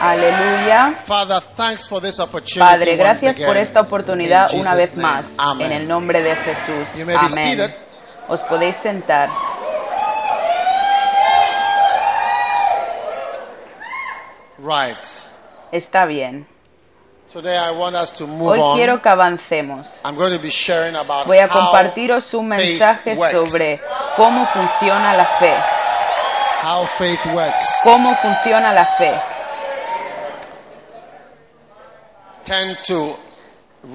Aleluya. 0.00 0.94
Father, 1.04 1.40
thanks 1.56 1.86
for 1.88 2.00
this 2.00 2.18
opportunity. 2.18 2.60
Padre, 2.60 2.96
gracias 2.96 3.40
por 3.40 3.56
esta 3.56 3.80
oportunidad 3.80 4.52
una 4.54 4.74
vez 4.74 4.96
más, 4.96 5.36
en 5.58 5.72
el 5.72 5.86
nombre 5.86 6.22
de 6.22 6.36
Jesús. 6.36 7.00
Amén. 7.16 7.74
Os 8.28 8.42
podéis 8.42 8.76
sentar. 8.76 9.30
Right. 14.58 14.98
Está 15.70 16.06
bien. 16.06 16.46
Today 17.32 17.56
I 17.56 17.70
want 17.70 17.94
us 17.94 18.12
to 18.12 18.26
move 18.26 18.58
Hoy 18.58 18.76
quiero 18.76 19.02
que 19.02 19.08
avancemos. 19.08 20.00
I'm 20.04 20.16
going 20.16 20.32
to 20.32 20.42
be 20.42 20.50
sharing 20.50 20.96
about 20.96 21.26
Voy 21.26 21.38
a 21.38 21.48
compartiros 21.48 22.32
un 22.34 22.48
mensaje 22.48 23.16
sobre 23.16 23.80
cómo 24.16 24.46
funciona 24.46 25.14
la 25.14 25.26
fe. 25.38 25.54
how 26.66 26.86
faith 26.98 27.24
works. 27.26 27.68
Cómo 27.84 28.14
funciona 28.16 28.72
la 28.72 28.84
fe. 28.84 29.35
Turn 32.46 32.76
to 32.86 33.16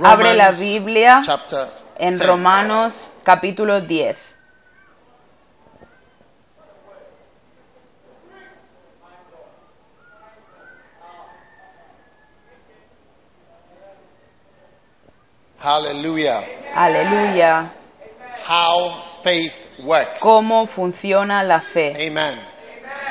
Abre 0.03 0.33
la 0.33 0.51
Biblia 0.51 1.21
chapter 1.25 1.69
en 1.97 2.17
10. 2.17 2.27
Romanos 2.27 3.13
capítulo 3.23 3.79
10. 3.79 4.35
Hallelujah. 15.57 16.43
Aleluya. 16.75 17.71
How 18.45 19.21
faith 19.23 19.53
works. 19.79 20.19
Cómo 20.19 20.65
funciona 20.65 21.41
la 21.43 21.61
fe. 21.61 22.11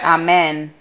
Amén. 0.02 0.74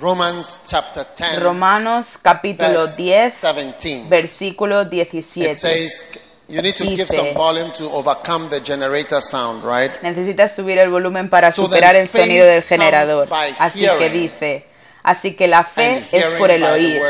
Romans 0.00 0.60
chapter 0.66 1.06
10 1.14 1.40
Romanos 1.40 2.18
capítulo 2.22 2.86
verse 2.86 2.96
10, 2.96 3.32
17. 3.40 4.08
versículo 4.08 4.82
It 4.82 4.88
17. 4.88 5.54
says 5.54 6.04
you 6.48 6.62
need 6.62 6.74
to 6.74 6.84
give 6.84 7.06
some 7.06 7.34
volume 7.34 7.70
to 7.74 7.84
overcome 7.90 8.48
the 8.48 8.60
generator 8.60 9.20
sound, 9.20 9.62
right? 9.62 10.00
Necesitas 10.02 10.56
subir 10.56 10.78
el 10.78 10.88
volumen 10.90 11.28
para 11.28 11.52
So 11.52 11.64
superar 11.66 11.96
el 11.96 12.08
sonido 12.08 12.46
del 12.46 12.62
generador. 12.62 13.28
Así 13.58 13.80
que 13.80 13.86
hearing, 13.86 14.22
dice, 14.22 14.66
así 15.02 15.36
que 15.36 15.46
la 15.46 15.64
fe 15.64 16.08
es 16.10 16.30
por 16.30 16.50
el 16.50 16.64
oír 16.64 17.00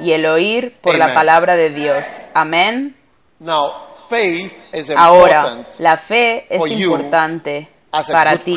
y 0.00 0.12
el 0.12 0.26
oír 0.26 0.74
por 0.80 0.96
la 0.96 1.04
Amen. 1.04 1.14
palabra 1.14 1.54
de 1.54 1.70
Dios. 1.70 2.22
Amén. 2.34 2.96
Now, 3.38 3.72
faith 4.08 4.52
is 4.72 4.90
Ahora, 4.90 5.42
important 5.42 5.68
la 5.78 5.96
fe 5.96 6.46
es 6.48 6.66
importante 6.70 7.68
para 8.10 8.38
ti 8.38 8.56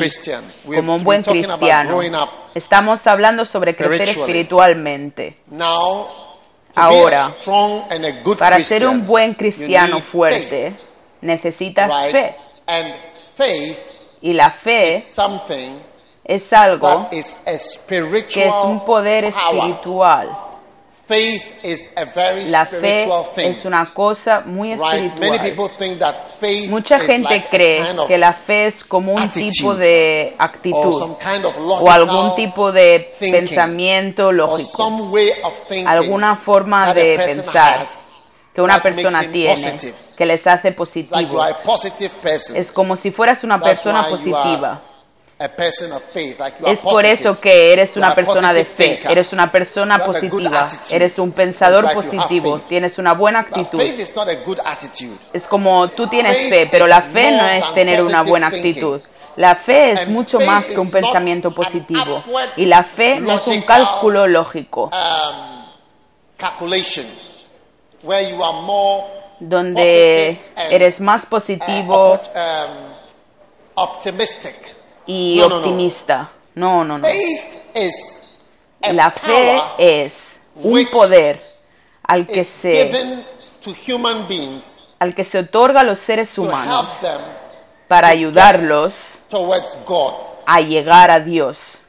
como 0.63 0.96
un 0.96 1.03
buen 1.03 1.23
cristiano. 1.23 2.00
Estamos 2.53 3.06
hablando 3.06 3.46
sobre 3.46 3.75
crecer 3.75 4.09
espiritualmente. 4.09 5.38
Ahora, 6.78 7.35
Para 8.38 8.59
ser 8.59 8.85
un 8.88 9.06
buen 9.06 9.34
cristiano 9.34 10.01
fuerte, 10.01 10.75
necesitas 11.22 12.07
fe. 12.07 12.35
Y 14.22 14.34
la 14.34 14.50
fe 14.50 15.03
es 16.23 16.53
algo 16.53 17.09
que 17.09 18.47
es 18.47 18.56
un 18.63 18.84
poder 18.85 19.25
espiritual. 19.25 20.29
Faith 20.29 20.34
is 20.34 20.34
a 20.35 20.44
very 20.44 20.94
La 22.47 22.66
fe 22.66 23.07
es 23.38 23.66
una 23.66 23.93
cosa 23.93 24.43
muy 24.45 24.71
espiritual. 24.71 25.55
Mucha 26.69 26.99
gente 26.99 27.45
cree 27.49 27.85
kind 27.85 27.99
of 27.99 28.07
que 28.07 28.17
la 28.17 28.33
fe 28.33 28.67
es 28.67 28.83
como 28.83 29.13
un 29.13 29.29
tipo 29.29 29.75
de 29.75 30.35
actitud 30.38 30.97
some 30.97 31.16
kind 31.19 31.45
of 31.45 31.55
o 31.57 31.91
algún 31.91 32.35
tipo 32.35 32.71
de 32.71 33.11
thinking, 33.19 33.31
pensamiento 33.31 34.31
lógico, 34.31 34.77
some 34.77 35.03
way 35.09 35.31
of 35.43 35.53
thinking 35.67 35.88
alguna 35.88 36.35
forma 36.35 36.93
de 36.93 37.17
pensar 37.17 37.85
que 38.53 38.61
una 38.61 38.81
persona 38.81 39.29
tiene 39.31 39.55
positive. 39.55 39.93
que 40.16 40.25
les 40.25 40.47
hace 40.47 40.72
positivos. 40.72 41.51
Es 42.55 42.72
como 42.72 42.95
si 42.95 43.11
fueras 43.11 43.43
una 43.43 43.61
persona 43.61 44.07
positiva. 44.07 44.81
Es 46.66 46.81
por 46.81 47.06
eso 47.06 47.41
que 47.41 47.73
eres 47.73 47.97
una 47.97 48.16
persona 48.16 48.53
de 48.53 48.63
fe, 48.63 49.01
eres 49.09 49.34
una 49.34 49.51
persona 49.51 50.03
positiva, 50.06 50.69
eres 50.90 51.19
un 51.19 51.34
pensador 51.34 51.91
positivo, 51.94 52.62
tienes 52.62 52.97
una 53.00 53.13
buena 53.13 53.40
actitud. 53.40 53.81
Es 55.34 55.47
como 55.47 55.90
tú 55.90 56.07
tienes 56.07 56.47
fe, 56.47 56.69
pero 56.72 56.88
la 56.88 57.01
fe 57.01 57.31
no 57.31 57.46
es 57.47 57.73
tener 57.73 58.01
una 58.01 58.22
buena 58.23 58.47
actitud. 58.47 59.01
La 59.35 59.56
fe 59.56 59.91
es 59.91 60.07
mucho 60.07 60.40
más 60.40 60.72
que 60.72 60.79
un 60.79 60.90
pensamiento 60.90 61.52
positivo. 61.53 62.23
Y 62.56 62.66
la 62.66 62.84
fe 62.84 63.19
no 63.19 63.34
es 63.34 63.46
un 63.47 63.62
cálculo 63.63 64.28
lógico, 64.28 64.90
Um, 64.94 65.66
donde 69.40 70.38
eres 70.56 71.02
más 71.02 71.25
uh, 71.25 71.29
positivo 71.29 72.13
um, 72.13 72.94
optimistic. 73.75 74.74
Y 75.05 75.38
no, 75.39 75.57
optimista. 75.57 76.29
No, 76.55 76.83
no, 76.83 76.97
no. 76.97 77.07
Faith 77.07 77.41
is 77.75 78.21
a 78.81 78.93
La 78.93 79.11
fe 79.11 79.61
es 79.77 80.41
un 80.55 80.85
poder 80.89 81.41
al 82.03 82.27
que 82.27 82.43
se 82.43 83.25
al 84.99 85.16
que 85.16 85.23
se 85.23 85.39
otorga 85.39 85.81
a 85.81 85.83
los 85.83 85.99
seres 85.99 86.38
humanos 86.38 86.91
para 87.88 88.07
ayudarlos 88.09 89.23
a 90.45 90.61
llegar 90.61 91.11
a 91.11 91.19
Dios. 91.19 91.81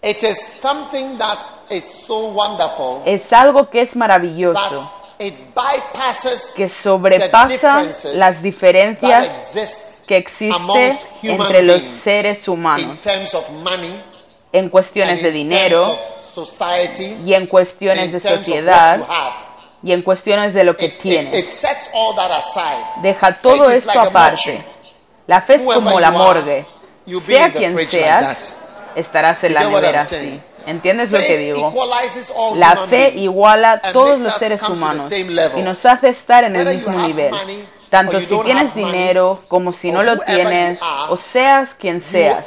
It 0.00 0.22
is 0.22 0.38
something 0.40 1.18
that 1.18 1.44
is 1.70 1.84
so 2.06 2.28
wonderful 2.28 3.02
Es 3.04 3.32
algo 3.32 3.68
que 3.68 3.80
es 3.80 3.96
maravilloso, 3.96 4.78
that 5.18 5.26
it 5.26 5.34
bypasses 5.54 6.52
que 6.54 6.68
sobrepasa 6.68 7.84
las 8.14 8.40
diferencias 8.40 9.52
que 10.08 10.16
existe 10.16 10.98
entre 11.22 11.62
los 11.62 11.82
seres 11.82 12.48
humanos 12.48 12.98
en 14.50 14.68
cuestiones 14.70 15.22
de 15.22 15.28
in 15.28 15.34
dinero 15.34 15.96
y 17.24 17.34
en 17.34 17.46
cuestiones 17.46 18.12
de 18.12 18.20
sociedad 18.20 19.00
y 19.82 19.92
en 19.92 20.02
cuestiones 20.02 20.54
de 20.54 20.64
lo 20.64 20.76
que 20.76 20.88
tienes. 20.88 21.64
Deja 23.02 23.32
todo 23.34 23.70
esto 23.70 24.00
aparte. 24.00 24.64
La 25.26 25.42
fe 25.42 25.56
es 25.56 25.62
como 25.62 26.00
la 26.00 26.10
morgue. 26.10 26.66
Sea 27.20 27.52
quien 27.52 27.78
seas, 27.86 28.54
estarás 28.96 29.44
en 29.44 29.54
la 29.54 29.64
nevera 29.64 30.00
así. 30.00 30.40
¿Entiendes 30.66 31.10
lo 31.10 31.18
que 31.18 31.38
digo? 31.38 31.72
La 32.56 32.76
fe 32.76 33.12
iguala 33.16 33.80
a 33.82 33.92
todos 33.92 34.20
los 34.20 34.34
seres 34.34 34.62
humanos 34.68 35.10
y 35.12 35.62
nos 35.62 35.84
hace 35.86 36.08
estar 36.08 36.44
en 36.44 36.56
el 36.56 36.66
mismo 36.74 36.98
nivel. 36.98 37.66
Tanto 37.90 38.20
si 38.20 38.38
tienes 38.42 38.74
dinero 38.74 39.42
como 39.48 39.72
si 39.72 39.90
no 39.90 40.02
lo 40.02 40.18
tienes, 40.18 40.82
are, 40.82 41.12
o 41.12 41.16
seas 41.16 41.74
quien 41.74 42.00
seas, 42.00 42.46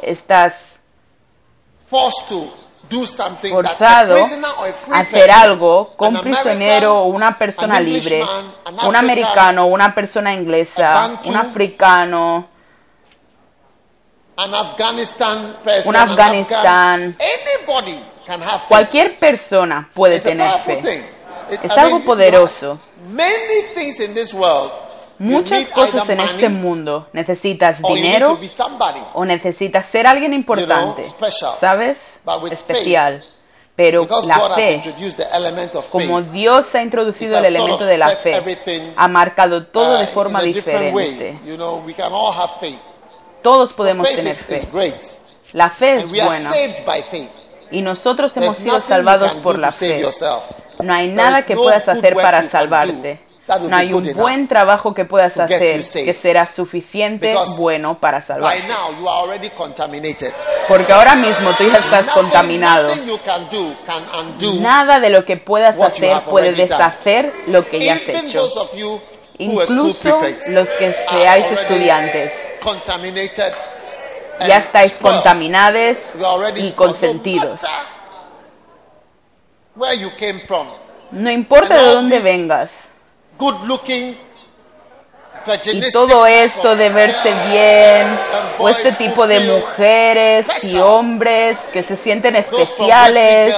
estás 0.00 0.88
forzado 3.48 4.16
a 4.90 4.98
hacer 4.98 5.30
algo 5.30 5.92
con 5.96 6.16
un 6.16 6.22
prisionero 6.22 7.00
o 7.00 7.04
una 7.06 7.38
persona 7.38 7.78
libre, 7.80 8.24
un 8.84 8.96
americano, 8.96 9.66
una 9.66 9.94
persona 9.94 10.32
inglesa, 10.32 11.20
un 11.24 11.36
africano, 11.36 12.48
un 14.36 15.96
an 15.96 15.96
Afganistán. 15.96 17.16
Cualquier 18.68 19.18
persona 19.18 19.88
puede 19.92 20.20
tener 20.20 20.58
fe. 20.60 21.19
Es 21.62 21.76
algo 21.78 22.00
poderoso. 22.00 22.78
Muchas 25.18 25.68
cosas 25.68 26.08
en 26.08 26.20
este 26.20 26.48
mundo. 26.48 27.08
Necesitas 27.12 27.82
dinero 27.82 28.38
o 29.12 29.24
necesitas 29.24 29.86
ser 29.86 30.06
alguien 30.06 30.32
importante. 30.32 31.06
¿sabes? 31.58 32.22
Especial. 32.50 33.24
Pero 33.76 34.06
la 34.26 34.50
fe, 34.50 34.82
como. 35.90 36.20
Dios 36.20 36.74
ha 36.74 36.82
introducido 36.82 37.38
el 37.38 37.46
elemento 37.46 37.86
de 37.86 37.96
la 37.96 38.10
fe, 38.10 38.92
ha 38.94 39.08
marcado 39.08 39.64
todo 39.66 39.96
uh, 39.96 40.00
de 40.00 40.06
forma 40.06 40.42
in 40.42 40.50
a 40.50 40.52
different 40.52 40.94
way. 40.94 41.12
diferente. 41.12 41.48
You 41.48 41.56
know, 41.56 41.82
we 41.86 41.94
can 41.94 42.12
all 42.12 42.34
have 42.34 42.60
faith. 42.60 42.78
Todos 43.42 43.72
podemos 43.72 44.06
tener 44.06 44.34
fe. 44.34 44.68
La 45.54 45.70
fe 45.70 45.96
es 45.96 46.10
buena. 46.10 46.50
Y 47.70 47.82
nosotros 47.82 48.36
hemos 48.36 48.56
sido 48.56 48.80
salvados 48.80 49.34
por 49.34 49.58
la 49.58 49.72
fe. 49.72 50.04
No 50.80 50.94
hay 50.94 51.08
nada 51.08 51.42
que 51.42 51.56
puedas 51.56 51.88
hacer 51.88 52.14
para 52.14 52.42
salvarte. 52.42 53.20
No 53.62 53.76
hay 53.76 53.92
un 53.92 54.12
buen 54.12 54.46
trabajo 54.46 54.94
que 54.94 55.04
puedas 55.04 55.38
hacer 55.38 55.82
que 55.82 56.14
será 56.14 56.46
suficiente 56.46 57.34
bueno 57.56 57.98
para 57.98 58.20
salvarte. 58.20 58.66
now, 58.68 58.92
you 58.98 59.08
are 59.08 59.22
already 59.22 59.50
contaminated. 59.50 60.32
Porque 60.68 60.92
ahora 60.92 61.16
mismo 61.16 61.52
tú 61.54 61.64
ya 61.64 61.78
estás 61.78 62.06
Nothing- 62.06 62.14
contaminado. 62.14 62.88
Nothing 62.88 63.06
you 63.06 63.18
can 63.24 63.48
do 63.50 63.76
can 63.84 64.04
undo. 64.20 64.54
Nada 64.60 65.00
de 65.00 65.10
lo 65.10 65.24
que 65.24 65.36
puedas 65.36 65.80
hacer 65.80 66.22
puede 66.28 66.52
deshacer 66.52 67.32
lo 67.48 67.68
que 67.68 67.80
ya 67.80 67.94
has 67.94 68.08
hecho. 68.08 68.48
Incluso 69.38 70.20
los 70.48 70.68
que 70.70 70.92
seáis 70.92 71.50
estudiantes. 71.50 72.48
Ya 74.46 74.56
estáis 74.56 74.98
contaminados 74.98 76.16
y 76.56 76.72
consentidos. 76.72 77.62
No 81.10 81.30
importa 81.30 81.74
de 81.76 81.94
dónde 81.94 82.18
vengas. 82.20 82.90
Y 85.64 85.90
todo 85.90 86.26
esto 86.26 86.76
de 86.76 86.90
verse 86.90 87.32
bien, 87.48 88.18
o 88.58 88.68
este 88.68 88.92
tipo 88.92 89.26
de 89.26 89.40
mujeres 89.40 90.64
y 90.64 90.78
hombres 90.78 91.68
que 91.72 91.82
se 91.82 91.96
sienten 91.96 92.36
especiales 92.36 93.56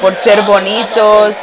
por 0.00 0.14
ser 0.16 0.42
bonitos, 0.42 1.36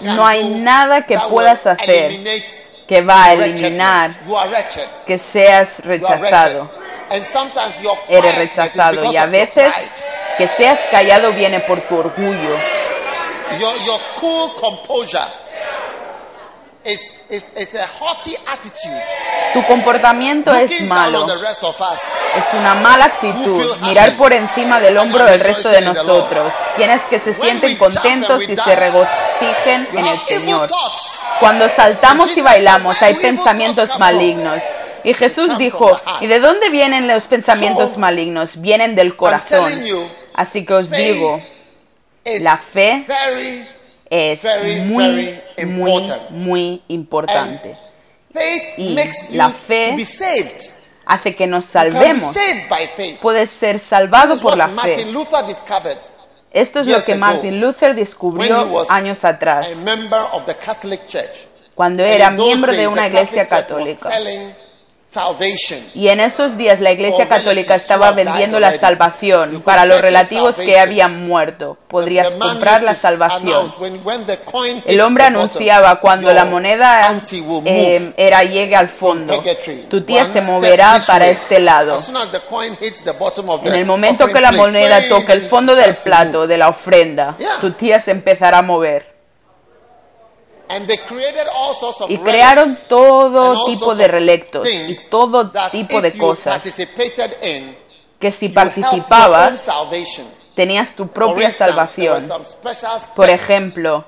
No 0.00 0.26
hay 0.26 0.44
nada 0.44 1.06
que 1.06 1.18
puedas 1.28 1.66
hacer 1.66 2.12
que 2.86 3.00
va 3.02 3.24
a 3.24 3.32
eliminar 3.32 4.10
que 5.06 5.18
seas 5.18 5.80
rechazado. 5.84 6.70
Eres 8.08 8.34
rechazado. 8.36 9.04
y 9.12 9.16
a 9.16 9.26
veces 9.26 9.74
que 10.38 10.46
seas 10.46 10.86
callado 10.90 11.32
viene 11.32 11.60
por 11.60 11.80
tu 11.82 11.96
orgullo. 11.98 12.56
A 16.86 17.86
haughty 17.98 18.36
attitude. 18.46 19.02
Tu 19.52 19.62
comportamiento 19.64 20.54
es 20.54 20.82
malo. 20.82 21.26
Es 22.36 22.44
una 22.54 22.74
mala 22.74 23.06
actitud 23.06 23.76
mirar 23.80 24.16
por 24.16 24.32
encima 24.32 24.78
del 24.78 24.96
hombro 24.96 25.24
del 25.24 25.40
resto 25.40 25.68
de 25.68 25.80
nosotros, 25.80 26.54
quienes 26.76 27.02
que 27.02 27.18
se 27.18 27.34
sienten 27.34 27.76
contentos 27.76 28.48
y 28.48 28.56
se 28.56 28.76
regocijen 28.76 29.88
en 29.94 30.06
el 30.06 30.22
Señor. 30.22 30.70
Cuando 31.40 31.68
saltamos 31.68 32.36
y 32.36 32.42
bailamos 32.42 33.02
hay 33.02 33.14
pensamientos 33.14 33.98
malignos. 33.98 34.62
Y 35.02 35.14
Jesús 35.14 35.58
dijo, 35.58 36.00
¿y 36.20 36.26
de 36.28 36.38
dónde 36.38 36.68
vienen 36.70 37.08
los 37.08 37.26
pensamientos 37.26 37.96
malignos? 37.96 38.60
Vienen 38.60 38.94
del 38.94 39.16
corazón. 39.16 39.84
Así 40.34 40.64
que 40.64 40.74
os 40.74 40.90
digo, 40.90 41.42
la 42.24 42.56
fe 42.56 43.06
es 44.10 44.42
very, 44.42 44.80
muy, 44.80 45.42
very 45.56 45.66
muy, 45.66 45.92
important. 45.92 46.30
muy 46.30 46.82
importante. 46.88 47.76
faith 48.32 48.62
Y 48.76 48.96
la 49.36 49.50
fe. 49.50 49.96
Hace 51.04 51.34
que 51.36 51.46
nos 51.46 51.64
salvemos. 51.64 52.34
Puedes 53.20 53.50
ser 53.50 53.78
salvado 53.78 54.38
por 54.40 54.56
la 54.56 54.66
Martin 54.66 55.12
fe. 55.12 55.12
Esto 56.52 56.80
es 56.80 56.86
lo 56.86 57.02
que 57.02 57.14
Martin 57.14 57.60
Luther 57.60 57.94
descubrió 57.94 58.90
años 58.90 59.24
atrás, 59.24 59.68
cuando 61.74 62.02
And 62.02 62.12
era 62.12 62.30
miembro 62.30 62.72
de 62.72 62.88
una 62.88 63.06
iglesia 63.06 63.46
católica. 63.46 64.10
Y 65.94 66.08
en 66.08 66.20
esos 66.20 66.58
días 66.58 66.80
la 66.80 66.92
iglesia 66.92 67.28
católica 67.28 67.74
estaba 67.74 68.12
vendiendo 68.12 68.60
la 68.60 68.72
salvación 68.72 69.62
para 69.62 69.86
los 69.86 70.00
relativos 70.00 70.56
que 70.56 70.78
habían 70.78 71.26
muerto. 71.26 71.78
Podrías 71.88 72.30
comprar 72.30 72.82
la 72.82 72.94
salvación. 72.94 73.72
El 74.84 75.00
hombre 75.00 75.24
anunciaba 75.24 76.00
cuando 76.00 76.32
la 76.32 76.44
moneda 76.44 77.22
eh, 77.64 78.12
era 78.16 78.44
llegue 78.44 78.76
al 78.76 78.88
fondo, 78.88 79.42
tu 79.88 80.02
tía 80.02 80.24
se 80.24 80.42
moverá 80.42 80.98
para 81.06 81.28
este 81.28 81.60
lado. 81.60 81.98
En 83.64 83.74
el 83.74 83.86
momento 83.86 84.26
que 84.28 84.40
la 84.40 84.52
moneda 84.52 85.08
toque 85.08 85.32
el 85.32 85.42
fondo 85.42 85.74
del 85.74 85.94
plato 85.96 86.46
de 86.46 86.58
la 86.58 86.68
ofrenda, 86.68 87.36
tu 87.60 87.72
tía 87.72 88.00
se 88.00 88.10
empezará 88.10 88.58
a 88.58 88.62
mover. 88.62 89.15
Y 92.08 92.18
crearon 92.18 92.76
todo 92.88 93.66
tipo 93.66 93.94
de 93.94 94.08
relectos 94.08 94.68
y 94.68 94.86
things 94.86 95.08
todo 95.08 95.50
that 95.50 95.70
tipo 95.70 96.00
de 96.00 96.16
cosas 96.16 96.62
participated 96.62 97.42
in, 97.42 97.76
que 98.18 98.30
si 98.30 98.48
participabas 98.48 99.68
tenías 100.54 100.94
tu 100.94 101.08
propia 101.08 101.50
salvación. 101.50 102.28
Por 103.14 103.28
ejemplo, 103.28 104.04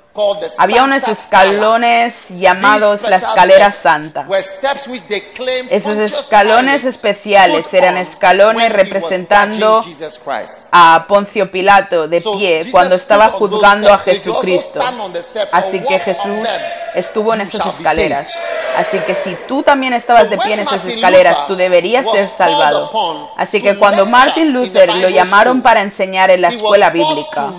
había 0.56 0.84
unos 0.84 1.06
escalones 1.08 2.28
llamados 2.30 3.02
la 3.02 3.16
escalera 3.16 3.70
santa. 3.72 4.26
Esos 5.70 5.96
escalones 5.96 6.84
especiales 6.84 7.72
eran 7.74 7.94
on 7.94 8.00
escalones 8.02 8.72
representando 8.72 9.84
a 10.72 11.04
Poncio 11.08 11.50
Pilato 11.50 12.08
de 12.08 12.20
pie 12.20 12.68
cuando 12.70 12.94
estaba 12.94 13.28
juzgando 13.28 13.92
a 13.92 13.98
Jesucristo. 13.98 14.80
Así 15.52 15.80
que 15.80 15.98
Jesús 16.00 16.48
estuvo 16.94 17.34
en 17.34 17.42
esas 17.42 17.66
escaleras. 17.66 18.38
Así 18.76 19.00
que 19.00 19.14
si 19.14 19.36
tú 19.46 19.62
también 19.62 19.92
estabas 19.92 20.30
de 20.30 20.38
pie 20.38 20.54
en 20.54 20.60
esas 20.60 20.84
escaleras, 20.86 21.46
tú 21.46 21.56
deberías 21.56 22.10
ser 22.10 22.28
salvado. 22.28 23.30
Así 23.36 23.60
que 23.60 23.76
cuando 23.76 24.06
Martin 24.06 24.48
in 24.48 24.52
the 24.52 24.58
Luther 24.58 24.94
lo 24.94 25.08
llamaron 25.08 25.62
para 25.62 25.82
enseñar 25.82 26.30
en 26.30 26.42
la 26.42 26.48
escuela 26.48 26.90
bíblica, 26.90 27.52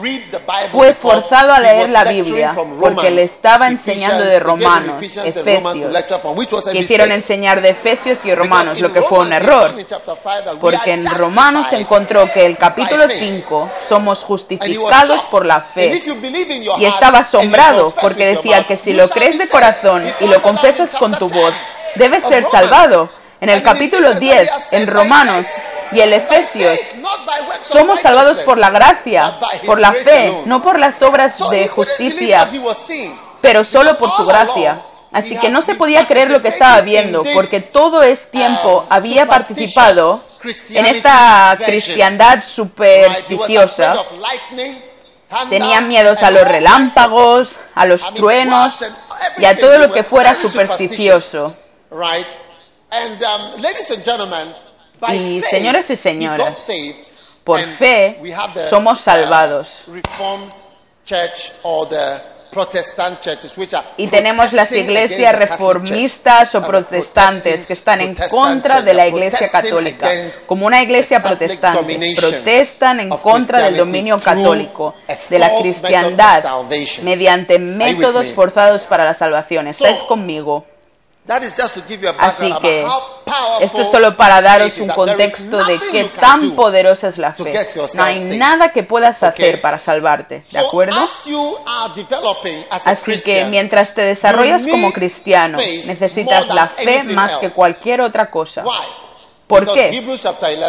fue 0.72 0.94
forzado 0.94 1.54
a 1.54 1.60
leer 1.60 1.90
la 1.90 2.04
lecturing 2.04 2.49
Biblia 2.54 2.80
porque 2.80 3.12
le 3.12 3.24
estaba 3.24 3.68
enseñando 3.68 4.24
de 4.24 4.40
Romanos, 4.40 5.06
Efesios. 5.18 6.06
Quisieron 6.72 7.12
enseñar 7.12 7.62
de 7.62 7.70
Efesios 7.70 8.26
y 8.26 8.34
Romanos, 8.34 8.80
lo 8.80 8.92
que 8.92 9.02
fue 9.02 9.20
un 9.20 9.34
error. 9.34 9.76
Porque 10.60 10.94
en 10.94 11.06
Romanos 11.06 11.68
se 11.68 11.78
encontró 11.78 12.32
que 12.32 12.46
el 12.46 12.58
capítulo 12.58 13.08
by 13.08 13.18
faith. 13.18 13.44
5 13.44 13.72
somos 13.80 14.24
justificados 14.24 15.24
por 15.26 15.46
la 15.46 15.62
fe. 15.62 16.02
Y 16.78 16.86
estaba 16.86 17.20
asombrado 17.20 17.94
porque 18.02 18.26
decía 18.26 18.64
que 18.64 18.76
si 18.76 18.94
lo 18.94 19.10
crees 19.10 19.38
de 19.38 19.48
corazón 19.48 20.06
y 20.20 20.28
lo 20.28 20.42
confesas 20.42 20.96
con 20.96 21.18
tu 21.18 21.30
voz, 21.30 21.54
10 21.96 22.10
debes 22.10 22.24
ser 22.24 22.44
salvado. 22.44 23.10
En 23.42 23.50
el 23.50 23.64
capítulo 23.64 24.10
Ephesians, 24.10 24.20
10, 24.20 24.32
we 24.32 24.50
are 24.50 24.60
saved 24.60 24.82
en 24.82 24.88
Romanos. 24.88 25.48
Y 25.92 26.00
el 26.00 26.14
Efesios, 26.14 26.80
somos 27.62 28.02
salvados 28.02 28.40
por 28.42 28.58
la 28.58 28.70
gracia, 28.70 29.40
por 29.66 29.80
la 29.80 29.94
fe, 29.94 30.42
no 30.46 30.62
por 30.62 30.80
las 30.80 31.02
obras 31.02 31.40
de 31.50 31.68
justicia, 31.68 32.50
pero 33.42 33.64
solo 33.64 33.98
por 33.98 34.12
su 34.12 34.26
gracia. 34.26 34.84
Así 35.12 35.38
que 35.40 35.50
no 35.50 35.62
se 35.62 35.76
podía 35.76 36.06
creer 36.06 36.30
lo 36.30 36.42
que 36.42 36.50
estaba 36.50 36.82
viendo, 36.82 37.24
this, 37.24 37.34
porque 37.34 37.62
todo 37.62 38.04
es 38.04 38.30
tiempo 38.30 38.82
um, 38.82 38.86
había 38.90 39.26
participado 39.26 40.24
en 40.70 40.86
esta 40.86 41.58
cristiandad 41.66 42.44
supersticiosa. 42.44 44.06
Tenían 45.50 45.88
miedos 45.88 46.22
a 46.22 46.32
los 46.32 46.44
relámpagos, 46.48 47.60
a 47.76 47.86
los 47.86 48.14
truenos 48.14 48.86
y 49.38 49.46
a 49.46 49.58
todo 49.58 49.80
lo 49.80 49.92
que 49.92 50.04
fuera 50.04 50.36
supersticioso. 50.36 51.56
Y 55.14 55.42
señores 55.42 55.90
y 55.90 55.96
señoras, 55.96 56.68
por 57.44 57.62
fe 57.62 58.22
somos 58.70 59.02
salvados. 59.02 59.86
uh, 59.88 59.94
are 61.64 62.40
Y 63.98 64.08
tenemos 64.08 64.54
las 64.54 64.72
iglesias 64.72 65.36
reformistas 65.36 66.56
o 66.56 66.66
protestantes 66.66 67.68
que 67.68 67.74
están 67.74 68.02
en 68.02 68.16
contra 68.16 68.82
de 68.82 68.94
la 68.94 69.08
iglesia 69.08 69.50
católica. 69.50 70.10
Como 70.46 70.66
una 70.66 70.82
iglesia 70.82 71.22
protestante, 71.22 72.16
protestan 72.16 73.00
en 73.02 73.10
contra 73.10 73.62
del 73.62 73.78
dominio 73.78 74.20
católico, 74.20 74.96
de 75.30 75.40
la 75.40 75.56
cristiandad, 75.60 76.44
mediante 77.04 77.60
métodos 77.60 78.30
forzados 78.30 78.84
para 78.84 79.04
la 79.06 79.14
salvación. 79.14 79.68
¿Estáis 79.68 80.00
conmigo? 80.02 80.66
Así 82.18 82.52
que 82.60 82.88
esto 83.62 83.82
es 83.82 83.92
solo 83.92 84.18
para 84.18 84.42
daros 84.42 84.78
un 84.80 84.90
contexto 84.90 85.64
de 85.64 85.80
qué 85.92 86.06
tan 86.06 86.56
poderosa 86.56 87.10
es 87.10 87.18
la 87.18 87.34
fe. 87.34 87.54
No 87.94 88.04
hay 88.04 88.20
nada 88.38 88.72
que 88.72 88.84
puedas 88.84 89.22
hacer 89.22 89.62
para 89.62 89.78
salvarte, 89.78 90.44
¿de 90.52 90.60
acuerdo? 90.60 91.08
Así 92.70 93.22
que 93.22 93.46
mientras 93.46 93.94
te 93.94 94.02
desarrollas 94.02 94.66
como 94.66 94.92
cristiano, 94.92 95.58
necesitas 95.86 96.48
la 96.48 96.68
fe 96.68 97.04
más 97.04 97.38
que 97.38 97.50
cualquier 97.50 98.02
otra 98.02 98.32
cosa. 98.32 98.64
¿Por 99.46 99.72
qué? 99.74 100.04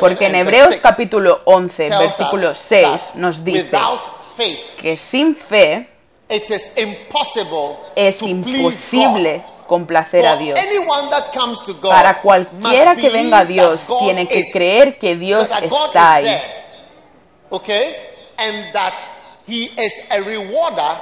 Porque 0.00 0.26
en 0.26 0.34
Hebreos 0.34 0.76
capítulo 0.82 1.40
11, 1.44 1.88
versículo 1.90 2.54
6 2.54 3.12
nos 3.14 3.44
dice 3.44 3.78
que 4.76 4.96
sin 4.96 5.34
fe 5.34 5.88
es 7.96 8.22
imposible 8.22 9.42
complacer 9.70 10.26
a 10.26 10.36
Dios. 10.36 10.58
Para 11.80 12.20
cualquiera 12.20 12.96
que 12.96 13.08
venga 13.08 13.38
aOs 13.38 13.86
tiene 14.00 14.26
que 14.26 14.50
creer 14.50 14.98
que 14.98 15.14
Dios 15.14 15.48
está 15.62 16.14
ahí. 16.14 16.42
Okay? 17.50 17.94
And 18.36 18.72
that 18.72 18.94
he 19.46 19.70
is 19.78 19.92
a 20.10 20.22
rewarder 20.22 20.98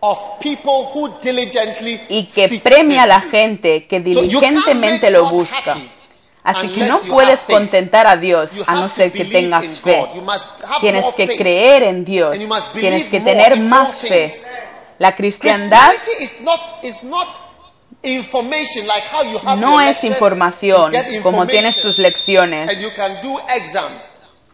of 0.00 0.18
people 0.40 0.92
who 0.94 1.18
diligently 1.20 2.00
y 2.08 2.24
que 2.24 2.58
premia 2.60 3.02
a 3.02 3.06
la 3.06 3.20
gente 3.20 3.86
que 3.86 4.00
diligentemente 4.00 5.10
lo 5.10 5.28
busca. 5.28 5.76
Así 6.42 6.68
que 6.68 6.84
no 6.84 7.00
puedes 7.00 7.44
contentar 7.44 8.06
a 8.06 8.16
Dios 8.16 8.62
a 8.66 8.76
no 8.76 8.88
ser 8.88 9.12
que 9.12 9.26
tengas 9.26 9.78
fe. 9.80 10.06
Tienes 10.80 11.12
que 11.12 11.36
creer 11.36 11.82
en 11.82 12.02
Dios. 12.02 12.34
Tienes 12.72 13.10
que 13.10 13.20
tener 13.20 13.60
más 13.60 13.96
fe. 13.96 14.32
La 14.98 15.14
cristiandad 15.14 15.92
no 19.56 19.80
es 19.80 20.04
información 20.04 20.92
como 21.22 21.46
tienes 21.46 21.80
tus 21.80 21.98
lecciones 21.98 22.70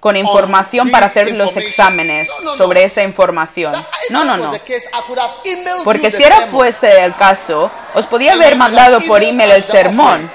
con 0.00 0.16
información 0.16 0.90
para 0.90 1.06
hacer 1.06 1.30
los 1.32 1.56
exámenes 1.56 2.28
sobre 2.56 2.82
esa 2.84 3.02
información. 3.04 3.72
No, 4.10 4.24
no, 4.24 4.36
no. 4.36 4.50
Porque 5.84 6.10
si 6.10 6.24
era 6.24 6.40
fuese 6.48 7.04
el 7.04 7.14
caso, 7.14 7.70
os 7.94 8.06
podía 8.06 8.32
haber 8.32 8.56
mandado 8.56 9.00
por 9.06 9.22
email 9.22 9.52
el 9.52 9.62
sermón 9.62 10.28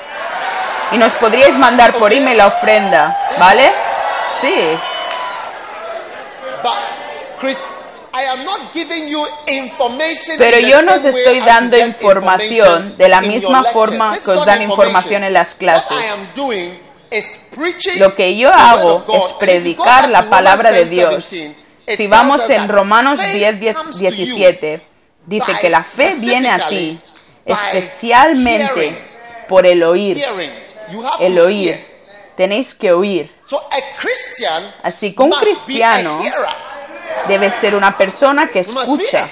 y 0.91 0.97
nos 0.97 1.13
podríais 1.15 1.57
mandar 1.57 1.95
por 1.95 2.13
email 2.13 2.37
la 2.37 2.47
ofrenda, 2.47 3.35
¿vale? 3.39 3.69
Sí. 4.39 4.77
Pero 10.37 10.59
yo 10.59 10.81
no 10.81 10.95
os 10.95 11.05
estoy 11.05 11.39
dando 11.41 11.77
información 11.77 12.97
de 12.97 13.07
la 13.07 13.21
misma 13.21 13.63
forma 13.65 14.17
que 14.17 14.31
os 14.31 14.45
dan 14.45 14.61
información 14.61 15.23
en 15.23 15.33
las 15.33 15.55
clases. 15.55 15.97
Lo 17.97 18.15
que 18.15 18.35
yo 18.37 18.53
hago 18.53 19.05
es 19.13 19.33
predicar 19.33 20.09
la 20.09 20.29
palabra 20.29 20.71
de 20.71 20.85
Dios. 20.85 21.25
Si 21.87 22.07
vamos 22.07 22.49
en 22.49 22.67
Romanos 22.67 23.19
10, 23.33 23.59
17, 23.97 24.81
dice 25.25 25.51
que 25.61 25.69
la 25.69 25.83
fe 25.83 26.15
viene 26.19 26.49
a 26.49 26.67
ti 26.67 26.99
especialmente 27.45 28.97
por 29.47 29.65
el 29.65 29.83
oír. 29.83 30.21
El 31.19 31.39
oír. 31.39 31.85
Tenéis 32.35 32.75
que 32.75 32.91
oír. 32.91 33.33
Así 34.83 35.15
que 35.15 35.23
un 35.23 35.31
cristiano 35.31 36.19
debe 37.27 37.51
ser 37.51 37.75
una 37.75 37.97
persona 37.97 38.49
que 38.49 38.59
escucha. 38.59 39.29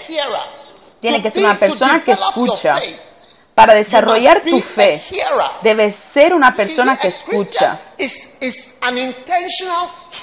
Tiene 0.99 1.21
que 1.21 1.29
ser 1.29 1.43
una 1.43 1.59
persona 1.59 2.03
que 2.03 2.11
escucha. 2.13 2.79
Para 3.53 3.73
desarrollar 3.73 4.41
tu 4.41 4.59
fe, 4.59 5.01
debes 5.61 5.95
ser 5.95 6.33
una 6.33 6.55
persona 6.55 6.97
que 6.97 7.07
escucha. 7.07 7.79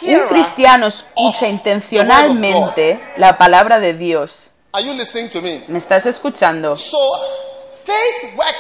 Un 0.02 0.28
cristiano 0.28 0.87
escucha 0.87 1.49
intencionalmente 1.49 3.00
la 3.16 3.38
palabra 3.38 3.81
de 3.81 3.95
Dios. 3.95 4.50
¿Me 5.69 5.78
estás 5.78 6.04
escuchando? 6.07 6.76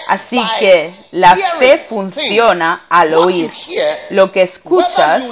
Así 0.08 0.42
que 0.58 0.94
la 1.12 1.36
fe 1.58 1.78
funciona 1.78 2.86
al 2.88 3.14
oír. 3.14 3.52
Lo 4.10 4.32
que 4.32 4.42
escuchas, 4.42 5.22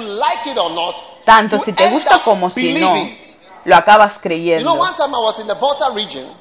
tanto 1.25 1.57
si 1.59 1.73
te 1.73 1.89
gusta 1.89 2.21
como 2.23 2.49
si 2.49 2.73
no, 2.73 3.09
lo 3.65 3.75
acabas 3.75 4.19
creyendo. 4.19 4.77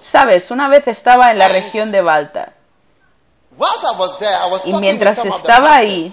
Sabes, 0.01 0.51
una 0.51 0.69
vez 0.69 0.89
estaba 0.89 1.31
en 1.31 1.39
la 1.39 1.49
región 1.49 1.93
de 1.93 2.03
Balta. 2.03 2.53
Y 4.65 4.73
mientras 4.75 5.25
estaba 5.25 5.75
ahí, 5.77 6.13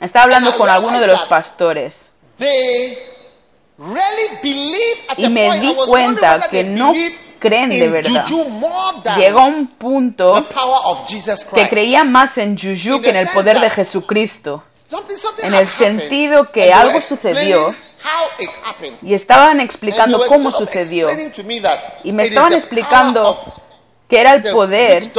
estaba 0.00 0.24
hablando 0.24 0.56
con 0.56 0.68
alguno 0.68 1.00
de 1.00 1.06
los 1.06 1.22
pastores. 1.22 2.10
Y 5.16 5.28
me 5.28 5.60
di 5.60 5.74
cuenta 5.86 6.48
que 6.48 6.64
no 6.64 6.92
creen 7.38 7.70
de 7.70 7.88
verdad. 7.88 8.26
Llegó 9.16 9.44
un 9.44 9.66
punto 9.66 10.46
que 11.54 11.68
creían 11.68 12.12
más 12.12 12.38
en 12.38 12.56
Juju 12.56 13.00
que 13.00 13.10
en 13.10 13.16
el 13.16 13.28
poder 13.30 13.60
de 13.60 13.70
Jesucristo. 13.70 14.62
En 15.38 15.54
el 15.54 15.66
sentido 15.66 16.52
que 16.52 16.72
algo 16.72 17.00
sucedió 17.00 17.74
y 19.02 19.14
estaban 19.14 19.60
explicando 19.60 20.26
cómo 20.26 20.50
sucedió. 20.50 21.08
Y 22.04 22.12
me 22.12 22.24
estaban 22.24 22.52
explicando 22.52 23.38
que 24.08 24.20
era 24.20 24.34
el 24.34 24.42
poder 24.42 25.10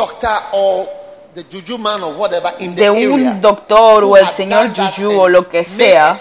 de 2.76 2.90
un 2.90 3.42
doctor 3.42 4.04
o 4.04 4.18
el 4.18 4.30
señor 4.30 4.72
Juju 4.76 5.20
o 5.22 5.30
lo 5.30 5.50
que 5.50 5.64
sea 5.66 6.16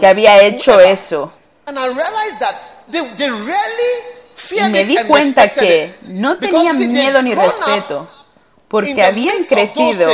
que 0.00 0.06
había 0.06 0.42
hecho 0.42 0.78
eso. 0.80 1.32
Y 4.50 4.70
me 4.70 4.84
di 4.84 4.96
cuenta 5.06 5.48
que 5.48 5.96
no 6.02 6.38
tenían 6.38 6.78
miedo 6.92 7.22
ni 7.22 7.34
respeto 7.34 8.08
porque 8.68 9.02
habían 9.02 9.44
crecido 9.44 10.10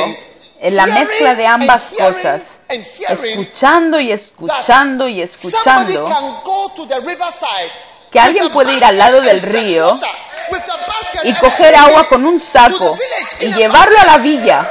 la 0.73 0.87
mezcla 0.87 1.35
de 1.35 1.47
ambas 1.47 1.93
cosas, 1.99 2.61
escuchando 3.09 4.01
y 4.01 4.13
escuchando 4.13 5.07
y 5.07 5.21
escuchando, 5.21 6.09
que 8.11 8.19
alguien 8.19 8.51
puede 8.51 8.75
ir 8.75 8.85
al 8.85 8.97
lado 8.97 9.21
del 9.21 9.43
río 9.43 9.99
y 11.25 11.35
coger 11.35 11.75
agua 11.77 12.07
con 12.09 12.25
un 12.25 12.41
saco 12.41 12.97
y 13.41 13.53
llevarlo 13.53 13.99
a 14.01 14.05
la 14.07 14.19
villa. 14.19 14.69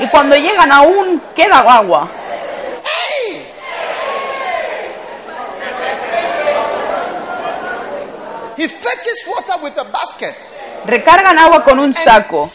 Y 0.00 0.06
cuando 0.08 0.36
llegan 0.36 0.70
aún 0.70 1.22
queda 1.34 1.60
agua. 1.60 2.10
He 8.54 8.68
fetches 8.68 9.24
water 9.26 9.62
with 9.62 9.76
a 9.78 9.84
basket 9.84 10.36
recargan 10.84 11.38
agua 11.38 11.64
con 11.64 11.78
un 11.78 11.92
saco. 11.94 12.50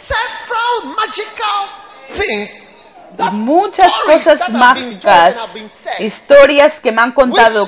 Y 3.19 3.31
muchas 3.33 3.91
cosas 4.01 4.49
mágicas, 4.49 5.35
historias 5.99 6.79
que 6.79 6.91
me 6.91 7.01
han 7.01 7.11
contado, 7.13 7.65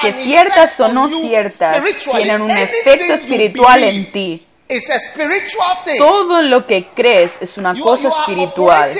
que 0.00 0.12
ciertas 0.22 0.78
o 0.80 0.88
no 0.88 1.08
ciertas, 1.08 1.82
tienen 2.12 2.42
un 2.42 2.50
efecto 2.50 3.14
espiritual 3.14 3.82
en 3.82 4.12
ti. 4.12 4.46
Todo 5.98 6.40
lo 6.42 6.66
que 6.66 6.88
crees 6.94 7.42
es 7.42 7.58
una 7.58 7.78
cosa 7.78 8.08
espiritual. 8.08 8.92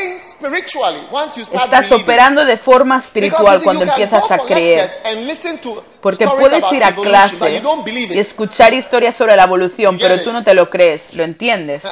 Estás 1.52 1.90
operando 1.92 2.44
de 2.44 2.56
forma 2.58 2.98
espiritual 2.98 3.62
cuando 3.62 3.84
empiezas 3.84 4.30
a 4.30 4.38
creer. 4.38 4.90
Porque 6.02 6.26
puedes 6.28 6.70
ir 6.72 6.84
a 6.84 6.94
clase 6.94 7.62
y 8.14 8.18
escuchar 8.18 8.74
historias 8.74 9.14
sobre 9.14 9.36
la 9.36 9.44
evolución, 9.44 9.98
pero 9.98 10.22
tú 10.22 10.32
no 10.34 10.44
te 10.44 10.52
lo 10.52 10.68
crees, 10.68 11.14
¿lo 11.14 11.22
entiendes? 11.22 11.82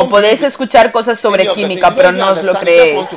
O 0.00 0.08
podéis 0.08 0.42
escuchar 0.42 0.90
cosas 0.90 1.20
sobre 1.20 1.46
química, 1.52 1.94
pero 1.94 2.10
no 2.10 2.32
os 2.32 2.42
lo 2.42 2.54
creéis. 2.54 3.08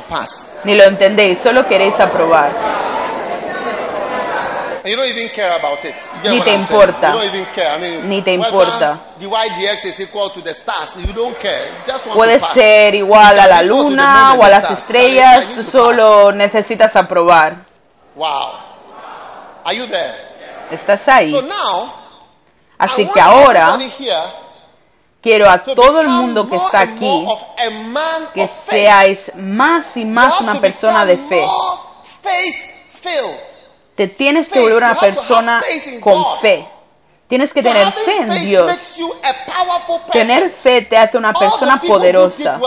Ni 0.62 0.76
lo 0.76 0.84
entendéis, 0.84 1.40
solo 1.40 1.66
queréis 1.66 1.98
aprobar. 1.98 3.17
Ni 6.24 6.40
te 6.40 6.54
importa. 6.54 7.14
Ni 8.04 8.22
te 8.22 8.32
importa. 8.32 8.98
Puedes 12.12 12.42
ser 12.46 12.94
igual 12.94 13.38
a 13.38 13.46
la 13.46 13.62
luna 13.62 14.34
o 14.34 14.44
a 14.44 14.48
las 14.48 14.70
estrellas, 14.70 15.48
tú 15.54 15.62
solo 15.62 16.32
necesitas 16.32 16.94
aprobar. 16.96 17.56
¿Estás 20.70 21.08
ahí? 21.08 21.34
Así 22.78 23.06
que 23.06 23.20
ahora 23.20 23.78
quiero 25.20 25.50
a 25.50 25.58
todo 25.58 26.00
el 26.00 26.08
mundo 26.08 26.48
que 26.48 26.56
está 26.56 26.80
aquí 26.80 27.26
que 28.32 28.46
seáis 28.46 29.34
más 29.36 29.96
y 29.96 30.04
más 30.04 30.40
una 30.40 30.60
persona 30.60 31.04
de 31.04 31.16
fe 31.16 31.44
Te 33.98 34.06
tienes 34.06 34.48
que 34.48 34.60
volver 34.60 34.76
una 34.76 34.94
persona 34.94 35.60
con 35.98 36.38
fe. 36.40 36.64
Tienes 37.26 37.52
que 37.52 37.64
tener 37.64 37.90
fe 37.90 38.18
en 38.18 38.46
Dios. 38.46 38.96
Tener 40.12 40.50
fe 40.50 40.82
te 40.82 40.96
hace 40.96 41.18
una 41.18 41.32
persona 41.32 41.80
poderosa. 41.80 42.60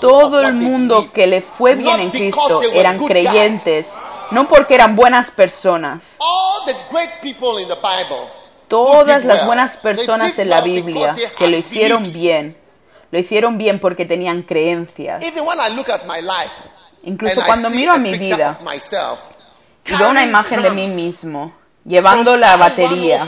Todo 0.00 0.40
el 0.40 0.54
mundo 0.54 1.12
que 1.12 1.26
le 1.26 1.42
fue 1.42 1.74
bien 1.74 2.00
en 2.00 2.08
Cristo 2.08 2.62
eran 2.62 2.98
creyentes, 2.98 4.00
no 4.30 4.48
porque 4.48 4.74
eran 4.74 4.96
buenas 4.96 5.30
personas. 5.30 6.16
Todas 8.68 9.26
las 9.26 9.44
buenas 9.44 9.76
personas 9.76 10.38
en 10.38 10.48
la 10.48 10.62
Biblia 10.62 11.14
que 11.36 11.46
lo 11.46 11.58
hicieron 11.58 12.10
bien, 12.10 12.56
lo 13.10 13.18
hicieron 13.18 13.58
bien 13.58 13.80
porque 13.80 14.06
tenían 14.06 14.44
creencias. 14.44 15.22
Incluso 17.02 17.42
cuando 17.44 17.68
miro 17.68 17.92
a 17.92 17.98
mi 17.98 18.16
vida 18.16 18.58
y 19.88 19.96
veo 19.96 20.10
una 20.10 20.24
imagen 20.24 20.62
de 20.62 20.70
mí 20.70 20.86
mismo, 20.88 21.52
llevando 21.84 22.36
la 22.36 22.56
batería. 22.56 23.26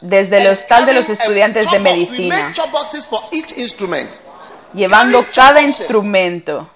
desde 0.00 0.38
el 0.40 0.46
hostal 0.48 0.86
de 0.86 0.92
los 0.94 1.08
estudiantes 1.08 1.70
de 1.70 1.78
medicina, 1.80 2.54
llevando 4.74 5.26
cada 5.34 5.60
instrumento. 5.62 6.68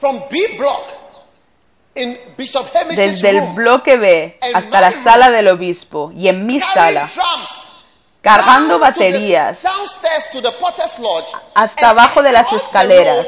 desde 2.97 3.29
el 3.31 3.41
bloque 3.55 3.97
B 3.99 4.39
hasta 4.55 4.81
la 4.81 4.93
sala 4.93 5.31
del 5.31 5.49
obispo 5.49 6.11
y 6.17 6.29
en 6.29 6.47
mi 6.47 6.61
sala, 6.61 7.09
cargando 8.23 8.79
baterías. 8.79 9.61
hasta 11.55 11.91
abajo 11.91 12.23
de 12.23 12.33
las 12.33 12.53
escaleras, 12.53 13.27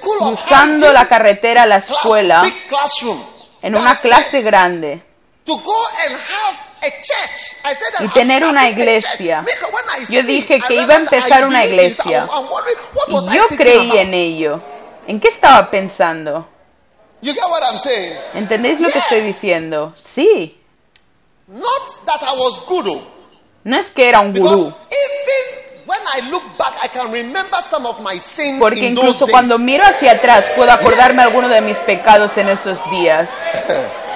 cruzando 0.00 0.92
la 0.92 1.08
carretera 1.08 1.62
a 1.62 1.66
la 1.66 1.76
escuela 1.76 2.44
en 3.62 3.74
una 3.74 3.94
clase 3.96 4.42
grande 4.42 5.02
y 8.00 8.08
tener 8.08 8.44
una 8.44 8.68
iglesia. 8.68 9.44
Yo 10.08 10.22
dije 10.22 10.60
que 10.60 10.74
iba 10.74 10.94
a 10.94 10.98
empezar 10.98 11.46
una 11.46 11.64
iglesia 11.64 12.28
y 13.08 13.34
yo 13.34 13.48
creí 13.48 13.98
en 13.98 14.14
ello. 14.14 14.60
¿En 15.06 15.20
qué 15.20 15.28
estaba 15.28 15.70
pensando? 15.70 16.48
¿Entendéis 18.34 18.80
lo 18.80 18.90
que 18.90 18.98
estoy 18.98 19.20
diciendo? 19.20 19.92
Sí. 19.96 20.60
No 23.64 23.76
es 23.76 23.90
que 23.90 24.08
era 24.08 24.20
un 24.20 24.32
gurú. 24.32 24.74
Porque 28.58 28.86
incluso 28.86 29.26
cuando 29.28 29.58
miro 29.58 29.84
hacia 29.84 30.12
atrás 30.12 30.50
puedo 30.56 30.70
acordarme 30.72 31.22
alguno 31.22 31.48
de 31.48 31.60
mis 31.60 31.78
pecados 31.78 32.36
en 32.38 32.48
esos 32.48 32.78
días. 32.90 33.30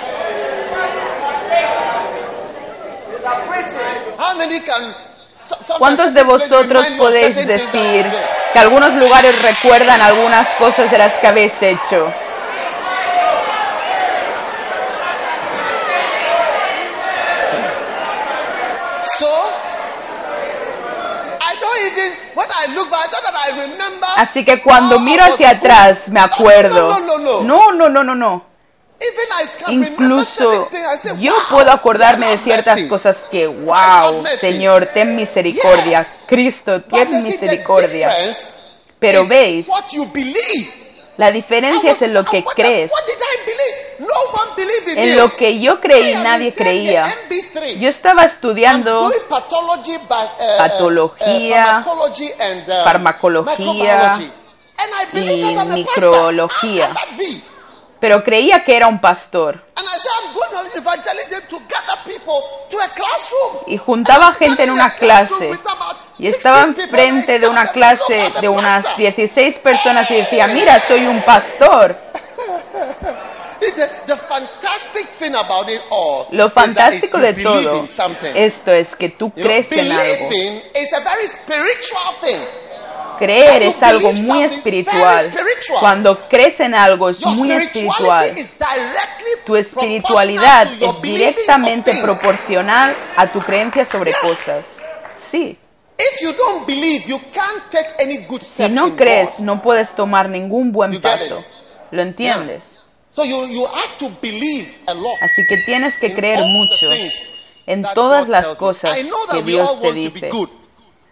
¿Cuántos 5.78 6.14
de 6.14 6.22
vosotros 6.22 6.86
podéis 6.98 7.36
decir 7.46 8.10
que 8.52 8.58
algunos 8.58 8.94
lugares 8.94 9.40
recuerdan 9.42 10.00
algunas 10.00 10.48
cosas 10.56 10.90
de 10.90 10.98
las 10.98 11.14
que 11.14 11.26
habéis 11.26 11.60
hecho? 11.62 12.12
Así 24.16 24.44
que 24.44 24.62
cuando 24.62 24.98
miro 25.00 25.22
hacia 25.24 25.50
atrás 25.50 26.08
me 26.08 26.20
acuerdo. 26.20 26.88
No, 27.42 27.72
no, 27.72 27.88
no, 27.88 28.04
no, 28.04 28.14
no. 28.14 28.50
Incluso 29.68 30.70
yo 31.18 31.34
puedo 31.48 31.70
acordarme 31.72 32.36
de 32.36 32.38
ciertas 32.38 32.82
cosas 32.82 33.26
que, 33.30 33.46
wow, 33.46 34.26
Señor, 34.36 34.86
ten 34.86 35.16
misericordia. 35.16 36.06
Cristo, 36.26 36.82
ten 36.82 37.22
misericordia. 37.22 38.14
Pero 38.98 39.26
veis, 39.26 39.68
la 41.20 41.30
diferencia 41.30 41.90
es 41.90 42.00
en 42.00 42.14
lo 42.14 42.24
que 42.24 42.42
crees. 42.42 42.90
En 44.86 45.16
lo 45.18 45.36
que 45.36 45.60
yo 45.60 45.78
creí 45.78 46.14
nadie 46.14 46.54
creía. 46.54 47.14
Yo 47.78 47.90
estaba 47.90 48.24
estudiando 48.24 49.12
patología, 50.58 51.84
farmacología 52.84 54.18
y 55.12 55.56
microología 55.66 56.94
pero 58.00 58.24
creía 58.24 58.64
que 58.64 58.74
era 58.74 58.88
un 58.88 58.98
pastor. 58.98 59.62
Y 63.66 63.76
juntaba 63.76 64.32
gente 64.32 64.62
en 64.62 64.70
una 64.70 64.94
clase. 64.94 65.58
Y 66.20 66.26
estaba 66.26 66.64
enfrente 66.64 67.38
de 67.38 67.48
una 67.48 67.68
clase 67.68 68.30
de 68.42 68.48
unas 68.48 68.94
16 68.98 69.58
personas 69.60 70.10
y 70.10 70.16
decía, 70.16 70.46
mira, 70.48 70.78
soy 70.78 71.06
un 71.06 71.22
pastor. 71.24 71.96
Lo 76.30 76.50
fantástico 76.50 77.18
de 77.18 77.34
todo 77.34 77.86
esto 78.34 78.70
es 78.70 78.96
que 78.96 79.08
tú 79.08 79.30
crees 79.30 79.72
en 79.72 79.92
algo. 79.92 80.28
Creer 83.18 83.62
es 83.62 83.82
algo 83.82 84.12
muy 84.12 84.42
espiritual. 84.42 85.32
Cuando 85.78 86.28
crees 86.28 86.60
en 86.60 86.74
algo 86.74 87.08
es 87.08 87.24
muy 87.24 87.52
espiritual. 87.52 88.34
Tu 89.46 89.56
espiritualidad 89.56 90.68
es 90.80 91.00
directamente 91.00 91.94
proporcional 92.02 92.94
a 93.16 93.26
tu 93.26 93.40
creencia 93.40 93.86
sobre 93.86 94.12
cosas. 94.12 94.66
Sí. 95.16 95.56
Si 98.42 98.68
no 98.68 98.96
crees, 98.96 99.40
no 99.40 99.60
puedes 99.62 99.94
tomar 99.94 100.28
ningún 100.28 100.72
buen 100.72 101.00
paso. 101.00 101.44
¿Lo 101.90 102.02
entiendes? 102.02 102.80
Así 105.20 105.42
que 105.48 105.56
tienes 105.66 105.98
que 105.98 106.14
creer 106.14 106.40
mucho 106.46 106.86
en 107.66 107.82
todas 107.94 108.28
las 108.28 108.48
cosas 108.56 108.96
que 109.30 109.42
Dios 109.42 109.80
te 109.80 109.92
dice. 109.92 110.30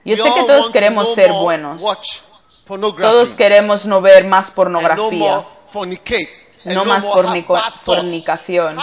Yo 0.05 0.16
sé 0.16 0.22
que 0.35 0.42
todos 0.44 0.70
queremos 0.70 1.14
ser 1.14 1.33
buenos. 1.33 1.83
Todos 3.01 3.31
queremos 3.35 3.87
no 3.87 4.01
ver 4.01 4.27
más 4.27 4.51
pornografía. 4.51 5.44
No 6.64 6.85
más 6.85 7.05
fornicación. 7.85 8.77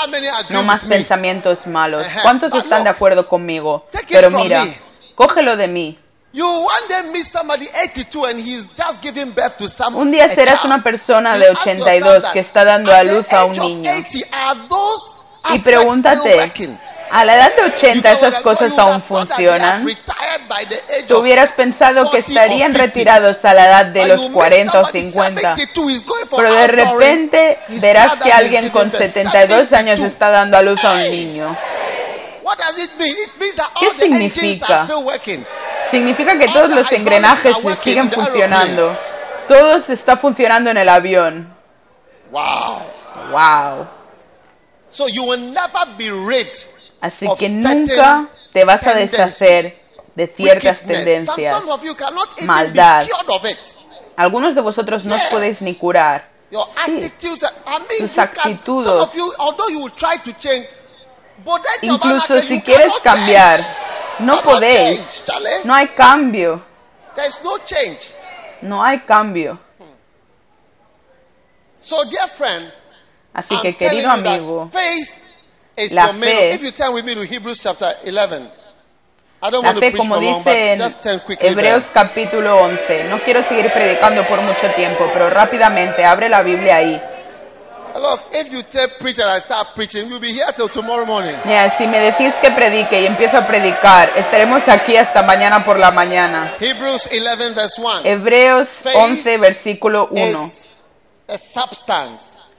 No 0.49 0.63
más 0.63 0.85
pensamientos 0.85 1.67
malos. 1.67 2.05
¿Cuántos 2.23 2.53
están 2.53 2.83
de 2.83 2.89
acuerdo 2.89 3.27
conmigo? 3.27 3.87
Pero 4.09 4.29
mira, 4.31 4.65
cógelo 5.15 5.57
de 5.57 5.67
mí. 5.67 5.99
Un 9.93 10.11
día 10.11 10.27
serás 10.27 10.65
una 10.65 10.83
persona 10.83 11.37
de 11.37 11.49
82 11.49 12.25
que 12.33 12.39
está 12.39 12.65
dando 12.65 12.93
a 12.93 13.03
luz 13.03 13.31
a 13.31 13.45
un 13.45 13.57
niño. 13.57 13.91
Y 15.53 15.59
pregúntate, 15.59 16.51
a 17.09 17.23
la 17.23 17.35
edad 17.35 17.55
de 17.55 17.63
80 17.63 18.11
esas 18.11 18.39
cosas 18.41 18.77
aún 18.79 19.01
funcionan. 19.01 19.87
Tú 21.07 21.17
hubieras 21.19 21.51
pensado 21.51 22.09
que 22.11 22.17
estarían 22.17 22.73
retirados 22.73 23.45
a 23.45 23.53
la 23.53 23.67
edad 23.67 23.85
de 23.85 24.05
los 24.07 24.23
40 24.31 24.81
o 24.81 24.85
50. 24.85 25.55
Pero 26.35 26.53
de 26.53 26.67
repente 26.67 27.59
verás 27.79 28.19
que 28.19 28.33
alguien 28.33 28.69
con 28.71 28.91
72 28.91 29.71
años 29.71 29.99
está 29.99 30.31
dando 30.31 30.57
a 30.57 30.61
luz 30.63 30.83
a 30.83 30.93
un 30.95 31.01
niño. 31.09 31.57
¿Qué 33.79 33.91
significa? 33.91 34.87
Significa 35.83 36.37
que 36.37 36.47
todos 36.47 36.69
los 36.69 36.91
engranajes 36.91 37.57
siguen 37.79 38.11
funcionando. 38.11 38.97
Todo 39.47 39.77
está 39.77 40.17
funcionando 40.17 40.69
en 40.71 40.77
el 40.77 40.89
avión. 40.89 41.55
Wow. 42.31 42.81
Wow. 43.31 43.87
So 44.89 45.07
you 45.07 45.23
will 45.23 45.39
never 45.39 45.85
be 45.97 46.09
rid 46.09 46.47
Así 47.01 47.27
que 47.37 47.49
nunca 47.49 48.27
te 48.53 48.63
vas 48.63 48.85
a 48.87 48.93
deshacer 48.93 49.73
de 50.15 50.27
ciertas 50.27 50.81
tendencias, 50.81 51.63
maldad. 52.41 53.05
Algunos 54.15 54.55
de 54.55 54.61
vosotros 54.61 55.05
no 55.05 55.15
os 55.15 55.23
podéis 55.25 55.61
ni 55.61 55.75
curar. 55.75 56.29
Sí, 56.85 57.11
tus 57.99 58.17
actitudes. 58.17 59.11
Incluso 61.81 62.41
si 62.41 62.61
quieres 62.61 62.93
cambiar, 63.03 63.59
no 64.19 64.41
podéis. 64.41 65.23
No 65.63 65.73
hay 65.73 65.87
cambio. 65.89 66.63
No 68.61 68.83
hay 68.83 68.99
cambio. 69.01 69.59
Así 73.33 73.55
que, 73.61 73.75
querido 73.75 74.09
amigo, 74.11 74.69
la 75.91 76.07
fe, 76.13 76.59
la 79.61 79.73
fe 79.79 79.91
como 79.97 80.15
dice 80.37 80.73
en 80.73 80.79
Hebreos 81.51 81.91
capítulo 81.93 82.57
11. 82.57 83.03
No 83.05 83.21
quiero 83.21 83.43
seguir 83.43 83.71
predicando 83.73 84.25
por 84.25 84.41
mucho 84.41 84.69
tiempo, 84.71 85.09
pero 85.13 85.29
rápidamente 85.29 86.05
abre 86.05 86.29
la 86.29 86.41
Biblia 86.41 86.77
ahí. 86.77 87.01
Mira, 91.45 91.69
si 91.69 91.87
me 91.87 91.99
decís 91.99 92.35
que 92.35 92.51
predique 92.51 93.01
y 93.01 93.05
empiezo 93.05 93.37
a 93.37 93.47
predicar, 93.47 94.11
estaremos 94.17 94.67
aquí 94.67 94.97
hasta 94.97 95.23
mañana 95.23 95.63
por 95.63 95.79
la 95.79 95.91
mañana. 95.91 96.55
Hebreos 98.05 98.83
11, 98.93 99.37
versículo 99.37 100.09
1. 100.11 100.51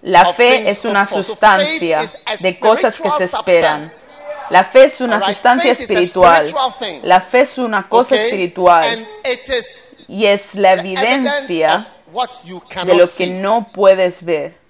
La 0.02 0.32
fe 0.32 0.70
es 0.70 0.84
una 0.84 1.04
sustancia 1.06 2.08
de 2.40 2.58
cosas 2.58 2.98
que 3.00 3.10
se 3.10 3.24
esperan. 3.24 3.88
La 4.50 4.64
fe 4.64 4.84
es 4.84 5.00
una 5.00 5.20
sustancia 5.20 5.72
espiritual. 5.72 6.54
La 7.02 7.20
fe 7.20 7.40
es 7.42 7.58
una 7.58 7.88
cosa 7.88 8.14
espiritual. 8.16 9.06
Y 10.08 10.26
es 10.26 10.54
la 10.54 10.72
evidencia 10.74 11.88
de 12.84 12.94
lo 12.94 13.08
que 13.08 13.26
no 13.26 13.68
puedes 13.72 14.24
ver. 14.24 14.65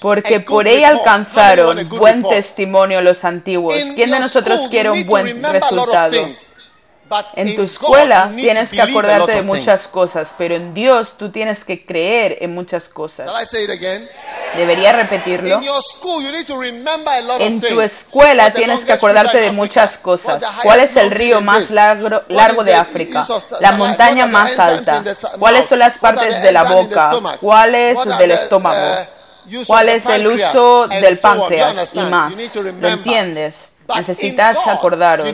Porque 0.00 0.40
por 0.40 0.66
ella 0.66 0.88
alcanzaron 0.88 1.88
buen 1.88 2.22
testimonio 2.22 3.02
los 3.02 3.24
antiguos. 3.24 3.74
¿Quién 3.94 4.10
de 4.10 4.20
nosotros 4.20 4.68
quiere 4.68 4.90
un 4.90 5.06
buen 5.06 5.42
resultado? 5.42 6.16
En 7.34 7.54
tu 7.56 7.62
escuela 7.62 8.30
tienes 8.34 8.70
que 8.70 8.82
acordarte 8.82 9.32
de 9.32 9.42
muchas 9.42 9.88
cosas, 9.88 10.34
pero 10.36 10.54
en 10.54 10.74
Dios 10.74 11.16
tú 11.18 11.30
tienes 11.30 11.64
que 11.64 11.84
creer 11.84 12.38
en 12.40 12.54
muchas 12.54 12.88
cosas. 12.88 13.30
Debería 14.56 14.92
repetirlo. 14.92 15.60
En 17.38 17.60
tu 17.60 17.80
escuela 17.80 18.50
tienes 18.52 18.84
que 18.84 18.92
acordarte 18.92 19.38
de 19.38 19.50
muchas 19.52 19.98
cosas. 19.98 20.42
¿Cuál 20.62 20.80
es 20.80 20.96
el 20.96 21.10
río 21.10 21.40
más 21.40 21.70
largo, 21.70 22.22
largo 22.28 22.64
de 22.64 22.74
África? 22.74 23.26
La 23.60 23.72
montaña 23.72 24.26
más 24.26 24.58
alta. 24.58 25.04
¿Cuáles 25.38 25.66
son 25.66 25.78
las 25.78 25.98
partes 25.98 26.42
de 26.42 26.52
la 26.52 26.64
boca? 26.64 27.38
¿Cuál 27.40 27.74
es 27.74 27.98
del 28.18 28.30
estómago? 28.32 29.06
¿Cuál 29.66 29.88
es 29.90 30.06
el 30.06 30.26
uso 30.26 30.88
del 30.88 31.18
páncreas 31.18 31.92
y 31.94 32.00
más? 32.00 32.32
¿Lo 32.54 32.88
entiendes? 32.88 33.72
Necesitas 33.94 34.66
acordaros. 34.66 35.28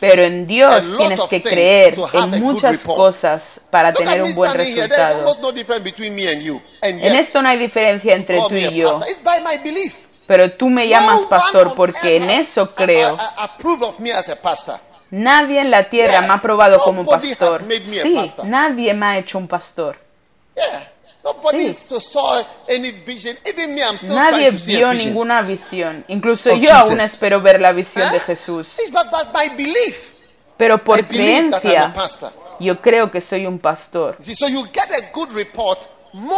Pero 0.00 0.22
en 0.22 0.46
Dios 0.46 0.96
tienes 0.96 1.20
que 1.22 1.42
creer 1.42 1.96
en 2.12 2.30
muchas 2.40 2.84
cosas 2.84 3.62
para 3.70 3.92
tener 3.92 4.22
un 4.22 4.34
buen 4.34 4.52
resultado. 4.54 5.36
En 6.82 7.14
esto 7.14 7.42
no 7.42 7.48
hay 7.48 7.58
diferencia 7.58 8.14
entre 8.14 8.38
tú 8.48 8.54
y 8.54 8.74
yo. 8.74 9.00
Pero 10.26 10.50
tú 10.52 10.68
me 10.70 10.86
llamas 10.86 11.22
pastor 11.22 11.74
porque 11.74 12.16
en 12.16 12.30
eso 12.30 12.74
creo. 12.74 13.16
Nadie 15.10 15.60
en 15.60 15.70
la 15.72 15.84
tierra 15.84 16.20
me 16.20 16.28
ha 16.28 16.34
aprobado 16.34 16.80
como 16.82 17.04
pastor. 17.04 17.64
Sí, 18.02 18.32
nadie 18.44 18.94
me 18.94 19.06
ha 19.06 19.18
hecho 19.18 19.38
un 19.38 19.48
pastor. 19.48 19.98
Nadie 24.14 24.50
vio 24.52 24.92
ninguna 24.94 25.42
visión. 25.42 26.04
Incluso 26.08 26.54
yo 26.56 26.74
aún 26.74 27.00
espero 27.00 27.40
ver 27.40 27.60
la 27.60 27.72
visión 27.72 28.10
de 28.12 28.20
Jesús. 28.20 28.76
Pero 30.56 30.78
por 30.78 30.98
creencia, 31.06 31.94
yo 32.58 32.80
creo 32.80 33.10
que 33.10 33.20
soy 33.20 33.46
un 33.46 33.58
pastor. 33.58 34.16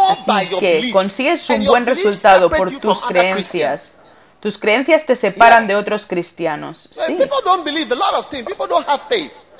Así 0.09 0.31
que 0.59 0.91
consigues 0.91 1.49
un 1.49 1.65
buen 1.65 1.85
resultado 1.85 2.49
por 2.49 2.69
tus 2.79 3.01
creencias. 3.01 3.99
Tus 4.39 4.57
creencias 4.57 5.05
te 5.05 5.15
separan 5.15 5.67
de 5.67 5.75
otros 5.75 6.05
cristianos. 6.05 6.77
Sí. 6.91 7.17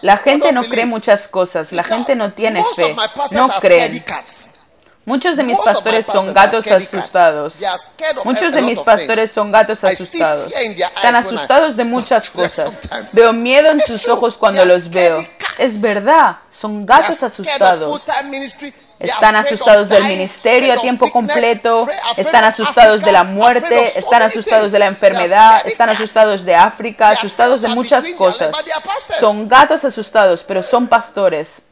La 0.01 0.17
gente 0.17 0.51
no 0.51 0.63
cree 0.69 0.85
muchas 0.85 1.27
cosas. 1.29 1.71
La 1.71 1.83
gente 1.83 2.15
no 2.15 2.33
tiene 2.33 2.61
fe. 2.75 2.93
No 3.31 3.47
creen. 3.61 4.03
Muchos 5.05 5.35
de 5.35 5.43
mis 5.43 5.59
pastores 5.59 6.05
son 6.05 6.33
gatos 6.33 6.67
asustados. 6.67 7.57
Muchos 8.23 8.53
de 8.53 8.61
mis 8.61 8.79
pastores 8.79 9.31
son 9.31 9.51
gatos 9.51 9.83
asustados. 9.83 10.53
Están 10.55 11.15
asustados 11.15 11.75
de 11.75 11.83
muchas 11.83 12.29
cosas. 12.29 12.79
Veo 13.11 13.33
miedo 13.33 13.71
en 13.71 13.81
sus 13.81 14.07
ojos 14.07 14.37
cuando 14.37 14.63
los 14.65 14.89
veo. 14.89 15.25
Es 15.57 15.79
verdad, 15.79 16.37
son 16.49 16.85
gatos 16.85 17.21
asustados. 17.21 18.01
Están 18.99 19.35
asustados 19.35 19.89
del 19.89 20.05
ministerio 20.05 20.73
a 20.73 20.77
tiempo 20.77 21.11
completo, 21.11 21.87
están 22.15 22.45
asustados 22.45 23.01
de 23.01 23.11
la 23.11 23.25
muerte, 23.25 23.99
están 23.99 24.21
asustados 24.21 24.71
de 24.71 24.79
la 24.79 24.85
enfermedad, 24.87 25.61
están 25.65 25.89
asustados 25.89 26.45
de 26.45 26.55
África, 26.55 27.09
asustados 27.09 27.61
de 27.61 27.67
muchas 27.69 28.07
cosas. 28.11 28.55
Son 29.19 29.49
gatos 29.49 29.83
asustados, 29.83 30.43
pero 30.43 30.63
son 30.63 30.87
pastores. 30.87 31.63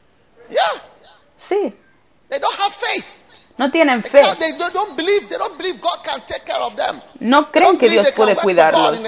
Sí. 1.38 1.74
No 3.62 3.70
tienen 3.70 4.02
fe. 4.02 4.24
No 7.20 7.52
creen 7.52 7.78
que 7.78 7.90
Dios 7.90 8.12
puede 8.12 8.36
cuidarlos. 8.36 9.00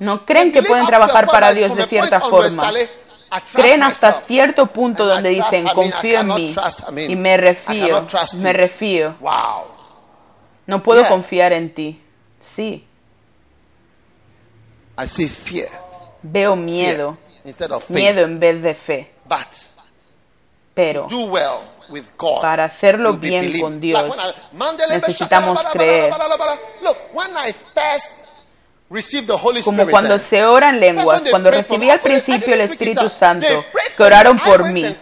No 0.00 0.26
creen 0.26 0.52
que 0.52 0.62
pueden 0.62 0.84
trabajar 0.84 1.26
para 1.26 1.54
Dios 1.54 1.74
de 1.74 1.86
cierta 1.86 2.20
forma. 2.20 2.70
Creen 3.54 3.82
hasta 3.82 4.12
cierto 4.12 4.66
punto 4.66 5.06
donde 5.06 5.30
dicen, 5.30 5.66
confío 5.68 6.20
en 6.20 6.34
mí 6.34 6.54
y 7.08 7.16
me 7.16 7.38
refío, 7.38 8.06
me 8.34 8.52
refío. 8.52 9.16
No 10.66 10.82
puedo 10.82 11.08
confiar 11.08 11.54
en 11.54 11.72
ti. 11.72 12.02
Sí. 12.38 12.86
Veo 16.22 16.54
miedo. 16.54 17.16
Miedo 17.88 18.20
en 18.20 18.38
vez 18.38 18.62
de 18.62 18.74
fe. 18.74 19.14
Pero 20.74 21.08
para 22.40 22.64
hacerlo 22.64 23.14
bien 23.14 23.60
con 23.60 23.80
Dios, 23.80 24.16
necesitamos 24.90 25.66
creer. 25.72 26.12
Como 29.64 29.90
cuando 29.90 30.18
se 30.18 30.44
ora 30.44 30.68
en 30.70 30.78
lenguas, 30.80 31.22
cuando 31.30 31.50
recibí 31.50 31.90
al 31.90 32.00
principio 32.00 32.54
el 32.54 32.60
Espíritu 32.60 33.08
Santo, 33.08 33.64
que 33.96 34.02
oraron 34.02 34.38
por 34.38 34.70
mí. 34.70 34.96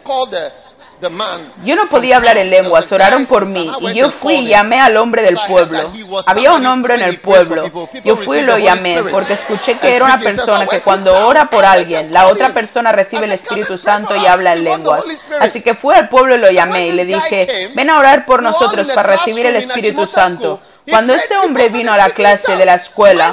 Yo 1.64 1.76
no 1.76 1.88
podía 1.88 2.16
hablar 2.16 2.36
en 2.36 2.50
lenguas, 2.50 2.90
oraron 2.92 3.26
por 3.26 3.46
mí 3.46 3.70
y 3.80 3.94
yo 3.94 4.10
fui 4.10 4.34
y 4.34 4.46
llamé 4.48 4.80
al 4.80 4.96
hombre 4.96 5.22
del 5.22 5.38
pueblo. 5.48 5.92
Había 6.26 6.52
un 6.52 6.66
hombre 6.66 6.94
en 6.94 7.02
el 7.02 7.18
pueblo. 7.18 7.70
Yo 8.04 8.16
fui 8.16 8.38
y 8.38 8.42
lo 8.42 8.58
llamé 8.58 9.02
porque 9.10 9.32
escuché 9.34 9.78
que 9.78 9.96
era 9.96 10.04
una 10.04 10.20
persona 10.20 10.66
que 10.66 10.80
cuando 10.80 11.26
ora 11.26 11.50
por 11.50 11.64
alguien, 11.64 12.12
la 12.12 12.28
otra 12.28 12.54
persona 12.54 12.92
recibe 12.92 13.24
el 13.24 13.32
Espíritu 13.32 13.76
Santo 13.78 14.14
y 14.16 14.26
habla 14.26 14.52
en 14.52 14.64
lenguas. 14.64 15.04
Así 15.40 15.62
que 15.62 15.74
fui 15.74 15.94
al 15.94 16.08
pueblo 16.08 16.36
y 16.36 16.38
lo 16.38 16.50
llamé 16.50 16.88
y 16.88 16.92
le 16.92 17.04
dije, 17.04 17.70
ven 17.74 17.90
a 17.90 17.98
orar 17.98 18.26
por 18.26 18.42
nosotros 18.42 18.88
para 18.90 19.16
recibir 19.16 19.46
el 19.46 19.56
Espíritu 19.56 20.06
Santo. 20.06 20.60
Cuando 20.88 21.14
este 21.14 21.36
hombre 21.36 21.68
vino 21.68 21.92
a 21.92 21.96
la 21.96 22.10
clase 22.10 22.56
de 22.56 22.64
la 22.64 22.74
escuela, 22.74 23.32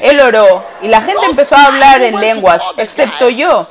él 0.00 0.18
oró 0.20 0.64
y 0.80 0.88
la 0.88 1.02
gente 1.02 1.26
empezó 1.26 1.54
a 1.54 1.64
hablar 1.66 2.02
en 2.02 2.18
lenguas, 2.18 2.62
excepto 2.78 3.28
yo. 3.28 3.68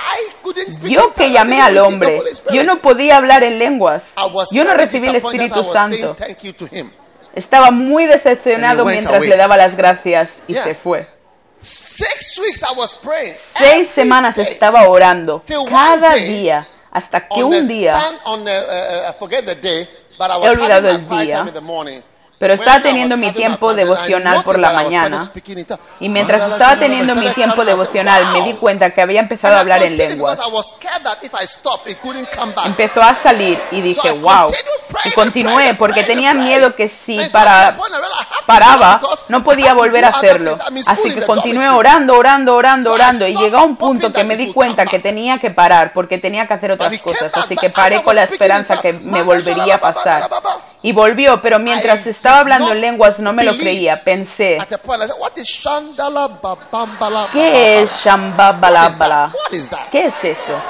Yo 0.82 1.12
que 1.12 1.32
llamé 1.32 1.60
al 1.60 1.78
hombre, 1.78 2.22
yo 2.52 2.62
no 2.62 2.78
podía 2.78 3.16
hablar 3.16 3.42
en 3.42 3.58
lenguas. 3.58 4.14
Yo 4.52 4.64
no 4.64 4.74
recibí 4.74 5.08
el 5.08 5.16
Espíritu 5.16 5.64
Santo. 5.64 6.16
Estaba 7.34 7.70
muy 7.70 8.06
decepcionado 8.06 8.84
mientras 8.84 9.26
le 9.26 9.36
daba 9.36 9.56
las 9.56 9.76
gracias 9.76 10.44
y 10.46 10.54
se 10.54 10.74
fue. 10.74 11.08
Seis 13.32 13.88
semanas 13.88 14.38
estaba 14.38 14.88
orando 14.88 15.42
cada 15.68 16.14
día 16.14 16.68
hasta 16.92 17.26
que 17.28 17.42
un 17.42 17.66
día 17.66 18.00
he 20.42 20.48
olvidado 20.48 20.88
el 20.90 21.08
día 21.08 21.44
pero 22.38 22.52
estaba 22.52 22.80
teniendo 22.80 23.16
mi 23.16 23.32
tiempo 23.32 23.72
devocional 23.72 24.44
por 24.44 24.58
la 24.58 24.72
mañana. 24.72 25.30
Y 26.00 26.08
mientras 26.08 26.46
estaba 26.50 26.76
teniendo 26.76 27.14
mi 27.14 27.30
tiempo 27.30 27.64
devocional, 27.64 28.32
me 28.32 28.42
di 28.42 28.54
cuenta 28.54 28.90
que 28.90 29.00
había 29.00 29.20
empezado 29.20 29.56
a 29.56 29.60
hablar 29.60 29.82
en 29.82 29.96
lenguas. 29.96 30.38
Empezó 32.64 33.02
a 33.02 33.14
salir 33.14 33.62
y 33.70 33.80
dije, 33.80 34.12
wow. 34.12 34.52
Y 35.04 35.12
continué 35.12 35.74
porque 35.74 36.02
tenía 36.02 36.34
miedo 36.34 36.74
que 36.74 36.88
si 36.88 37.20
para, 37.30 37.76
paraba, 38.46 39.00
no 39.28 39.42
podía 39.42 39.72
volver 39.72 40.04
a 40.04 40.08
hacerlo. 40.08 40.58
Así 40.86 41.14
que 41.14 41.24
continué 41.24 41.70
orando, 41.70 42.16
orando, 42.16 42.54
orando, 42.54 42.92
orando. 42.92 43.26
Y 43.26 43.36
llegó 43.36 43.58
a 43.58 43.62
un 43.62 43.76
punto 43.76 44.12
que 44.12 44.24
me 44.24 44.36
di 44.36 44.52
cuenta 44.52 44.84
que 44.84 44.98
tenía 44.98 45.38
que 45.38 45.50
parar 45.50 45.92
porque 45.94 46.18
tenía 46.18 46.46
que 46.46 46.54
hacer 46.54 46.70
otras 46.70 46.98
cosas. 47.00 47.34
Así 47.34 47.56
que 47.56 47.70
paré 47.70 48.02
con 48.02 48.14
la 48.14 48.24
esperanza 48.24 48.80
que 48.82 48.92
me 48.92 49.22
volvería 49.22 49.76
a 49.76 49.78
pasar. 49.78 50.28
Y 50.82 50.92
volvió, 50.92 51.42
pero 51.42 51.58
mientras 51.58 52.06
estaba 52.06 52.25
hablando 52.34 52.72
en 52.72 52.80
lenguas 52.80 53.20
no 53.20 53.32
me 53.32 53.44
lo 53.44 53.56
creía. 53.56 54.02
Pensé, 54.02 54.58
¿qué 57.32 57.82
es 57.82 58.04
Shambabalabala? 58.04 59.32
¿Qué 59.90 60.06
es 60.06 60.24
eso? 60.24 60.60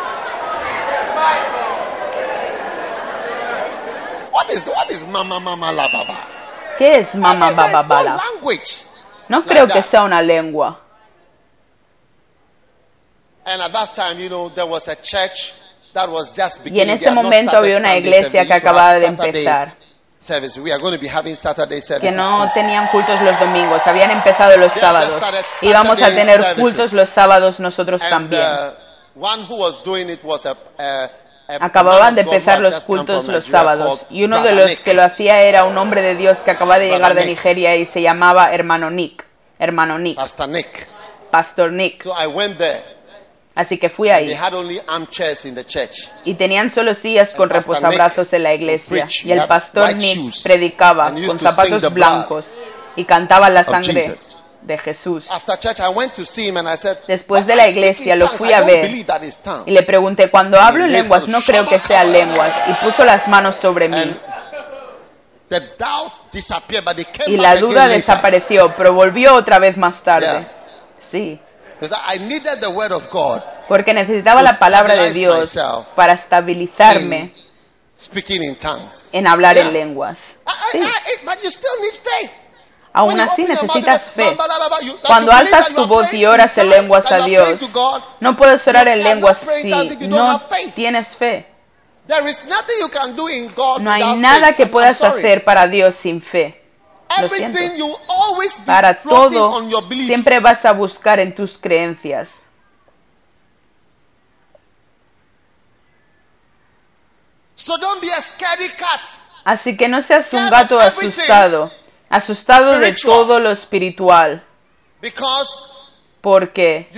¿Qué 6.78 6.98
es 6.98 7.16
Mama 7.16 7.50
Bababala? 7.52 8.20
No 9.28 9.44
creo 9.44 9.66
que 9.66 9.82
sea 9.82 10.02
una 10.02 10.22
lengua. 10.22 10.80
Y 16.64 16.80
en 16.80 16.90
ese 16.90 17.10
momento 17.10 17.56
había 17.56 17.76
una 17.78 17.96
iglesia 17.96 18.46
que 18.46 18.52
acababa 18.52 18.94
de 18.94 19.06
empezar. 19.06 19.85
Que 22.00 22.10
no 22.10 22.50
tenían 22.54 22.88
cultos 22.88 23.20
los 23.20 23.38
domingos, 23.38 23.86
habían 23.86 24.10
empezado 24.10 24.56
los 24.56 24.72
sábados. 24.72 25.18
Íbamos 25.62 26.00
a 26.02 26.14
tener 26.14 26.54
cultos 26.56 26.92
los 26.92 27.08
sábados 27.08 27.60
nosotros 27.60 28.02
también. 28.08 28.42
Acababan 31.60 32.14
de 32.16 32.22
empezar 32.22 32.60
los 32.60 32.80
cultos 32.86 33.28
los 33.28 33.44
sábados 33.44 34.06
y 34.10 34.24
uno 34.24 34.42
de 34.42 34.52
los 34.54 34.80
que 34.80 34.94
lo 34.94 35.02
hacía 35.02 35.42
era 35.42 35.64
un 35.64 35.78
hombre 35.78 36.02
de 36.02 36.16
Dios 36.16 36.40
que 36.40 36.50
acaba 36.50 36.78
de 36.78 36.88
llegar 36.90 37.14
de 37.14 37.24
Nigeria 37.26 37.76
y 37.76 37.84
se 37.84 38.02
llamaba 38.02 38.52
hermano 38.52 38.90
Nick. 38.90 39.24
Hermano 39.58 39.98
Nick. 39.98 40.18
Pastor 41.30 41.70
Nick. 41.72 42.04
Así 43.56 43.78
que 43.78 43.88
fui 43.88 44.10
ahí. 44.10 44.38
Y 46.24 46.34
tenían 46.34 46.68
solo 46.68 46.94
sillas 46.94 47.32
con 47.32 47.48
reposabrazos 47.48 48.30
en 48.34 48.42
la 48.42 48.52
iglesia. 48.52 49.08
Y 49.24 49.32
el 49.32 49.46
pastor 49.46 49.96
Nick 49.96 50.42
predicaba 50.42 51.10
con 51.10 51.40
zapatos 51.40 51.92
blancos 51.92 52.54
y 52.96 53.04
cantaba 53.04 53.48
la 53.48 53.64
sangre 53.64 54.14
de 54.60 54.76
Jesús. 54.76 55.30
Después 57.08 57.46
de 57.46 57.56
la 57.56 57.68
iglesia 57.68 58.14
lo 58.14 58.28
fui 58.28 58.52
a 58.52 58.60
ver 58.60 59.06
y 59.64 59.70
le 59.70 59.82
pregunté, 59.82 60.30
cuando 60.30 60.60
hablo 60.60 60.84
en 60.84 60.92
lenguas 60.92 61.26
no 61.26 61.40
creo 61.40 61.66
que 61.66 61.78
sean 61.78 62.12
lenguas. 62.12 62.62
Y 62.68 62.74
puso 62.84 63.06
las 63.06 63.26
manos 63.26 63.56
sobre 63.56 63.88
mí. 63.88 64.18
Y 67.26 67.36
la 67.38 67.56
duda 67.56 67.88
desapareció, 67.88 68.74
pero 68.76 68.92
volvió 68.92 69.34
otra 69.34 69.58
vez 69.58 69.78
más 69.78 70.02
tarde. 70.02 70.46
Sí. 70.98 71.40
Porque 73.68 73.92
necesitaba 73.94 74.42
la 74.42 74.58
palabra 74.58 74.94
de 74.94 75.12
Dios 75.12 75.58
para 75.94 76.12
estabilizarme 76.14 77.32
en 79.12 79.26
hablar 79.26 79.58
en 79.58 79.72
lenguas. 79.72 80.38
Sí. 80.72 80.80
Aún 82.92 83.20
así 83.20 83.44
necesitas 83.44 84.10
fe. 84.10 84.34
Cuando 85.06 85.30
alzas 85.32 85.74
tu 85.74 85.86
voz 85.86 86.10
y 86.14 86.24
oras 86.24 86.56
en 86.56 86.70
lenguas 86.70 87.12
a 87.12 87.20
Dios, 87.26 87.60
no 88.20 88.36
puedes 88.36 88.66
orar 88.68 88.88
en 88.88 89.02
lenguas 89.02 89.38
si 89.60 89.70
no 90.08 90.40
tienes 90.74 91.14
fe. 91.14 91.46
No 93.80 93.90
hay 93.90 94.16
nada 94.16 94.54
que 94.54 94.66
puedas 94.66 95.02
hacer 95.02 95.44
para 95.44 95.68
Dios 95.68 95.94
sin 95.94 96.22
fe. 96.22 96.62
Lo 97.22 97.28
siento. 97.30 97.58
Para 98.66 98.94
todo, 99.02 99.50
siempre 99.96 100.40
vas 100.40 100.64
a 100.64 100.72
buscar 100.72 101.18
en 101.20 101.34
tus 101.34 101.56
creencias. 101.58 102.48
Así 109.44 109.76
que 109.76 109.88
no 109.88 110.02
seas 110.02 110.32
un 110.32 110.50
gato 110.50 110.78
asustado, 110.80 111.70
asustado 112.08 112.78
de 112.80 112.92
todo 112.94 113.38
lo 113.40 113.50
espiritual, 113.50 114.42
porque 116.20 116.88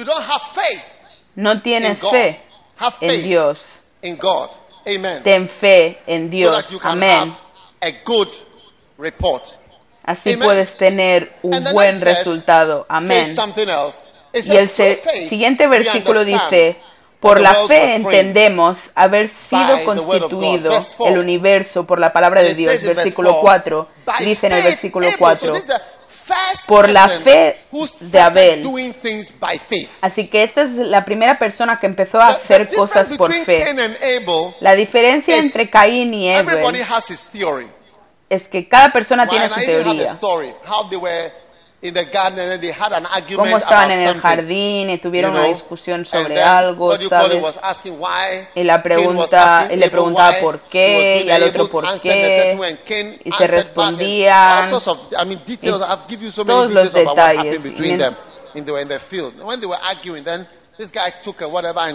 no 1.34 1.60
tienes 1.62 2.00
fe 2.10 2.40
en 3.00 3.22
Dios. 3.22 3.84
Ten 5.22 5.48
fe 5.48 6.00
en 6.06 6.30
Dios. 6.30 6.66
Amén. 6.82 7.36
Así 10.08 10.38
puedes 10.38 10.78
tener 10.78 11.30
un 11.42 11.62
buen 11.74 12.00
resultado. 12.00 12.86
Amén. 12.88 13.26
Y 14.32 14.56
el 14.56 14.70
siguiente 14.70 15.66
versículo 15.66 16.24
dice, 16.24 16.78
por 17.20 17.42
la 17.42 17.66
fe 17.66 17.96
entendemos 17.96 18.92
haber 18.94 19.28
sido 19.28 19.84
constituido 19.84 20.72
el 21.04 21.18
universo 21.18 21.86
por 21.86 21.98
la 21.98 22.14
palabra 22.14 22.40
de 22.40 22.54
Dios. 22.54 22.82
Versículo 22.82 23.40
4. 23.42 23.86
Dice 24.20 24.46
en 24.46 24.54
el 24.54 24.62
versículo 24.62 25.06
4. 25.18 25.54
Por 26.66 26.88
la 26.88 27.06
fe 27.08 27.58
de 28.00 28.20
Abel. 28.20 28.66
Así 30.00 30.28
que 30.28 30.42
esta 30.42 30.62
es 30.62 30.78
la 30.78 31.04
primera 31.04 31.38
persona 31.38 31.78
que 31.78 31.86
empezó 31.86 32.18
a 32.18 32.28
hacer 32.28 32.74
cosas 32.74 33.12
por 33.12 33.30
fe. 33.30 33.66
La 34.60 34.74
diferencia 34.74 35.36
entre 35.36 35.68
Caín 35.68 36.14
y 36.14 36.32
Abel 36.32 36.62
es 38.28 38.48
que 38.48 38.68
cada 38.68 38.92
persona 38.92 39.26
tiene 39.26 39.48
su 39.48 39.60
teoría. 39.60 40.18
Cómo 43.36 43.56
estaban 43.56 43.90
en 43.92 44.08
el 44.08 44.20
jardín 44.20 44.90
y 44.90 44.98
tuvieron 44.98 45.30
una 45.32 45.44
discusión 45.44 46.04
sobre 46.04 46.42
algo, 46.42 46.98
¿sabes? 46.98 47.60
Y 48.54 48.64
la 48.64 48.82
pregunta, 48.82 49.68
le 49.68 49.88
preguntaba 49.88 50.40
por 50.40 50.60
qué, 50.62 51.22
y 51.24 51.30
al 51.30 51.44
otro 51.44 51.70
por 51.70 52.00
qué, 52.00 53.18
y 53.24 53.30
se 53.30 53.46
respondían, 53.46 54.70
todos 56.44 56.70
los 56.70 56.92
detalles. 56.92 57.64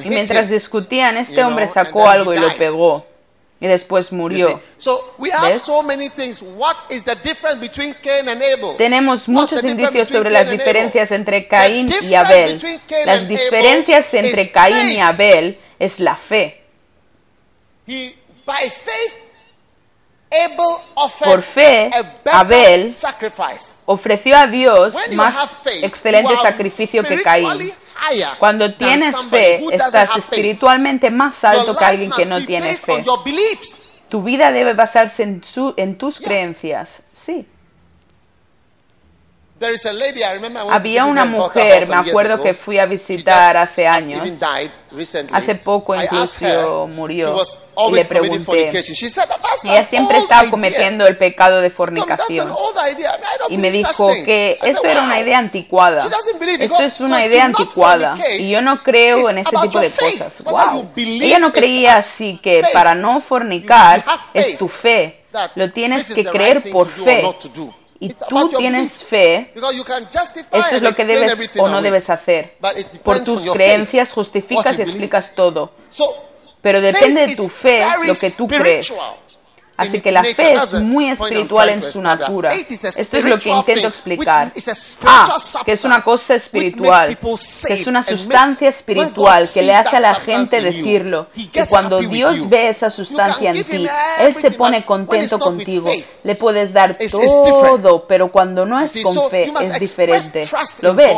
Y 0.03 0.09
mientras 0.09 0.49
discutían, 0.49 1.17
este 1.17 1.43
hombre 1.43 1.67
sacó 1.67 2.07
algo 2.07 2.33
y 2.33 2.39
lo 2.39 2.55
pegó 2.55 3.12
y 3.59 3.67
después 3.67 4.11
murió. 4.11 4.61
Tenemos 8.77 9.29
muchos 9.29 9.63
indicios 9.63 10.09
sobre 10.09 10.29
las 10.29 10.49
diferencias 10.49 11.11
entre 11.11 11.47
Caín 11.47 11.93
y 12.01 12.13
Abel. 12.13 12.61
Las 13.05 13.27
diferencias 13.27 14.13
entre 14.13 14.51
Caín 14.51 14.91
y 14.91 14.99
Abel 14.99 15.57
es 15.79 15.99
la 15.99 16.15
fe. 16.15 16.63
Por 21.23 21.41
fe, 21.43 21.91
Abel 22.25 22.95
ofreció 23.85 24.35
a 24.35 24.47
Dios 24.47 24.95
más 25.11 25.59
excelente 25.81 26.35
sacrificio 26.37 27.03
que 27.03 27.21
Caín. 27.21 27.73
Cuando 28.39 28.73
tienes 28.73 29.15
fe, 29.25 29.63
estás 29.71 30.15
espiritualmente 30.17 31.09
más 31.11 31.43
alto 31.43 31.75
que 31.75 31.85
alguien 31.85 32.11
que 32.11 32.25
no 32.25 32.45
tiene 32.45 32.75
fe. 32.75 33.03
Tu 34.09 34.21
vida 34.21 34.51
debe 34.51 34.73
basarse 34.73 35.23
en, 35.23 35.41
en 35.77 35.97
tus 35.97 36.19
creencias. 36.19 37.03
Sí. 37.13 37.47
Había 40.69 41.05
una 41.05 41.23
mujer, 41.23 41.87
me 41.87 41.95
acuerdo 41.95 42.41
que 42.41 42.53
fui 42.53 42.79
a 42.79 42.85
visitar 42.85 43.55
hace 43.55 43.87
años, 43.87 44.41
hace 45.31 45.55
poco 45.55 45.95
incluso 45.95 46.87
murió, 46.87 47.35
y 47.87 47.91
le 47.93 48.03
pregunté, 48.03 48.71
ella 49.63 49.83
siempre 49.83 50.17
estaba 50.17 50.49
cometiendo 50.49 51.07
el 51.07 51.15
pecado 51.15 51.61
de 51.61 51.69
fornicación, 51.69 52.53
y 53.47 53.57
me 53.57 53.71
dijo 53.71 54.09
que 54.25 54.59
eso 54.63 54.87
era 54.87 55.03
una 55.03 55.19
idea 55.21 55.37
anticuada, 55.37 56.09
esto 56.59 56.83
es 56.83 56.99
una 56.99 57.25
idea 57.25 57.45
anticuada, 57.45 58.17
y 58.37 58.49
yo 58.49 58.61
no 58.61 58.83
creo 58.83 59.29
en 59.29 59.37
ese 59.37 59.55
tipo 59.61 59.79
de 59.79 59.91
cosas. 59.91 60.43
Wow. 60.43 60.91
Ella 60.95 61.39
no 61.39 61.53
creía 61.53 61.95
así 61.95 62.37
que 62.41 62.63
para 62.73 62.95
no 62.95 63.21
fornicar 63.21 64.03
es 64.33 64.57
tu 64.57 64.67
fe, 64.67 65.23
lo 65.55 65.71
tienes 65.71 66.11
que 66.11 66.25
creer 66.25 66.69
por 66.69 66.89
fe 66.89 67.23
y 68.03 68.09
tú 68.09 68.49
tienes 68.57 69.03
fe, 69.03 69.53
esto 70.51 70.75
es 70.75 70.81
lo 70.81 70.91
que 70.91 71.05
debes 71.05 71.51
o 71.57 71.69
no 71.69 71.81
debes 71.81 72.09
hacer. 72.09 72.57
Por 73.01 73.23
tus 73.23 73.45
creencias 73.45 74.11
justificas 74.11 74.77
y 74.79 74.81
explicas 74.81 75.35
todo. 75.35 75.71
Pero 76.61 76.81
depende 76.81 77.27
de 77.27 77.35
tu 77.35 77.47
fe 77.47 77.85
lo 78.05 78.15
que 78.15 78.31
tú 78.31 78.47
crees. 78.47 78.93
Así 79.75 80.01
que 80.01 80.11
la 80.11 80.23
fe 80.23 80.53
es 80.53 80.73
muy 80.73 81.09
espiritual 81.09 81.69
en 81.69 81.81
su 81.81 82.01
natura. 82.01 82.53
Esto 82.53 83.17
es 83.17 83.25
lo 83.25 83.39
que 83.39 83.49
intento 83.49 83.87
explicar. 83.87 84.53
Ah, 85.03 85.35
que 85.65 85.71
es 85.71 85.83
una 85.83 86.01
cosa 86.03 86.35
espiritual, 86.35 87.17
que 87.65 87.73
es 87.73 87.87
una 87.87 88.03
sustancia 88.03 88.69
espiritual 88.69 89.49
que 89.51 89.63
le 89.63 89.73
hace 89.73 89.97
a 89.97 89.99
la 89.99 90.15
gente 90.15 90.61
decirlo. 90.61 91.27
Y 91.35 91.49
cuando 91.67 91.99
Dios 91.99 92.47
ve 92.49 92.69
esa 92.69 92.89
sustancia 92.89 93.51
en 93.51 93.63
ti, 93.63 93.87
Él 94.19 94.35
se 94.35 94.51
pone 94.51 94.85
contento 94.85 95.39
contigo. 95.39 95.89
Le 96.23 96.35
puedes 96.35 96.71
dar 96.71 96.97
todo, 97.09 98.05
pero 98.07 98.31
cuando 98.31 98.65
no 98.65 98.79
es 98.79 98.99
con 99.01 99.29
fe 99.29 99.51
es 99.59 99.79
diferente. 99.79 100.47
¿Lo 100.81 100.93
ves? 100.93 101.17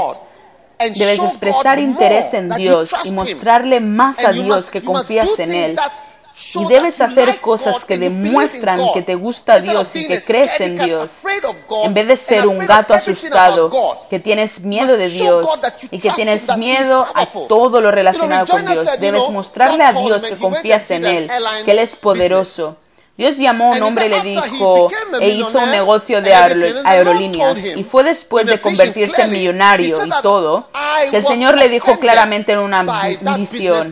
Debes 0.79 1.19
expresar 1.19 1.79
interés 1.79 2.33
en 2.33 2.49
Dios 2.49 2.93
y 3.03 3.11
mostrarle 3.11 3.79
más 3.79 4.23
a 4.23 4.31
Dios 4.31 4.69
que 4.69 4.83
confías 4.83 5.39
en 5.39 5.53
Él 5.53 5.79
y 6.53 6.65
debes 6.65 7.01
hacer 7.01 7.39
cosas 7.39 7.85
que 7.85 7.97
demuestran 7.97 8.79
que 8.93 9.01
te 9.01 9.15
gusta 9.15 9.59
Dios 9.59 9.95
y 9.95 10.07
que 10.07 10.21
crees 10.21 10.59
en 10.59 10.77
Dios, 10.77 11.11
en 11.83 11.93
vez 11.93 12.07
de 12.07 12.17
ser 12.17 12.47
un 12.47 12.59
gato 12.59 12.93
asustado, 12.93 13.71
que 14.09 14.19
tienes 14.19 14.61
miedo 14.61 14.97
de 14.97 15.09
Dios 15.09 15.47
y 15.91 15.99
que 15.99 16.11
tienes 16.11 16.55
miedo 16.57 17.07
a 17.13 17.25
todo 17.47 17.81
lo 17.81 17.91
relacionado 17.91 18.47
con 18.47 18.65
Dios. 18.65 18.87
Debes 18.99 19.29
mostrarle 19.29 19.83
a 19.83 19.93
Dios 19.93 20.25
que 20.25 20.37
confías 20.37 20.89
en 20.91 21.05
Él, 21.05 21.31
que 21.63 21.71
Él 21.71 21.79
es 21.79 21.95
poderoso 21.95 22.77
Dios 23.17 23.37
llamó 23.37 23.73
a 23.73 23.77
un 23.77 23.83
hombre 23.83 24.07
y 24.07 24.09
le 24.09 24.21
dijo, 24.21 24.89
e 25.21 25.29
hizo 25.29 25.57
un 25.59 25.71
negocio 25.71 26.21
de 26.21 26.33
aerolíneas. 26.33 27.65
Y 27.65 27.83
fue 27.83 28.03
después 28.03 28.45
de 28.47 28.59
convertirse 28.59 29.21
en 29.23 29.31
millonario 29.31 30.05
y 30.05 30.09
todo, 30.21 30.67
que 31.09 31.17
el 31.17 31.23
Señor 31.23 31.57
le 31.57 31.69
dijo 31.69 31.97
claramente 31.99 32.51
en 32.53 32.59
una 32.59 32.83
visión, 33.37 33.89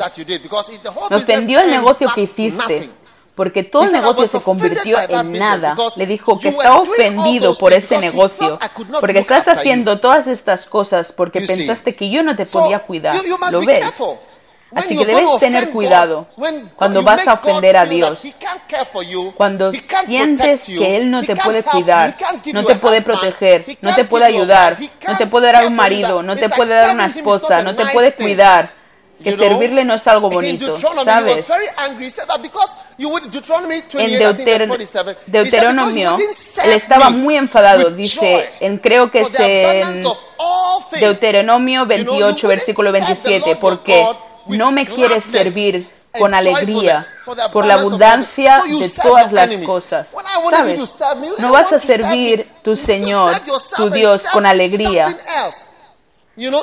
me 1.10 1.16
ofendió 1.16 1.62
el 1.62 1.70
negocio 1.72 2.12
que 2.14 2.22
hiciste, 2.24 2.90
porque 3.36 3.64
todo 3.64 3.86
el 3.86 3.94
negocio 3.94 4.28
se 4.28 4.42
convirtió 4.42 5.00
en 5.00 5.32
nada. 5.34 5.76
Le 5.96 6.06
dijo 6.06 6.38
que 6.38 6.50
estaba 6.50 6.78
ofendido 6.82 7.56
por 7.56 7.72
ese 7.72 7.98
negocio, 8.00 8.60
porque 9.00 9.20
estás 9.20 9.48
haciendo 9.48 10.00
todas 10.00 10.28
estas 10.28 10.66
cosas 10.66 11.14
porque 11.14 11.40
pensaste 11.42 11.96
que 11.96 12.10
yo 12.10 12.24
no 12.24 12.36
te 12.36 12.46
podía 12.46 12.80
cuidar. 12.80 13.16
¿Lo 13.52 13.62
ves? 13.62 14.04
Así 14.76 14.98
que 14.98 15.06
debes 15.06 15.38
tener 15.40 15.70
cuidado 15.70 16.28
cuando 16.76 17.04
vas 17.04 17.28
a 17.28 17.34
ofender 17.34 17.78
a 17.78 17.86
Dios, 17.86 18.26
cuando 19.36 19.72
sientes 19.72 20.66
que 20.66 20.98
Él 20.98 21.12
no 21.12 21.24
te 21.24 21.36
puede 21.36 21.64
cuidar, 21.64 22.18
no 22.54 22.66
te 22.66 22.76
puede 22.76 23.02
proteger, 23.02 23.78
no 23.82 23.94
te 23.94 24.06
puede 24.06 24.26
ayudar, 24.26 24.78
no 25.08 25.18
te 25.18 25.28
puede 25.28 25.52
dar 25.52 25.68
un 25.68 25.76
marido, 25.76 26.24
no 26.24 26.36
te 26.36 26.50
puede 26.50 26.74
dar 26.74 26.92
una 26.92 27.06
esposa, 27.06 27.62
no 27.64 27.76
te 27.76 27.86
puede 27.88 28.14
cuidar, 28.14 28.70
que 29.24 29.32
servirle 29.32 29.86
no 29.86 29.94
es 29.94 30.08
algo 30.08 30.30
bonito, 30.30 30.78
¿sabes? 31.04 31.50
En 33.94 34.20
Deuteronomio, 35.28 36.18
él 36.64 36.72
estaba 36.72 37.10
muy 37.10 37.38
enfadado, 37.38 37.92
dice, 37.92 38.50
en 38.60 38.78
creo 38.80 39.10
que 39.12 39.22
es 39.22 39.40
en 39.40 40.04
Deuteronomio 41.00 41.86
28, 41.86 42.48
versículo 42.48 42.92
27, 42.92 43.56
porque 43.56 44.06
no 44.48 44.72
me 44.72 44.86
quieres 44.86 45.24
servir 45.24 45.88
con 46.18 46.34
alegría 46.34 47.06
por 47.52 47.66
la 47.66 47.74
abundancia 47.76 48.62
de 48.68 48.90
todas 48.90 49.32
las 49.32 49.52
cosas. 49.66 50.10
¿Sabes? 50.50 50.96
No 51.40 51.52
vas 51.52 51.74
a 51.74 51.80
servir 51.80 52.48
tu 52.62 52.76
Señor, 52.76 53.42
tu 53.76 53.90
Dios, 53.90 54.26
con 54.32 54.46
alegría 54.46 55.08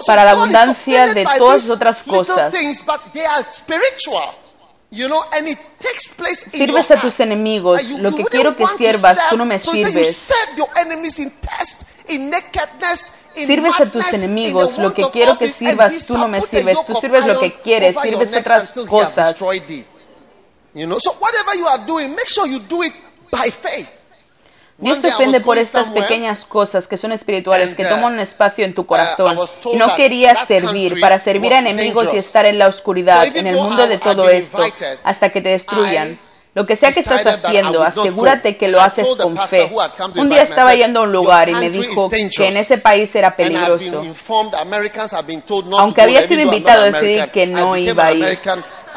para 0.07 0.25
la 0.25 0.33
abundancia 0.33 1.15
de 1.15 1.25
todas 1.39 1.69
otras 1.71 2.03
cosas. 2.05 2.55
Sirves 6.51 6.91
a 6.91 7.01
tus 7.01 7.21
enemigos, 7.21 7.91
lo 7.91 8.13
que 8.15 8.25
quiero 8.25 8.57
que 8.57 8.67
sirvas, 8.67 9.19
tú 9.31 9.37
no 9.37 9.45
me 9.45 9.59
sirves. 9.59 10.33
Sirves 13.35 13.81
a 13.81 13.87
tus 13.91 14.13
enemigos, 14.13 14.79
lo 14.79 14.93
que 14.93 15.09
quiero 15.11 15.39
que 15.39 15.51
sirvas, 15.51 16.07
tú 16.07 16.19
no 16.19 16.29
me 16.29 16.43
sirves. 16.43 16.79
Tú 16.87 16.95
sirves 16.95 17.25
lo 17.27 17.39
que 17.39 17.53
quieres, 17.53 17.97
sirves 18.01 18.35
otras 18.35 18.73
cosas. 18.89 19.37
Dios 24.81 24.99
se 24.99 25.09
ofende 25.09 25.41
por 25.41 25.59
estas 25.59 25.91
pequeñas 25.91 26.45
cosas 26.47 26.89
que 26.89 26.97
son 26.97 27.13
espirituales, 27.13 27.75
que 27.75 27.85
toman 27.85 28.15
un 28.15 28.21
espacio 28.21 28.65
en 28.65 28.75
tu 28.75 28.83
uh, 28.83 28.87
corazón. 28.87 29.39
No 29.75 29.95
querías 29.95 30.47
servir 30.47 30.99
para 31.01 31.19
servir 31.19 31.53
a 31.53 31.59
enemigos 31.59 32.15
y 32.15 32.17
estar 32.17 32.47
en 32.47 32.59
la 32.59 32.67
oscuridad, 32.67 33.25
en 33.37 33.47
el 33.47 33.57
mundo 33.57 33.87
de 33.87 33.99
todo 33.99 34.29
esto, 34.29 34.65
hasta 35.05 35.31
que 35.31 35.41
te 35.41 35.51
destruyan. 35.51 36.19
Lo 36.53 36.67
que 36.67 36.75
sea 36.75 36.91
que 36.93 37.01
estás 37.01 37.25
haciendo, 37.27 37.83
asegúrate 37.83 38.57
que 38.57 38.69
lo 38.69 38.81
haces 38.81 39.09
con 39.17 39.39
fe. 39.39 39.73
Un 40.17 40.29
día 40.29 40.43
estaba 40.43 40.75
yendo 40.75 41.01
a 41.01 41.03
un 41.05 41.13
lugar 41.13 41.49
y 41.49 41.55
me 41.55 41.71
dijo 41.71 42.09
que 42.11 42.49
en 42.49 42.57
ese 42.57 42.79
país 42.79 43.15
era 43.15 43.37
peligroso. 43.37 44.05
Aunque 45.79 46.03
había 46.03 46.23
sido 46.23 46.43
invitado, 46.43 46.85
decidí 46.85 47.21
que 47.31 47.47
no 47.47 47.77
iba 47.77 48.07
a 48.07 48.13
ir 48.13 48.41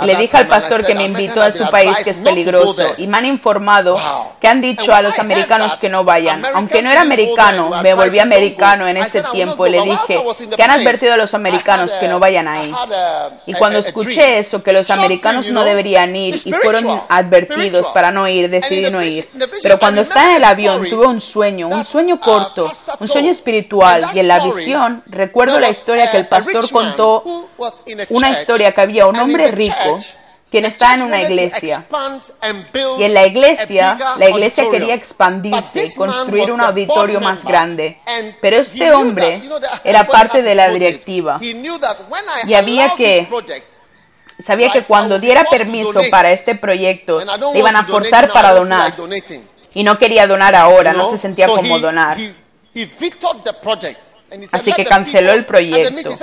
le 0.02 0.16
dije 0.16 0.38
al 0.38 0.48
pastor 0.48 0.86
que 0.86 0.96
me 0.96 1.06
invitó 1.06 1.42
a 1.42 1.52
su 1.52 1.70
país 1.70 2.00
que 2.04 2.10
es 2.10 2.20
peligroso 2.20 2.84
y 2.98 3.08
me 3.08 3.18
han 3.18 3.26
informado 3.26 3.98
que 4.40 4.48
han 4.48 4.62
dicho 4.62 4.94
a 4.94 5.02
los 5.02 5.20
americanos 5.20 5.78
que 5.78 5.90
no 5.90 6.04
vayan. 6.04 6.44
Aunque 6.54 6.82
no 6.82 6.90
era 6.90 7.02
americano, 7.02 7.82
me 7.82 7.94
volví 7.94 8.20
americano 8.20 8.88
en 8.88 8.98
ese 8.98 9.24
tiempo 9.32 9.68
y 9.68 9.72
le 9.72 9.82
dije 9.82 10.22
que 10.56 10.64
han 10.64 10.72
advertido 10.72 11.14
a 11.14 11.18
los 11.18 11.34
americanos 11.34 11.94
que 11.94 12.08
no 12.08 12.20
vayan 12.20 12.48
ahí. 12.48 12.74
Y 13.46 13.54
cuando 13.54 13.80
escuché 13.80 14.40
eso, 14.40 14.64
que 14.64 14.74
los 14.74 14.90
americanos 14.90 15.52
no 15.52 15.64
deberían 15.64 16.16
ir 16.16 16.42
y 16.44 16.54
fueron 16.54 17.02
advertidos 17.10 17.92
para 17.92 18.12
no 18.12 18.28
ir, 18.28 18.50
decidí 18.50 18.90
no 18.90 19.04
ir. 19.04 19.30
Pero 19.62 19.80
cuando 19.80 20.02
estaba 20.02 20.32
en 20.32 20.38
el 20.38 20.44
avión 20.44 20.88
tuve 20.90 21.08
un 21.08 21.20
sueño, 21.20 21.68
un 21.68 21.84
sueño 21.84 22.20
corto, 22.20 22.72
un 23.00 23.08
sueño 23.08 23.32
espiritual 23.32 24.10
y 24.14 24.20
en 24.20 24.28
la 24.28 24.44
visión 24.44 25.04
recuerdo 25.06 25.60
la 25.60 25.70
historia 25.70 26.12
que 26.12 26.18
el 26.18 26.28
pastor 26.28 26.70
contó, 26.72 27.24
una 28.10 28.30
historia 28.30 28.72
que 28.72 28.82
había 28.82 29.08
un 29.08 29.18
hombre 29.20 29.52
rico 29.52 29.74
quien 30.54 30.66
está 30.66 30.94
en 30.94 31.02
una 31.02 31.20
iglesia. 31.20 31.84
Y 33.00 33.04
en 33.04 33.14
la 33.16 33.26
iglesia, 33.26 33.98
la 34.18 34.30
iglesia 34.30 34.70
quería 34.70 34.94
expandirse 34.94 35.86
y 35.86 35.96
construir 35.96 36.52
un 36.52 36.62
auditorio 36.62 37.20
más 37.20 37.44
grande. 37.44 38.00
Pero 38.40 38.58
este 38.58 38.92
hombre 38.94 39.42
era 39.84 40.06
parte 40.06 40.44
de 40.44 40.54
la 40.54 40.70
directiva. 40.70 41.40
Y 41.42 42.54
había 42.54 42.94
que 42.96 43.28
sabía 44.38 44.70
que 44.70 44.84
cuando 44.84 45.18
diera 45.18 45.44
permiso 45.46 46.02
para 46.12 46.32
este 46.32 46.54
proyecto, 46.54 47.20
le 47.52 47.60
iban 47.60 47.76
a 47.76 47.84
forzar 47.84 48.32
para 48.32 48.54
donar. 48.54 48.94
Y 49.74 49.84
no 49.84 49.98
quería 49.98 50.28
donar 50.28 50.54
ahora, 50.54 50.94
no 50.94 51.10
se 51.10 51.18
sentía 51.18 51.48
como 51.48 51.80
donar. 51.80 52.18
Así 54.52 54.74
que 54.74 54.86
canceló 54.86 55.34
el 55.34 55.46
proyecto. 55.46 56.16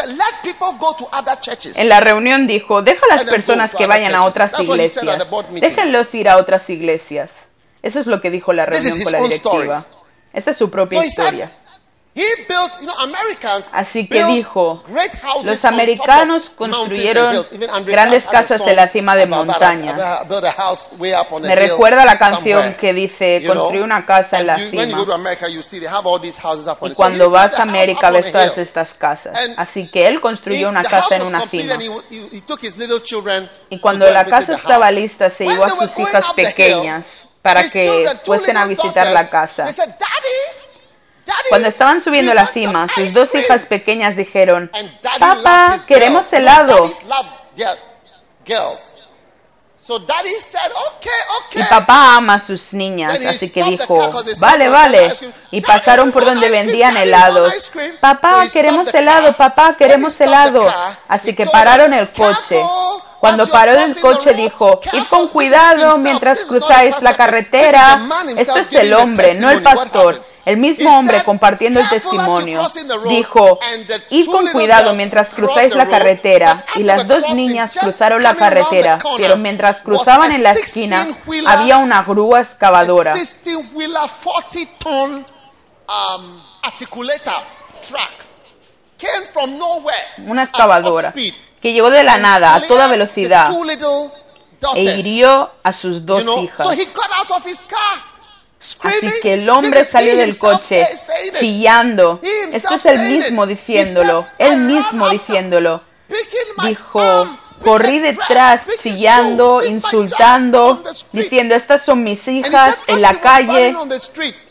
En 1.74 1.88
la 1.88 2.00
reunión 2.00 2.46
dijo, 2.46 2.82
deja 2.82 3.04
a 3.06 3.14
las 3.14 3.24
personas 3.24 3.74
que 3.74 3.86
vayan 3.86 4.14
a 4.14 4.24
otras 4.24 4.58
iglesias. 4.58 5.30
Déjenlos 5.52 6.14
ir 6.14 6.28
a 6.28 6.36
otras 6.36 6.68
iglesias. 6.70 7.46
Eso 7.82 8.00
es 8.00 8.06
lo 8.06 8.20
que 8.20 8.30
dijo 8.30 8.52
la 8.52 8.66
reunión 8.66 9.02
con 9.02 9.12
la 9.12 9.20
directiva. 9.20 9.86
Esta 10.32 10.50
es 10.50 10.56
su 10.56 10.70
propia 10.70 11.04
historia. 11.04 11.50
Así 13.72 14.08
que 14.08 14.24
dijo, 14.24 14.84
los 15.42 15.64
americanos 15.64 16.50
construyeron 16.50 17.46
grandes 17.86 18.26
casas 18.28 18.66
en 18.66 18.76
la 18.76 18.88
cima 18.88 19.16
de 19.16 19.26
montañas. 19.26 20.00
Me 21.42 21.54
recuerda 21.56 22.04
la 22.04 22.18
canción 22.18 22.74
que 22.74 22.92
dice, 22.92 23.42
construyó 23.46 23.84
una 23.84 24.04
casa 24.06 24.40
en 24.40 24.46
la 24.46 24.58
cima. 24.58 24.84
Y 26.82 26.94
cuando 26.94 27.30
vas 27.30 27.58
a 27.58 27.62
América 27.62 28.10
ves 28.10 28.32
todas 28.32 28.58
estas 28.58 28.94
casas. 28.94 29.38
Así 29.56 29.88
que 29.90 30.06
él 30.08 30.20
construyó 30.20 30.68
una 30.68 30.82
casa 30.84 31.16
en 31.16 31.22
una 31.22 31.42
cima. 31.46 31.78
Y 33.70 33.78
cuando 33.78 34.10
la 34.10 34.24
casa 34.24 34.54
estaba 34.54 34.90
lista, 34.90 35.30
se 35.30 35.46
llevó 35.46 35.64
a 35.64 35.70
sus 35.70 35.98
hijas 35.98 36.32
pequeñas 36.32 37.28
para 37.42 37.68
que 37.68 38.10
fuesen 38.24 38.56
a 38.56 38.66
visitar 38.66 39.06
la 39.08 39.28
casa. 39.30 39.66
Cuando 41.48 41.68
estaban 41.68 42.00
subiendo 42.00 42.34
la 42.34 42.46
cima, 42.46 42.86
sus 42.88 43.12
dos 43.12 43.34
hijas 43.34 43.66
pequeñas 43.66 44.16
dijeron, 44.16 44.70
Papá, 45.18 45.78
queremos 45.86 46.32
helado. 46.32 46.90
Y 51.52 51.62
papá 51.64 52.16
ama 52.16 52.34
a 52.34 52.38
sus 52.38 52.74
niñas, 52.74 53.18
así 53.26 53.50
que 53.50 53.64
dijo, 53.64 54.22
vale, 54.38 54.68
vale. 54.68 55.12
Y 55.50 55.60
pasaron 55.60 56.12
por 56.12 56.24
donde 56.24 56.48
vendían 56.48 56.96
helados. 56.96 57.70
Papá, 58.00 58.46
queremos 58.52 58.92
helado, 58.94 59.36
papá, 59.36 59.74
queremos 59.76 60.20
helado. 60.20 60.66
Así 61.08 61.34
que 61.34 61.46
pararon 61.46 61.92
el 61.92 62.08
coche. 62.10 62.62
Cuando 63.18 63.48
paró 63.48 63.72
el 63.72 63.98
coche 64.00 64.32
dijo, 64.32 64.80
id 64.92 65.04
con 65.08 65.28
cuidado 65.28 65.98
mientras 65.98 66.40
cruzáis 66.46 67.02
la 67.02 67.16
carretera. 67.16 68.00
Esto 68.36 68.58
es 68.58 68.72
el 68.74 68.94
hombre, 68.94 69.34
no 69.34 69.50
el 69.50 69.62
pastor. 69.62 70.24
El 70.50 70.56
mismo 70.56 70.98
hombre 70.98 71.22
compartiendo 71.22 71.78
el 71.78 71.88
testimonio 71.88 72.66
dijo, 73.08 73.60
id 74.10 74.26
con 74.26 74.48
cuidado 74.48 74.94
mientras 74.94 75.32
cruzáis 75.32 75.76
la 75.76 75.86
carretera. 75.86 76.64
Y 76.74 76.82
las 76.82 77.06
dos 77.06 77.30
niñas 77.30 77.76
cruzaron 77.80 78.20
la 78.20 78.34
carretera, 78.34 78.98
pero 79.16 79.36
mientras 79.36 79.82
cruzaban 79.82 80.32
en 80.32 80.42
la 80.42 80.50
esquina 80.50 81.06
había 81.46 81.78
una 81.78 82.02
grúa 82.02 82.40
excavadora. 82.40 83.14
Una 90.26 90.42
excavadora 90.42 91.14
que 91.62 91.72
llegó 91.72 91.90
de 91.90 92.02
la 92.02 92.18
nada 92.18 92.56
a 92.56 92.66
toda 92.66 92.88
velocidad 92.88 93.52
e 94.74 94.82
hirió 94.82 95.52
a 95.62 95.72
sus 95.72 96.04
dos 96.04 96.26
hijas. 96.38 96.66
Así 98.80 99.10
que 99.22 99.34
el 99.34 99.48
hombre 99.48 99.84
salió 99.84 100.16
del 100.16 100.36
coche 100.36 100.86
chillando. 101.38 102.20
Esto 102.52 102.74
es 102.74 102.86
el 102.86 103.00
mismo 103.08 103.46
diciéndolo, 103.46 104.26
él 104.38 104.58
mismo 104.58 105.08
diciéndolo. 105.08 105.82
Dijo, 106.62 107.38
corrí 107.64 108.00
detrás 108.00 108.68
chillando, 108.78 109.62
insultando, 109.64 110.82
diciendo, 111.12 111.54
estas 111.54 111.82
son 111.82 112.02
mis 112.04 112.28
hijas 112.28 112.84
en 112.88 113.00
la 113.00 113.20
calle. 113.20 113.74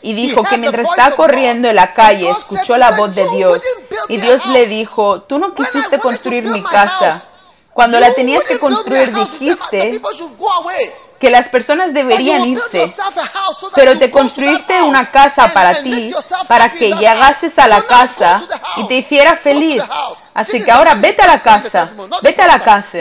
Y 0.01 0.13
dijo 0.13 0.43
que 0.43 0.57
mientras 0.57 0.89
estaba 0.89 1.15
corriendo 1.15 1.67
en 1.69 1.75
la 1.75 1.93
calle, 1.93 2.31
escuchó 2.31 2.77
la 2.77 2.91
voz 2.91 3.13
de 3.13 3.29
Dios. 3.29 3.63
Y 4.07 4.17
Dios 4.17 4.47
le 4.47 4.65
dijo, 4.65 5.21
tú 5.21 5.37
no 5.37 5.53
quisiste 5.53 5.99
construir 5.99 6.45
mi 6.45 6.63
casa 6.63 7.28
Cuando 7.79 7.97
la 7.97 8.13
tenías 8.13 8.43
que 8.43 8.59
construir 8.59 9.13
dijiste 9.13 10.01
que 11.17 11.29
las 11.29 11.47
personas 11.47 11.93
deberían 11.93 12.43
irse, 12.43 12.93
pero 13.73 13.97
te 13.97 14.11
construiste 14.11 14.81
una 14.81 15.09
casa 15.09 15.53
para 15.53 15.81
ti, 15.81 16.11
para 16.49 16.73
que 16.73 16.91
llegases 16.91 17.57
a 17.57 17.69
la 17.69 17.81
casa 17.83 18.45
y 18.75 18.85
te 18.85 18.95
hiciera 18.95 19.37
feliz. 19.37 19.81
Así 20.33 20.61
que 20.61 20.69
ahora 20.69 20.95
vete 20.95 21.21
a 21.21 21.27
la 21.27 21.41
casa, 21.41 21.89
vete 22.21 22.41
a 22.41 22.47
la 22.47 22.59
casa. 22.59 22.97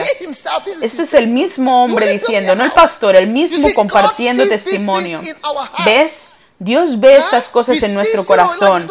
Esto 0.81 1.03
es 1.03 1.13
el 1.15 1.27
mismo 1.27 1.83
hombre 1.83 2.13
diciendo, 2.13 2.55
no 2.55 2.63
el 2.63 2.71
pastor, 2.71 3.17
el 3.17 3.27
mismo 3.27 3.75
compartiendo 3.75 4.47
testimonio. 4.49 5.21
¿Ves? 5.85 6.29
Dios 6.61 7.01
ve 7.01 7.17
estas 7.17 7.49
cosas 7.49 7.83
en 7.83 7.95
nuestro 7.95 8.25
corazón. 8.25 8.89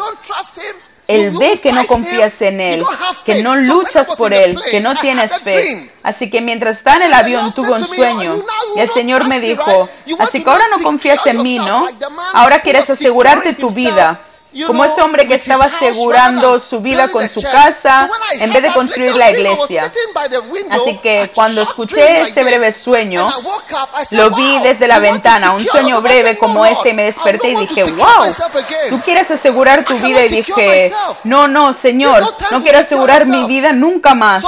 Él 1.08 1.32
ve 1.38 1.58
que 1.58 1.72
no 1.72 1.86
confías 1.86 2.40
en 2.42 2.60
Él, 2.60 2.84
que 3.24 3.42
no 3.42 3.56
luchas 3.56 4.10
por 4.16 4.34
Él, 4.34 4.58
que 4.70 4.80
no 4.80 4.94
tienes 4.94 5.40
fe. 5.40 5.90
Así 6.02 6.30
que 6.30 6.42
mientras 6.42 6.76
está 6.76 6.96
en 6.96 7.02
el 7.02 7.14
avión 7.14 7.52
tuvo 7.52 7.74
un 7.74 7.84
sueño. 7.84 8.44
y 8.76 8.80
el 8.80 8.88
Señor 8.88 9.26
me 9.26 9.40
dijo, 9.40 9.88
así 10.18 10.44
que 10.44 10.50
ahora 10.50 10.64
no 10.70 10.82
confías 10.82 11.26
en 11.26 11.42
mí, 11.42 11.58
¿no? 11.58 11.88
Ahora 12.34 12.60
quieres 12.60 12.90
asegurarte 12.90 13.54
tu 13.54 13.70
vida 13.70 14.20
como 14.66 14.84
ese 14.84 15.02
hombre 15.02 15.26
que 15.26 15.34
estaba 15.34 15.66
asegurando 15.66 16.58
su 16.58 16.80
vida 16.80 17.08
con 17.08 17.28
su 17.28 17.42
casa 17.42 18.10
en 18.32 18.52
vez 18.52 18.62
de 18.62 18.72
construir 18.72 19.14
la 19.16 19.30
iglesia. 19.30 19.92
Así 20.70 20.98
que 20.98 21.30
cuando 21.34 21.62
escuché 21.62 22.22
ese 22.22 22.44
breve 22.44 22.72
sueño, 22.72 23.28
lo 24.10 24.30
vi 24.30 24.58
desde 24.60 24.88
la 24.88 24.98
ventana, 24.98 25.52
un 25.52 25.64
sueño 25.66 26.00
breve 26.00 26.38
como 26.38 26.64
este, 26.64 26.90
y 26.90 26.94
me 26.94 27.04
desperté 27.04 27.50
y 27.50 27.56
dije, 27.56 27.84
wow, 27.92 28.34
tú 28.88 29.00
quieres 29.02 29.30
asegurar 29.30 29.84
tu 29.84 29.96
vida 29.98 30.24
y 30.24 30.28
dije, 30.28 30.92
no, 31.24 31.48
no, 31.48 31.74
Señor, 31.74 32.34
no 32.50 32.62
quiero 32.62 32.78
asegurar 32.78 33.26
mi 33.26 33.44
vida 33.44 33.72
nunca 33.72 34.14
más. 34.14 34.44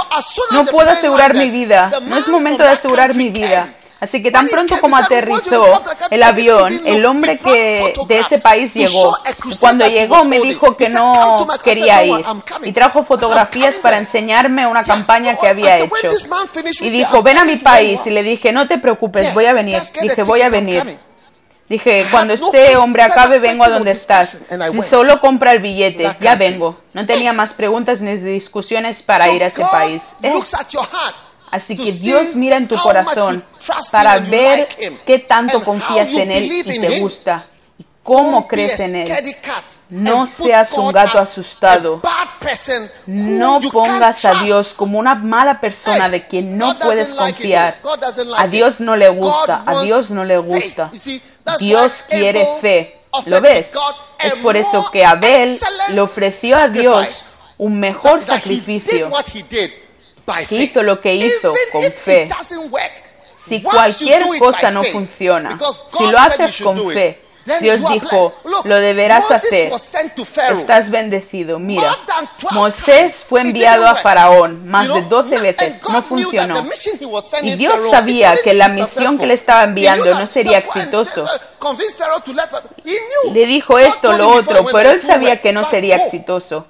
No 0.51 0.65
puedo 0.65 0.89
asegurar 0.89 1.33
mi 1.33 1.49
vida. 1.49 1.91
No 2.01 2.17
es 2.17 2.27
momento 2.27 2.63
de 2.63 2.69
asegurar 2.69 3.15
mi 3.15 3.29
vida. 3.29 3.75
Así 4.01 4.23
que 4.23 4.31
tan 4.31 4.47
pronto 4.47 4.79
como 4.81 4.97
aterrizó 4.97 5.79
el 6.09 6.23
avión, 6.23 6.81
el 6.85 7.05
hombre 7.05 7.37
que 7.37 7.93
de 8.07 8.19
ese 8.19 8.39
país 8.39 8.73
llegó. 8.73 9.15
Cuando 9.59 9.87
llegó 9.87 10.23
me 10.25 10.39
dijo 10.39 10.75
que 10.75 10.89
no 10.89 11.47
quería 11.63 12.03
ir 12.03 12.25
y 12.63 12.71
trajo 12.71 13.03
fotografías 13.03 13.75
para 13.75 13.99
enseñarme 13.99 14.65
una 14.65 14.83
campaña 14.83 15.35
que 15.35 15.47
había 15.47 15.77
hecho. 15.77 16.11
Y 16.79 16.89
dijo, 16.89 17.21
ven 17.21 17.37
a 17.37 17.45
mi 17.45 17.57
país. 17.57 18.07
Y 18.07 18.09
le 18.09 18.23
dije, 18.23 18.51
no 18.51 18.67
te 18.67 18.79
preocupes, 18.79 19.31
voy 19.35 19.45
a 19.45 19.53
venir. 19.53 19.79
Dije, 20.01 20.23
voy 20.23 20.41
a 20.41 20.49
venir. 20.49 20.97
Dije, 21.69 22.07
cuando 22.11 22.33
este 22.33 22.75
hombre 22.77 23.03
acabe, 23.03 23.37
vengo 23.37 23.63
a 23.63 23.69
donde 23.69 23.91
estás. 23.91 24.39
Si 24.69 24.81
solo 24.81 25.21
compra 25.21 25.51
el 25.51 25.59
billete, 25.59 26.17
ya 26.19 26.33
vengo. 26.33 26.75
No 26.93 27.05
tenía 27.05 27.33
más 27.33 27.53
preguntas 27.53 28.01
ni 28.01 28.15
discusiones 28.15 29.03
para 29.03 29.29
ir 29.29 29.43
a 29.43 29.45
ese 29.45 29.63
país. 29.65 30.15
Eh, 30.23 30.33
Así 31.51 31.75
que 31.75 31.91
Dios 31.91 32.35
mira 32.35 32.55
en 32.57 32.67
tu 32.67 32.77
corazón 32.77 33.43
para 33.91 34.19
ver 34.19 34.67
qué 35.05 35.19
tanto 35.19 35.63
confías 35.63 36.13
en 36.13 36.31
Él 36.31 36.51
y 36.51 36.79
te 36.79 36.99
gusta. 36.99 37.45
Y 37.77 37.85
cómo 38.03 38.47
crees 38.47 38.79
en 38.79 38.95
Él. 38.95 39.35
No 39.89 40.25
seas 40.25 40.71
un 40.73 40.91
gato 40.93 41.19
asustado. 41.19 42.01
No 43.05 43.59
pongas 43.71 44.23
a 44.23 44.35
Dios 44.35 44.73
como 44.73 44.97
una 44.97 45.15
mala 45.15 45.59
persona 45.59 46.07
de 46.07 46.25
quien 46.25 46.57
no 46.57 46.79
puedes 46.79 47.13
confiar. 47.13 47.81
A 48.37 48.47
Dios 48.47 48.79
no 48.79 48.95
le 48.95 49.09
gusta. 49.09 49.63
A 49.65 49.81
Dios 49.81 50.09
no 50.09 50.23
le 50.23 50.37
gusta. 50.37 50.89
Dios 51.59 52.03
quiere 52.09 52.47
fe. 52.61 52.97
¿Lo 53.25 53.41
ves? 53.41 53.75
Es 54.19 54.37
por 54.37 54.55
eso 54.55 54.89
que 54.89 55.03
Abel 55.03 55.59
le 55.89 55.99
ofreció 55.99 56.55
a 56.55 56.69
Dios 56.69 57.25
un 57.57 57.79
mejor 57.79 58.23
sacrificio 58.23 59.11
que 60.47 60.55
hizo 60.55 60.83
lo 60.83 61.01
que 61.01 61.15
hizo 61.15 61.53
con 61.71 61.83
fe. 61.91 62.29
Si 63.33 63.61
cualquier 63.61 64.23
cosa 64.39 64.71
no 64.71 64.83
funciona, 64.83 65.57
si 65.87 66.05
lo 66.07 66.19
haces 66.19 66.61
con 66.61 66.91
fe, 66.91 67.21
Dios 67.59 67.81
dijo, 67.89 68.33
lo 68.63 68.75
deberás 68.75 69.31
hacer. 69.31 69.71
Estás 70.49 70.91
bendecido. 70.91 71.57
Mira, 71.57 71.97
Moisés 72.51 73.25
fue 73.27 73.41
enviado 73.41 73.87
a 73.87 73.95
Faraón 73.95 74.67
más 74.67 74.87
de 74.87 75.01
12 75.01 75.39
veces. 75.39 75.83
No 75.89 76.03
funcionó. 76.03 76.69
Y 77.41 77.55
Dios 77.55 77.89
sabía 77.89 78.35
que 78.43 78.53
la 78.53 78.67
misión 78.67 79.17
que 79.17 79.25
le 79.25 79.33
estaba 79.33 79.63
enviando 79.63 80.13
no 80.13 80.27
sería 80.27 80.59
exitoso. 80.59 81.27
Le 83.33 83.45
dijo 83.45 83.79
esto, 83.79 84.13
lo 84.13 84.29
otro, 84.29 84.65
pero 84.71 84.91
él 84.91 85.01
sabía 85.01 85.41
que 85.41 85.51
no 85.51 85.63
sería 85.63 85.97
exitoso. 85.97 86.67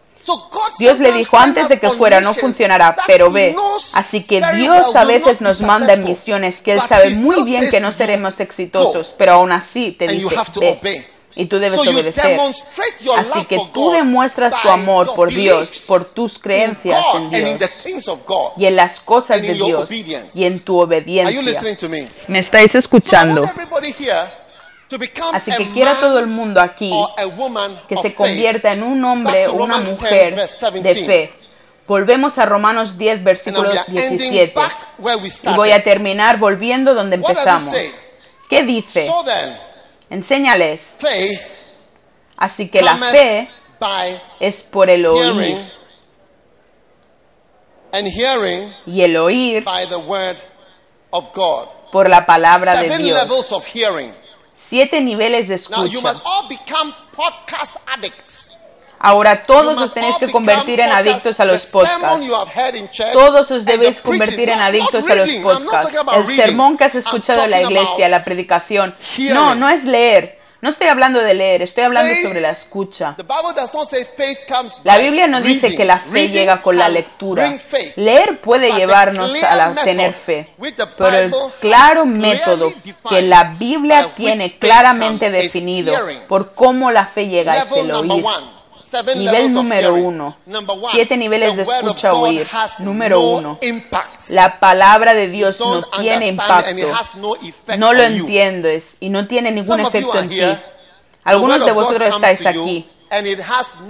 Dios 0.80 1.00
le 1.00 1.12
dijo 1.14 1.38
antes 1.38 1.68
de 1.70 1.80
que 1.80 1.90
fuera, 1.90 2.22
no 2.22 2.34
funcionará, 2.34 2.96
pero 3.08 3.32
ve. 3.32 3.56
Así 3.94 4.24
que 4.24 4.42
Dios 4.56 4.96
a 4.96 5.06
veces 5.06 5.42
nos 5.42 5.62
manda 5.62 5.94
en 5.94 6.04
misiones 6.04 6.62
que 6.62 6.74
Él 6.74 6.82
sabe 6.82 7.10
muy 7.16 7.44
bien 7.44 7.70
que 7.70 7.80
no 7.80 7.92
seremos 7.92 8.40
exitosos, 8.40 9.14
pero 9.18 9.34
aún 9.34 9.52
así 9.52 9.92
te 9.92 10.08
dice, 10.08 10.36
ve. 10.60 11.08
Y 11.34 11.46
tú 11.46 11.60
debes 11.60 11.80
obedecer. 11.88 12.38
Así 13.16 13.46
que 13.46 13.58
tú 13.74 13.92
demuestras 13.92 14.62
tu 14.62 14.68
amor 14.70 15.16
por 15.16 15.30
Dios, 15.30 15.86
por 15.88 16.04
tus 16.06 16.38
creencias 16.38 17.06
en 17.16 17.30
Dios 17.30 17.86
y 18.58 18.66
en 18.66 18.76
las 18.76 19.00
cosas 19.00 19.42
de 19.42 19.54
Dios 19.54 19.90
y 20.34 20.44
en 20.44 20.60
tu 20.60 20.78
obediencia. 20.80 21.42
¿Me 22.28 22.40
estáis 22.40 22.76
escuchando? 22.76 23.50
Así 25.34 25.52
que 25.56 25.70
quiera 25.72 26.00
todo 26.00 26.20
el 26.20 26.28
mundo 26.28 26.60
aquí 26.62 26.92
que 27.88 27.96
se 27.98 28.14
convierta 28.14 28.72
en 28.72 28.84
un 28.84 29.04
hombre 29.06 29.48
o 29.48 29.54
una 29.54 29.78
mujer 29.80 30.36
de 30.82 31.06
fe. 31.06 31.34
Volvemos 31.88 32.38
a 32.38 32.46
Romanos 32.46 32.98
10, 32.98 33.24
versículo 33.24 33.70
17. 33.88 34.54
Y 35.44 35.54
voy 35.56 35.72
a 35.72 35.84
terminar 35.84 36.38
volviendo 36.38 36.94
donde 36.94 37.16
empezamos. 37.18 37.74
¿Qué 38.50 38.64
dice? 38.64 39.12
Enséñales. 40.10 40.98
Así 42.38 42.70
que 42.70 42.82
la 42.82 42.96
fe 42.98 43.50
es 44.40 44.64
por 44.64 44.90
el 44.90 45.06
oír. 45.06 45.72
Y 48.86 49.02
el 49.02 49.18
oír 49.18 49.66
por 51.92 52.10
la 52.10 52.26
palabra 52.26 52.76
de 52.76 52.98
Dios 52.98 53.28
siete 54.54 55.02
niveles 55.02 55.48
de 55.48 55.56
escucha. 55.56 56.14
Ahora 59.04 59.46
todos 59.46 59.80
os 59.80 59.94
tenéis 59.94 60.18
que 60.18 60.30
convertir 60.30 60.80
en 60.80 60.92
adictos 60.92 61.40
a 61.40 61.46
los 61.46 61.66
podcasts. 61.66 62.30
Todos 63.14 63.50
os 63.50 63.66
debéis 63.66 64.02
convertir 64.02 64.50
en 64.50 64.60
adictos 64.60 65.10
a 65.10 65.16
los 65.16 65.32
podcasts. 65.38 65.98
El 66.14 66.28
sermón 66.28 66.78
que 66.78 66.84
has 66.84 66.96
escuchado 66.96 67.44
en 67.46 67.52
la 67.52 67.62
iglesia, 67.62 68.10
la 68.10 68.24
predicación. 68.24 68.96
No, 69.18 69.56
no 69.56 69.70
es 69.70 69.86
leer. 69.86 70.41
No 70.62 70.70
estoy 70.70 70.88
hablando 70.88 71.20
de 71.22 71.34
leer, 71.34 71.64
estoy 71.64 71.84
hablando 71.86 72.14
sobre 72.22 72.40
la 72.40 72.52
escucha. 72.52 73.16
La 74.84 74.98
Biblia 75.00 75.28
no 75.28 75.42
dice 75.42 75.76
que 75.76 75.86
la 75.86 76.00
fe 76.00 76.30
llega 76.30 76.62
con 76.62 76.78
la 76.78 76.88
lectura. 76.88 77.58
Leer 77.96 78.40
puede 78.42 78.72
llevarnos 78.72 79.44
a 79.44 79.74
tener 79.84 80.14
fe, 80.14 80.54
pero 80.98 81.18
el 81.18 81.34
claro 81.60 82.06
método 82.06 82.72
que 83.10 83.22
la 83.24 83.56
Biblia 83.58 84.14
tiene 84.16 84.58
claramente 84.58 85.32
definido 85.32 85.94
por 86.28 86.54
cómo 86.54 86.92
la 86.92 87.08
fe 87.08 87.28
llega 87.28 87.58
es 87.58 87.72
el 87.72 87.92
oír. 87.92 88.24
Nivel 89.16 89.54
número 89.54 89.94
uno. 89.96 90.38
Siete 90.92 91.18
niveles 91.18 91.56
de 91.56 91.64
escucha 91.64 92.14
oír. 92.14 92.48
Número 92.80 93.20
uno. 93.22 93.60
La 94.30 94.60
palabra 94.60 95.14
de 95.14 95.28
Dios 95.28 95.60
no 95.60 95.82
tiene 95.84 96.28
impacto. 96.28 96.76
No 97.78 97.94
lo 97.94 98.04
entiendes 98.04 98.98
y 99.00 99.10
no 99.10 99.28
tiene 99.28 99.52
ningún 99.52 99.80
efecto 99.80 100.20
en 100.20 100.30
ti. 100.30 100.42
Algunos 101.24 101.66
de 101.66 101.72
vosotros 101.72 102.10
estáis 102.10 102.46
aquí. 102.46 102.90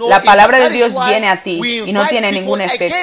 La 0.08 0.22
palabra 0.22 0.58
de 0.58 0.70
Dios 0.70 0.94
viene 1.06 1.28
a 1.28 1.42
ti 1.42 1.60
y 1.86 1.92
no 1.92 2.06
tiene 2.08 2.32
ningún 2.32 2.60
efecto. 2.60 2.96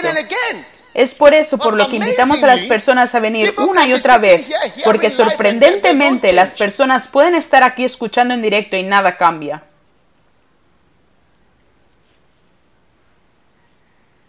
Es 0.94 1.14
por 1.14 1.34
eso 1.34 1.58
por 1.58 1.76
lo 1.76 1.88
que 1.88 1.98
invitamos 1.98 2.42
a 2.44 2.48
las 2.48 2.62
personas 2.64 3.14
a 3.14 3.20
venir 3.20 3.54
una 3.58 3.86
y 3.88 3.94
otra 3.94 4.18
vez, 4.18 4.46
porque 4.84 5.10
sorprendentemente 5.10 6.34
las 6.34 6.56
personas 6.56 7.08
pueden 7.08 7.36
estar 7.36 7.64
aquí 7.64 7.84
escuchando 7.86 8.34
en 8.34 8.42
directo 8.42 8.76
y 8.76 8.84
nada 8.84 9.16
cambia. 9.16 9.64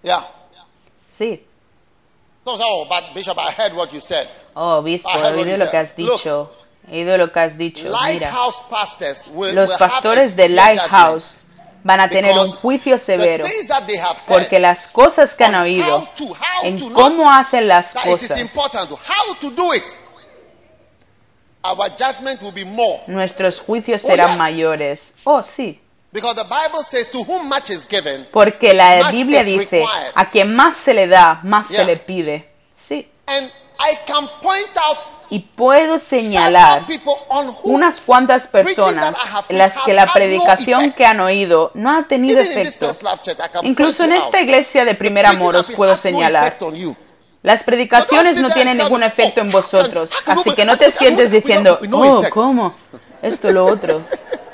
Yeah. 0.02 0.28
Sí. 1.08 1.44
No, 2.46 2.56
oh, 2.58 2.86
but 2.88 3.14
Bishop, 3.14 3.36
I 3.38 3.52
heard 3.52 3.74
what 3.74 3.92
you 3.92 4.00
said. 4.00 4.26
Oh, 4.54 4.78
obispo, 4.78 5.10
he 5.10 5.32
oído 5.32 5.58
lo 5.58 5.70
que 5.70 5.76
has 5.76 5.94
dicho. 5.94 6.50
He 6.88 7.02
oído 7.02 7.18
lo 7.18 7.30
que 7.30 7.40
has 7.40 7.58
dicho. 7.58 7.92
Mira, 8.04 8.32
los 9.52 9.74
pastores 9.74 10.34
de 10.36 10.48
Lighthouse 10.48 11.44
van 11.84 12.00
a 12.00 12.08
tener 12.08 12.38
un 12.38 12.50
juicio 12.50 12.98
severo 12.98 13.46
porque 14.26 14.58
las 14.58 14.88
cosas 14.88 15.34
que 15.34 15.44
han 15.44 15.54
oído 15.54 16.08
en 16.62 16.92
cómo 16.92 17.30
hacen 17.30 17.68
las 17.68 17.94
cosas 17.94 18.38
nuestros 23.06 23.60
juicios 23.60 24.02
serán 24.02 24.38
mayores. 24.38 25.16
Oh, 25.24 25.42
sí. 25.42 25.80
Porque 28.32 28.74
la 28.74 29.10
Biblia 29.10 29.44
dice, 29.44 29.84
a 30.14 30.30
quien 30.30 30.54
más 30.54 30.76
se 30.76 30.92
le 30.92 31.06
da, 31.06 31.40
más 31.44 31.68
se 31.68 31.84
le 31.84 31.96
pide. 31.96 32.50
Sí. 32.74 33.08
y 35.30 35.38
puedo 35.38 35.98
señalar 35.98 36.82
unas 37.62 38.00
cuantas 38.00 38.48
personas 38.48 39.16
en 39.48 39.58
las 39.58 39.80
que 39.80 39.94
la 39.94 40.12
predicación 40.12 40.92
que 40.92 41.06
han 41.06 41.20
oído 41.20 41.70
no 41.74 41.96
ha 41.96 42.02
tenido 42.02 42.40
efecto. 42.40 42.94
Incluso 43.62 44.04
en 44.04 44.12
esta 44.12 44.40
iglesia 44.40 44.84
de 44.84 44.94
primer 44.94 45.24
amor 45.26 45.56
os 45.56 45.70
puedo 45.70 45.96
señalar. 45.96 46.58
Las 47.42 47.62
predicaciones 47.62 48.38
no 48.38 48.50
tienen 48.50 48.76
ningún 48.76 49.02
efecto 49.02 49.40
en 49.40 49.50
vosotros, 49.50 50.10
así 50.26 50.52
que 50.52 50.64
no 50.64 50.76
te 50.76 50.90
sientes 50.90 51.30
diciendo, 51.30 51.78
oh, 51.92 52.22
¿cómo? 52.30 52.74
Esto, 53.22 53.50
lo 53.52 53.64
otro. 53.64 54.02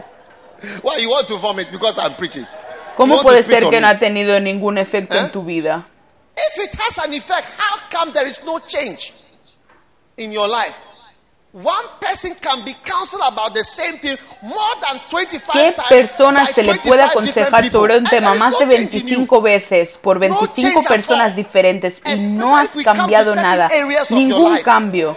¿Cómo 2.96 3.22
puede 3.22 3.42
ser 3.42 3.68
que 3.68 3.80
no 3.80 3.88
ha 3.88 3.98
tenido 3.98 4.40
ningún 4.40 4.78
efecto 4.78 5.16
en 5.16 5.26
eh? 5.26 5.30
tu 5.32 5.44
vida? 5.44 5.86
If 6.36 6.64
it 6.64 6.74
has 6.74 7.04
an 7.04 7.14
effect, 7.14 7.48
how 7.59 7.78
come 7.90 8.12
there 8.12 8.26
is 8.26 8.42
no 8.44 8.59
change 8.61 9.12
in 10.16 10.32
your 10.32 10.48
life? 10.48 10.74
¿Qué 15.52 15.74
persona 15.88 16.44
se 16.44 16.62
le 16.62 16.74
puede 16.74 17.02
aconsejar 17.02 17.66
sobre 17.66 17.96
un 17.96 18.04
tema 18.04 18.34
más 18.34 18.59
de 18.59 18.66
25 18.66 19.40
veces 19.40 19.96
por 19.96 20.18
25 20.18 20.82
personas 20.82 21.34
diferentes 21.34 22.02
y 22.04 22.16
no 22.16 22.59
has 22.59 22.76
cambiado 22.84 23.34
nada? 23.34 23.70
Ningún 24.11 24.59
cambio. 24.59 25.16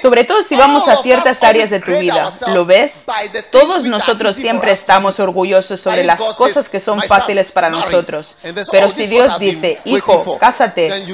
Sobre 0.00 0.22
todo 0.22 0.44
si 0.44 0.54
vamos 0.54 0.86
a 0.86 1.02
ciertas 1.02 1.42
áreas 1.42 1.70
de 1.70 1.80
tu 1.80 1.90
vida. 1.98 2.30
¿Lo 2.46 2.64
ves? 2.64 3.06
Todos 3.50 3.84
nosotros 3.84 4.36
siempre 4.36 4.70
estamos 4.70 5.18
orgullosos 5.18 5.80
sobre 5.80 6.04
las 6.04 6.20
cosas 6.20 6.68
que 6.68 6.78
son 6.78 7.02
fáciles 7.02 7.50
para 7.50 7.68
nosotros. 7.68 8.36
Pero 8.70 8.90
si 8.90 9.06
Dios 9.06 9.40
dice, 9.40 9.80
hijo, 9.84 10.38
cásate, 10.38 11.04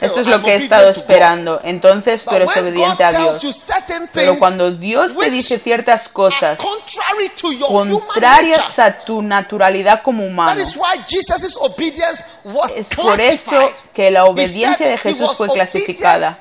esto 0.00 0.20
es 0.20 0.26
lo 0.26 0.42
que 0.42 0.54
he 0.54 0.56
estado 0.56 0.88
esperando, 0.90 1.60
entonces 1.62 2.24
tú 2.24 2.34
eres 2.34 2.56
obediente 2.56 3.04
a 3.04 3.12
Dios. 3.12 3.64
Pero 4.16 4.38
cuando 4.38 4.70
Dios 4.72 5.16
te 5.16 5.30
dice 5.30 5.58
ciertas 5.58 6.08
cosas 6.08 6.58
contrarias 7.68 8.78
a 8.78 8.98
tu 8.98 9.22
naturalidad 9.22 10.02
como 10.02 10.24
humano, 10.24 10.60
es 12.74 12.94
por 12.94 13.20
eso 13.20 13.70
que 13.94 14.10
la 14.10 14.24
obediencia 14.24 14.88
de 14.88 14.98
Jesús 14.98 15.34
fue 15.36 15.48
clasificada. 15.48 16.38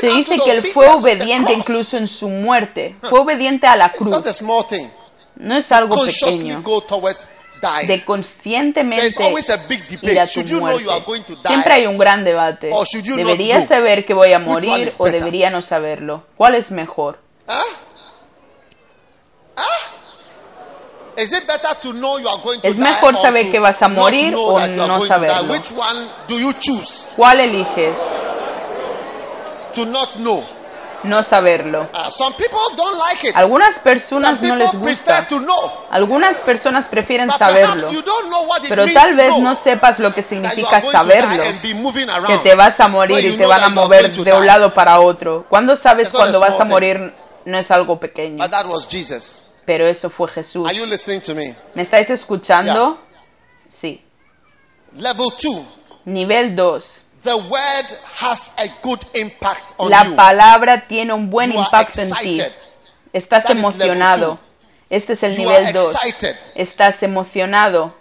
Se 0.00 0.08
dice 0.08 0.38
que 0.44 0.50
Él 0.50 0.62
fue 0.72 0.88
obediente 0.88 1.52
incluso 1.52 1.96
en 1.96 2.06
su 2.08 2.28
muerte, 2.28 2.96
fue 3.02 3.20
obediente 3.20 3.66
a 3.66 3.76
la 3.76 3.92
cruz. 3.92 4.08
No 5.36 5.56
es 5.56 5.70
algo 5.70 5.94
pequeño 6.04 6.62
de 7.86 8.04
conscientemente 8.04 9.06
ir 10.02 10.18
a 10.20 10.26
tu 10.26 10.40
muerte. 10.60 10.84
Siempre 11.40 11.74
hay 11.74 11.86
un 11.86 11.98
gran 11.98 12.24
debate. 12.24 12.70
¿Debería 13.16 13.62
saber 13.62 14.04
que 14.04 14.14
voy 14.14 14.32
a 14.32 14.38
morir 14.38 14.92
o 14.98 15.04
debería 15.06 15.50
no 15.50 15.62
saberlo? 15.62 16.24
¿Cuál 16.36 16.54
es 16.54 16.70
mejor? 16.70 17.18
¿Es 22.62 22.78
mejor 22.78 23.16
saber 23.16 23.50
que 23.50 23.58
vas 23.58 23.82
a 23.82 23.88
morir 23.88 24.34
o 24.36 24.58
no 24.66 25.04
saberlo? 25.04 25.54
¿Cuál 27.16 27.40
eliges? 27.40 28.20
No 31.04 31.22
saberlo. 31.22 31.88
Ah, 31.92 32.08
Algunas 33.34 33.78
personas 33.78 34.42
no 34.42 34.56
les 34.56 34.74
gusta. 34.74 35.26
Algunas 35.90 36.40
personas 36.40 36.88
prefieren 36.88 37.30
saberlo. 37.30 37.90
Pero 38.68 38.84
tal 38.92 39.14
vez 39.14 39.38
no 39.38 39.54
sepas 39.54 39.98
lo 39.98 40.14
que 40.14 40.22
significa 40.22 40.80
saberlo. 40.80 41.42
Que 42.26 42.38
te 42.38 42.54
vas 42.54 42.80
a 42.80 42.88
morir 42.88 43.24
y 43.24 43.36
te 43.36 43.46
van 43.46 43.62
a 43.64 43.68
mover 43.68 44.12
de 44.12 44.32
un 44.32 44.46
lado 44.46 44.74
para 44.74 45.00
otro. 45.00 45.46
Cuando 45.48 45.76
sabes 45.76 46.10
cuando 46.12 46.40
vas 46.40 46.60
a 46.60 46.64
morir 46.64 47.14
no 47.44 47.56
es 47.58 47.70
algo 47.70 47.98
pequeño. 47.98 48.42
Pero 49.64 49.86
eso 49.86 50.08
fue 50.10 50.28
Jesús. 50.28 50.66
¿Me 51.74 51.82
estáis 51.82 52.10
escuchando? 52.10 52.98
Sí. 53.68 54.02
Nivel 56.04 56.56
2. 56.56 57.07
La 59.88 60.04
palabra 60.16 60.80
tiene 60.86 61.12
un 61.12 61.30
buen 61.30 61.52
impacto 61.52 62.00
en 62.00 62.10
ti. 62.22 62.40
Estás 63.12 63.44
emocionado. 63.50 64.38
Este 64.90 65.12
es 65.14 65.22
el 65.22 65.36
nivel 65.36 65.72
2. 65.72 65.96
Estás 66.54 67.02
emocionado 67.02 67.94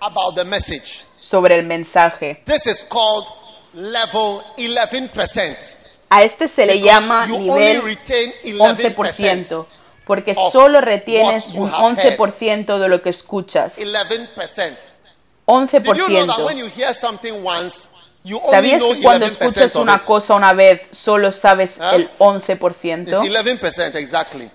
sobre 1.20 1.56
el 1.58 1.66
mensaje. 1.66 2.44
A 6.10 6.22
este 6.24 6.48
se 6.48 6.66
le 6.66 6.80
llama 6.80 7.26
nivel 7.28 7.82
11%, 8.88 9.66
porque 10.06 10.34
solo 10.36 10.80
retienes 10.80 11.50
un 11.50 11.70
11% 11.72 12.78
de 12.78 12.88
lo 12.90 13.02
que 13.02 13.10
escuchas. 13.10 13.78
11%. 15.46 15.84
¿Sabías 18.50 18.84
que 18.84 19.02
cuando 19.02 19.26
escuchas 19.26 19.76
una 19.76 20.00
cosa 20.00 20.36
una 20.36 20.54
vez 20.54 20.82
solo 20.92 21.32
sabes 21.32 21.80
el 21.94 22.10
11%? 22.18 23.24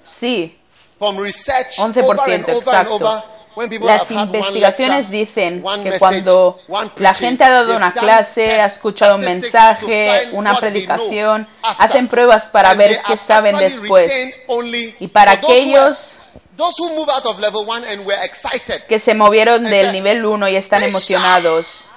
Sí. 0.03 0.59
11%, 1.79 2.49
exacto. 2.49 3.25
Las 3.83 4.11
investigaciones 4.11 5.11
dicen 5.11 5.63
que 5.83 5.99
cuando 5.99 6.59
la 6.97 7.13
gente 7.13 7.45
ha 7.45 7.51
dado 7.51 7.77
una 7.77 7.93
clase, 7.93 8.61
ha 8.61 8.67
escuchado 8.67 9.17
un 9.17 9.21
mensaje, 9.23 10.31
una 10.33 10.59
predicación, 10.59 11.47
hacen 11.63 12.09
pruebas 12.09 12.49
para 12.49 12.73
ver 12.75 13.03
qué 13.07 13.17
saben 13.17 13.59
después. 13.59 14.35
Y 15.01 15.09
para 15.09 15.33
aquellos 15.33 16.23
que 18.89 18.99
se 18.99 19.15
movieron 19.15 19.65
del 19.65 19.93
nivel 19.93 20.25
1 20.25 20.49
y 20.49 20.57
están 20.57 20.83
emocionados, 20.83 21.89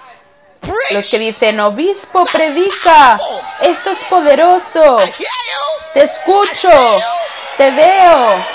los 0.91 1.09
que 1.09 1.20
dicen, 1.20 1.59
obispo, 1.59 2.26
predica, 2.32 3.20
esto 3.61 3.89
es 3.91 4.03
poderoso, 4.05 4.99
te 5.93 6.03
escucho, 6.03 6.70
te 7.57 7.72
veo. 7.72 8.45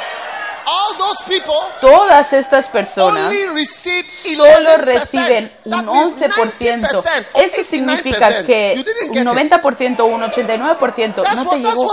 Todas 1.80 2.32
estas 2.32 2.68
personas 2.68 3.32
solo 4.36 4.76
reciben 4.78 5.50
un 5.64 5.72
11%. 5.86 7.02
Eso 7.34 7.64
significa 7.64 8.42
que 8.44 8.84
un 9.08 9.16
90% 9.16 10.00
o 10.00 10.04
un 10.06 10.22
89% 10.22 11.34
no 11.34 11.50
te 11.50 11.56
llegó. 11.58 11.92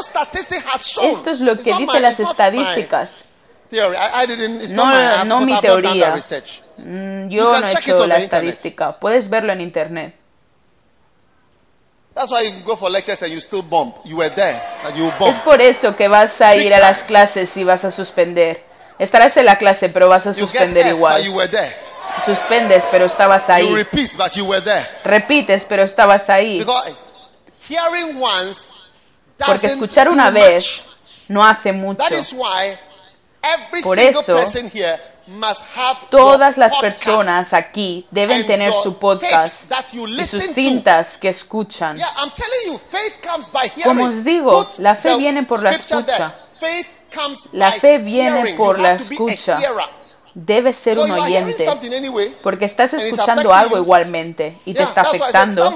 Esto 1.01 1.29
es 1.31 1.39
lo 1.41 1.57
que 1.57 1.73
dicen 1.73 2.01
las 2.01 2.19
estadísticas. 2.19 3.25
No, 4.73 4.83
no 5.25 5.39
mi 5.41 5.51
teoría. 5.61 6.15
Mm, 6.77 7.29
yo 7.29 7.43
no 7.59 7.67
he 7.67 7.71
hecho 7.71 7.97
la 8.07 8.15
estadística. 8.25 8.99
Puedes 8.99 9.29
verlo 9.29 9.51
en 9.53 9.61
internet. 9.61 10.15
Es 15.29 15.39
por 15.39 15.61
eso 15.61 15.95
que 15.95 16.07
vas 16.07 16.41
a 16.41 16.55
ir 16.55 16.73
a 16.73 16.79
las 16.79 17.03
clases 17.03 17.55
y 17.57 17.63
vas 17.63 17.85
a 17.85 17.91
suspender. 17.91 18.63
Estarás 18.97 19.37
en 19.37 19.45
la 19.45 19.57
clase, 19.57 19.89
pero 19.89 20.09
vas 20.09 20.25
a 20.25 20.33
suspender 20.33 20.85
igual. 20.95 21.21
Suspendes, 22.25 22.87
pero 22.89 23.05
estabas 23.05 23.47
ahí. 23.49 23.67
Repites, 25.03 25.65
pero 25.65 25.83
estabas 25.83 26.29
ahí. 26.31 26.57
Porque 29.45 29.67
escuchar 29.67 30.09
una 30.09 30.31
vez 30.31 30.81
no 31.27 31.45
hace 31.45 31.71
mucho. 31.73 32.03
Por 33.83 33.99
eso, 33.99 34.39
Todas 36.09 36.57
las 36.57 36.77
personas 36.77 37.53
aquí 37.53 38.07
deben 38.11 38.45
tener 38.45 38.73
su 38.73 38.97
podcast 38.97 39.69
y 39.91 40.25
sus 40.25 40.53
cintas 40.53 41.17
que 41.17 41.29
escuchan. 41.29 41.99
Como 43.83 44.05
os 44.05 44.23
digo, 44.23 44.69
la 44.77 44.95
fe 44.95 45.17
viene 45.17 45.43
por 45.43 45.61
la 45.61 45.71
escucha. 45.71 46.33
La 47.51 47.71
fe 47.73 47.97
viene 47.97 48.53
por 48.55 48.79
la 48.79 48.93
escucha. 48.93 49.59
Debes 50.33 50.77
ser 50.77 50.99
un 50.99 51.09
oyente, 51.11 51.67
porque 52.43 52.65
estás 52.65 52.93
escuchando 52.93 53.51
algo 53.53 53.75
igualmente 53.77 54.55
y 54.65 54.73
te 54.73 54.83
está 54.83 55.01
afectando. 55.01 55.73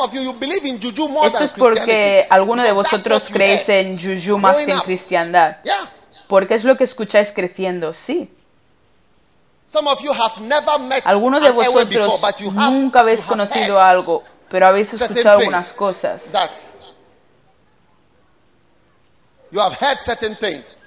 Esto 1.23 1.43
es 1.43 1.53
porque 1.53 2.27
alguno 2.29 2.63
de 2.63 2.71
vosotros 2.71 3.29
creéis 3.33 3.67
en 3.69 3.99
juju 3.99 4.37
más 4.37 4.61
que 4.61 4.71
en 4.71 4.79
cristiandad, 4.79 5.57
porque 6.31 6.55
es 6.55 6.63
lo 6.63 6.77
que 6.77 6.85
escucháis 6.85 7.33
creciendo, 7.33 7.93
sí. 7.93 8.33
Algunos 11.03 11.41
de 11.41 11.51
vosotros 11.51 12.21
nunca 12.53 13.01
habéis 13.01 13.25
conocido 13.25 13.81
algo, 13.81 14.23
pero 14.47 14.67
habéis 14.67 14.93
escuchado 14.93 15.39
algunas 15.39 15.73
cosas. 15.73 16.31
You 19.51 19.59
have 19.59 19.73
heard 19.73 19.99
certain 19.99 20.37
things 20.37 20.77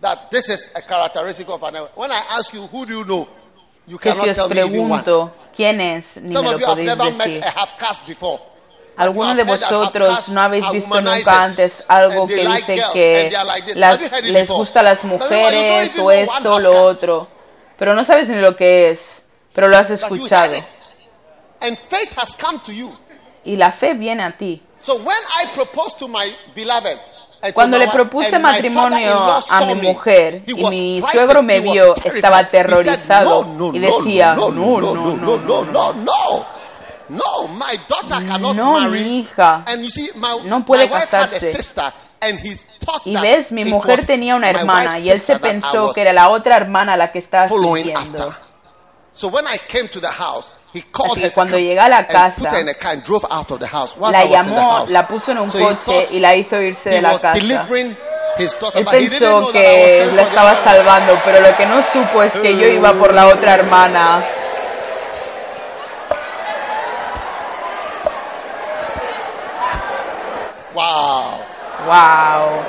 that 0.00 0.30
this 0.32 0.48
is 0.48 0.68
a 0.74 0.82
characteristic 0.82 1.48
of 1.48 1.62
an 1.62 1.76
When 1.94 2.10
I 2.10 2.20
ask 2.30 2.52
you 2.52 2.66
who 2.66 2.84
do 2.84 2.94
you 2.94 3.04
know, 3.04 3.28
you 3.86 3.98
que 3.98 4.12
si 4.12 4.28
os 4.28 4.48
pregunto 4.48 5.30
quién 5.54 5.80
es, 5.80 6.20
ni 6.22 6.34
me 6.34 6.50
lo 6.50 6.58
podéis 6.58 6.98
decir. 6.98 7.44
¿Alguno 8.98 9.34
de 9.36 9.44
vosotros 9.44 10.28
no 10.28 10.40
habéis 10.40 10.68
visto 10.72 11.00
nunca 11.00 11.44
antes 11.44 11.84
algo 11.86 12.26
que 12.26 12.46
dice 12.46 12.82
que 12.92 13.32
las, 13.74 14.22
les 14.22 14.48
gusta 14.48 14.82
las 14.82 15.04
mujeres 15.04 15.96
o 16.00 16.10
esto 16.10 16.54
o 16.54 16.58
lo 16.58 16.82
otro? 16.82 17.28
Pero 17.76 17.94
no 17.94 18.04
sabes 18.04 18.28
ni 18.28 18.40
lo 18.40 18.56
que 18.56 18.90
es, 18.90 19.28
pero 19.54 19.68
lo 19.68 19.78
has 19.78 19.90
escuchado. 19.90 20.54
Y 23.44 23.56
la 23.56 23.70
fe 23.70 23.94
viene 23.94 24.24
a 24.24 24.36
ti. 24.36 24.62
Cuando 27.54 27.78
le 27.78 27.86
propuse 27.88 28.38
matrimonio 28.40 29.40
a 29.48 29.60
mi 29.64 29.74
mujer 29.76 30.42
y 30.44 30.64
mi 30.64 31.02
suegro 31.02 31.40
me 31.42 31.60
vio, 31.60 31.94
estaba 32.04 32.38
aterrorizado 32.38 33.46
y 33.72 33.78
decía, 33.78 34.34
no, 34.34 34.50
no, 34.50 34.80
no, 34.80 35.16
no, 35.38 35.64
no, 35.64 35.92
no. 35.92 36.57
No, 37.08 37.48
my 37.48 37.76
daughter 37.88 38.20
cannot 38.26 38.54
no, 38.54 38.80
mi 38.90 39.20
hija 39.20 39.62
and 39.66 39.82
you 39.82 39.88
see, 39.90 40.10
my, 40.14 40.40
no 40.44 40.64
puede 40.64 40.88
casarse. 40.90 41.50
Y 43.04 43.16
ves, 43.16 43.52
mi 43.52 43.64
mujer 43.64 44.04
tenía 44.04 44.34
una 44.36 44.50
hermana 44.50 44.98
y 44.98 45.08
él 45.10 45.20
se 45.20 45.38
pensó 45.38 45.92
que 45.92 46.02
era 46.02 46.12
la 46.12 46.28
otra 46.28 46.56
hermana 46.56 46.96
la 46.96 47.10
que 47.12 47.18
estaba 47.20 47.48
siguiendo. 47.48 48.34
Así 51.04 51.20
que 51.20 51.30
cuando 51.30 51.58
llegué 51.58 51.80
a 51.80 51.88
la 51.88 52.06
casa, 52.06 52.50
la 54.00 54.24
llamó, 54.24 54.84
la 54.88 55.08
puso 55.08 55.32
en 55.32 55.38
un 55.38 55.50
coche 55.50 56.08
y 56.10 56.20
la 56.20 56.34
hizo 56.36 56.60
irse 56.60 56.90
de 56.90 57.02
la 57.02 57.18
casa. 57.20 57.36
Él 58.74 58.84
pensó 58.90 59.48
que 59.52 60.10
la 60.14 60.22
estaba 60.22 60.56
salvando, 60.56 61.18
pero 61.24 61.40
lo 61.40 61.56
que 61.56 61.66
no 61.66 61.82
supo 61.82 62.22
es 62.22 62.32
que 62.34 62.56
yo 62.56 62.66
iba 62.66 62.92
por 62.94 63.14
la 63.14 63.28
otra 63.28 63.54
hermana. 63.54 64.24
Wow. 70.78 71.44
Wow. 71.88 72.64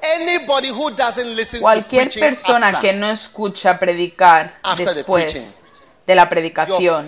Anybody 0.00 0.70
who 0.70 0.90
doesn't 0.92 1.36
listen 1.36 1.60
Cualquier 1.60 2.08
persona 2.08 2.80
que 2.80 2.94
no 2.94 3.10
escucha 3.10 3.78
predicar 3.78 4.58
después 4.74 5.64
de 6.06 6.14
la 6.14 6.30
predicación, 6.30 7.06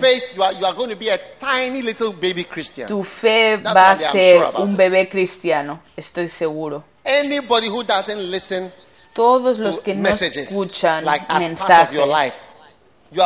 tu 2.87 3.03
fe 3.03 3.57
va 3.57 3.91
a 3.91 3.95
ser 3.95 4.43
un 4.57 4.77
bebé 4.77 5.09
cristiano, 5.09 5.81
estoy 5.97 6.29
seguro. 6.29 6.83
Anybody 7.03 7.69
who 7.69 7.81
doesn't 7.83 8.29
listen 8.29 8.71
todos 9.13 9.57
los 9.57 9.81
que 9.81 9.95
no 9.95 10.09
escuchan 10.09 11.03
mensajes 11.39 11.99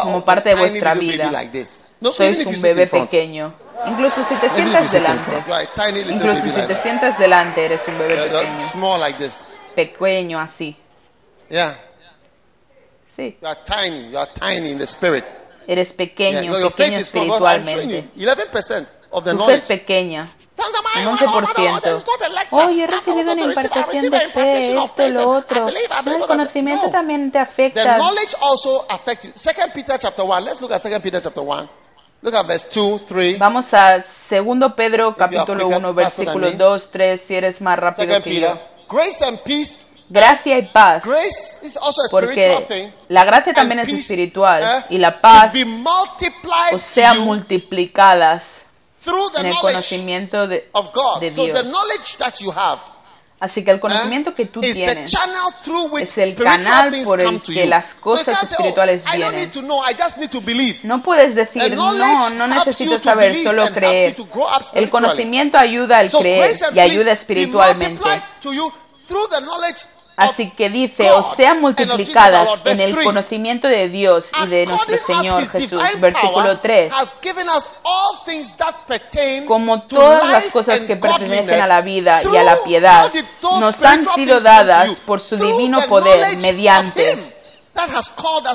como 0.03 0.23
parte 0.25 0.49
de 0.49 0.55
vuestra 0.55 0.93
vida. 0.95 1.25
Sois 2.13 2.45
un 2.45 2.61
bebé 2.61 2.87
pequeño. 2.87 3.53
Incluso 3.87 4.23
si 4.25 4.35
te 4.35 4.49
sientas 4.49 4.91
delante. 4.91 5.31
Incluso 6.13 6.41
si 6.41 6.67
te 6.67 6.75
sientas 6.77 7.17
delante, 7.19 7.65
eres 7.65 7.81
un 7.87 7.97
bebé 7.97 8.15
pequeño. 8.29 8.71
Pequeño 9.75 10.39
así. 10.39 10.75
Sí. 13.05 13.37
Eres 15.67 15.93
pequeño, 15.93 16.41
pequeño 16.75 16.97
espiritualmente. 16.99 18.09
Tu 19.31 19.37
fe 19.45 19.53
es 19.53 19.65
pequeña. 19.65 20.27
Un 20.57 21.17
11%. 21.17 22.03
Oh, 22.51 22.69
yo 22.69 22.83
he 22.83 22.87
recibido 22.87 23.33
una 23.33 23.41
impartación 23.41 24.09
de 24.09 24.19
fe, 24.29 24.77
esto, 24.77 25.07
lo 25.09 25.29
otro. 25.29 25.67
el 25.67 26.27
conocimiento 26.27 26.89
también 26.89 27.31
te 27.31 27.39
afecta. 27.39 27.97
Vamos 33.37 33.73
a 33.73 33.97
2 33.97 34.73
Pedro 34.75 35.15
capítulo 35.15 35.67
1 35.67 35.93
versículo 35.93 36.51
2, 36.51 36.91
3, 36.91 37.21
si 37.21 37.35
eres 37.35 37.61
más 37.61 37.77
rápido 37.77 38.21
que 38.21 38.39
yo. 38.39 38.57
Gracia 40.07 40.57
y 40.59 40.61
paz, 40.67 41.03
porque 42.11 42.93
la 43.09 43.25
gracia 43.25 43.53
también 43.53 43.79
es 43.79 43.91
espiritual 43.91 44.61
eh, 44.63 44.85
y 44.91 44.97
la 44.99 45.19
paz 45.19 45.51
o 46.71 46.77
sea 46.77 47.15
multiplicadas 47.15 48.64
en 49.39 49.45
el 49.45 49.55
conocimiento 49.61 50.47
de, 50.47 50.69
de 51.19 51.31
Dios. 51.31 51.69
Así 53.37 53.65
que 53.65 53.71
el 53.71 53.81
conocimiento 53.81 54.33
que 54.33 54.45
tú 54.45 54.61
tienes 54.61 55.11
es 55.99 56.17
el 56.17 56.35
canal 56.35 56.89
por 57.03 57.19
el 57.19 57.41
que 57.41 57.65
las 57.65 57.93
cosas 57.95 58.37
oh, 58.41 58.45
espirituales 58.45 59.03
vienen. 59.17 59.51
No 60.83 61.03
puedes 61.03 61.35
decir, 61.35 61.75
no, 61.75 61.91
no 62.31 62.47
necesito 62.47 62.97
saber, 62.99 63.35
solo 63.43 63.71
creer. 63.73 64.15
El 64.73 64.89
conocimiento 64.89 65.57
ayuda 65.57 65.97
al 65.99 66.09
creer 66.09 66.55
y 66.73 66.79
ayuda 66.79 67.11
espiritualmente. 67.11 68.03
Así 70.17 70.49
que 70.51 70.69
dice, 70.69 71.11
os 71.11 71.35
sean 71.35 71.59
multiplicadas 71.59 72.49
en 72.65 72.79
el 72.79 73.03
conocimiento 73.03 73.67
de 73.67 73.89
Dios 73.89 74.31
y 74.43 74.47
de 74.47 74.65
nuestro 74.65 74.97
Señor 74.97 75.47
Jesús. 75.49 75.81
Versículo 75.99 76.59
3. 76.59 76.93
Como 79.45 79.81
todas 79.81 80.29
las 80.29 80.45
cosas 80.45 80.81
que 80.81 80.95
pertenecen 80.95 81.61
a 81.61 81.67
la 81.67 81.81
vida 81.81 82.21
y 82.23 82.35
a 82.35 82.43
la 82.43 82.63
piedad 82.63 83.11
nos 83.59 83.83
han 83.83 84.05
sido 84.05 84.39
dadas 84.39 85.01
por 85.01 85.19
su 85.19 85.37
divino 85.37 85.85
poder 85.87 86.37
mediante 86.37 87.34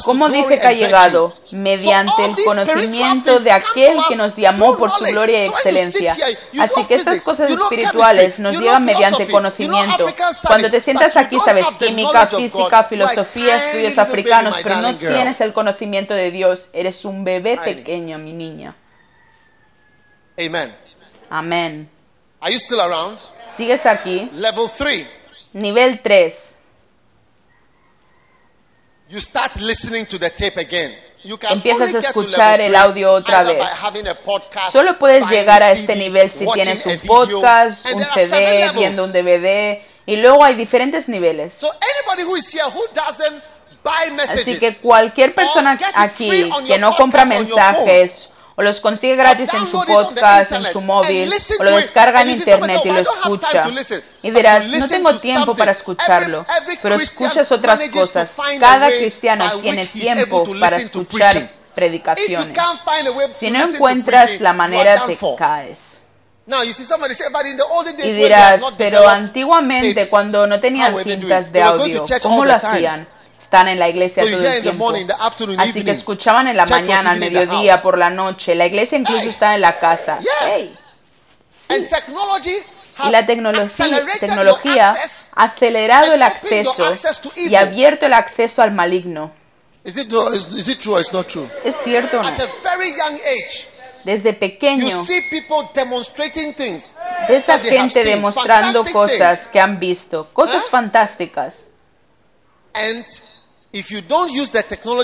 ¿Cómo 0.05 0.31
dice 0.31 0.59
que 0.59 0.66
ha 0.66 0.73
llegado? 0.73 1.35
Mediante 1.51 2.25
el 2.25 2.37
conocimiento 2.45 3.39
de 3.41 3.53
aquel 3.53 3.99
que 4.09 4.16
nos 4.16 4.37
llamó 4.37 4.77
por 4.77 4.91
su 4.91 5.05
gloria 5.05 5.45
y 5.45 5.49
excelencia. 5.49 6.16
Así 6.59 6.85
que 6.85 6.95
estas 6.95 7.21
cosas 7.21 7.51
espirituales 7.51 8.41
nos 8.41 8.59
llegan 8.59 8.85
mediante 8.85 9.31
conocimiento. 9.31 10.07
Cuando 10.47 10.71
te 10.71 10.81
sientas 10.81 11.16
aquí 11.16 11.39
sabes 11.39 11.66
química, 11.75 12.27
física, 12.29 12.85
filosofía, 12.85 13.57
estudios 13.57 13.99
africanos, 13.99 14.59
pero 14.62 14.77
no 14.77 14.97
tienes 14.97 15.41
el 15.41 15.53
conocimiento 15.53 16.14
de 16.14 16.31
Dios. 16.31 16.71
Eres 16.73 17.05
un 17.05 17.23
bebé 17.25 17.59
pequeño, 17.59 18.18
mi 18.18 18.33
niña. 18.33 18.75
Amén. 21.29 21.91
¿Sigues 23.43 23.85
aquí? 23.85 24.31
Nivel 25.53 26.01
3. 26.01 26.60
Empiezas 31.51 31.95
a 31.95 31.99
escuchar 31.99 32.61
el 32.61 32.75
audio 32.77 33.13
otra 33.13 33.43
vez. 33.43 33.63
Solo 34.71 34.99
puedes 34.99 35.29
llegar 35.29 35.63
a 35.63 35.73
este 35.73 35.97
nivel 35.97 36.31
si 36.31 36.47
tienes 36.53 36.87
un 36.87 36.99
podcast, 37.01 37.87
un 37.93 38.05
CD, 38.15 38.71
viendo 38.75 39.05
un 39.05 39.13
DVD, 39.13 39.83
y 40.07 40.17
luego 40.17 40.45
hay 40.45 40.55
diferentes 40.55 41.09
niveles. 41.09 41.61
Así 44.29 44.59
que 44.59 44.77
cualquier 44.77 45.35
persona 45.35 45.79
aquí 45.95 46.51
que 46.67 46.79
no 46.79 46.97
compra 46.97 47.25
mensajes 47.25 48.33
o 48.61 48.63
los 48.63 48.81
consigue 48.81 49.17
gratis 49.17 49.55
en 49.55 49.67
su 49.67 49.83
podcast, 49.83 50.53
en 50.53 50.67
su 50.67 50.83
móvil, 50.83 51.33
o 51.59 51.65
lo 51.65 51.77
descarga 51.77 52.21
en 52.21 52.29
internet 52.29 52.83
y 52.85 52.91
lo 52.91 52.99
escucha. 52.99 53.65
Y 54.21 54.31
dirás, 54.31 54.67
no 54.67 54.87
tengo 54.87 55.19
tiempo 55.19 55.57
para 55.57 55.73
escucharlo, 55.73 56.45
pero 56.83 56.97
escuchas 56.97 57.51
otras 57.53 57.89
cosas. 57.89 58.37
Cada 58.59 58.89
cristiano 58.89 59.59
tiene 59.61 59.87
tiempo 59.87 60.45
para 60.61 60.77
escuchar 60.77 61.51
predicaciones. 61.75 62.55
Si 63.31 63.51
no 63.51 63.65
encuentras 63.65 64.43
la 64.43 64.53
manera, 64.53 65.07
te 65.07 65.19
caes. 65.39 66.05
Y 68.03 68.13
dirás, 68.13 68.63
pero 68.77 69.09
antiguamente 69.09 70.07
cuando 70.11 70.47
no 70.47 70.61
tenían 70.61 71.03
cintas 71.03 71.51
de 71.51 71.63
audio, 71.63 72.05
¿cómo 72.21 72.45
lo 72.45 72.53
hacían? 72.57 73.09
Están 73.41 73.68
en 73.68 73.78
la 73.78 73.88
iglesia 73.88 74.22
todo 74.24 74.47
el 74.47 74.62
tiempo. 74.62 74.93
Así 75.59 75.82
que 75.84 75.91
escuchaban 75.91 76.47
en 76.47 76.57
la 76.57 76.66
mañana, 76.66 77.11
al 77.11 77.18
mediodía, 77.18 77.82
por 77.82 77.99
la 77.99 78.11
noche. 78.11 78.55
La 78.55 78.66
iglesia 78.66 78.99
incluso 78.99 79.28
está 79.28 79.55
en 79.55 79.62
la 79.62 79.78
casa. 79.78 80.20
Y 83.03 83.11
la 83.11 83.24
tecnología 83.26 84.95
ha 85.34 85.45
acelerado 85.45 86.12
el 86.12 86.22
acceso 86.22 86.93
y 87.34 87.55
abierto 87.55 88.07
el 88.07 88.12
acceso 88.12 88.62
al 88.62 88.72
maligno. 88.72 89.32
¿Es 89.82 89.95
cierto 91.82 92.20
o 92.20 92.22
no? 92.22 92.30
Desde 94.05 94.32
pequeño 94.34 95.03
ves 97.28 97.49
a 97.49 97.59
gente 97.59 98.05
demostrando 98.05 98.84
cosas 98.84 99.49
que 99.49 99.61
han 99.61 99.80
visto, 99.80 100.28
cosas 100.32 100.68
fantásticas. 100.68 101.70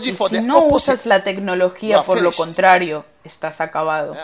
Y 0.09 0.15
si 0.31 0.41
no 0.43 0.59
usas 0.75 1.07
la 1.07 1.23
tecnología 1.23 2.03
por 2.03 2.21
lo 2.21 2.31
contrario, 2.33 3.05
estás 3.25 3.61
acabado. 3.61 4.15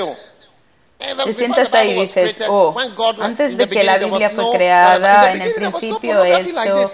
Oh, 0.00 1.24
Te 1.24 1.32
sientas 1.34 1.72
ahí 1.74 1.90
y 1.90 2.00
dices, 2.02 2.42
oh, 2.48 2.74
antes 3.20 3.56
de 3.56 3.68
que 3.68 3.84
la 3.84 3.98
Biblia 3.98 4.30
fue 4.30 4.44
creada, 4.56 5.32
en 5.32 5.42
el 5.42 5.54
principio 5.54 6.22
esto, 6.24 6.90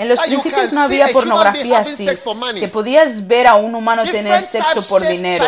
En 0.00 0.08
los 0.08 0.18
principios 0.22 0.72
no 0.72 0.80
había 0.80 1.08
pornografía 1.08 1.80
así, 1.80 2.08
que 2.58 2.68
podías 2.68 3.26
ver 3.26 3.46
a 3.46 3.56
un 3.56 3.74
humano 3.74 4.02
tener 4.06 4.42
sexo 4.44 4.82
por 4.88 5.06
dinero. 5.06 5.44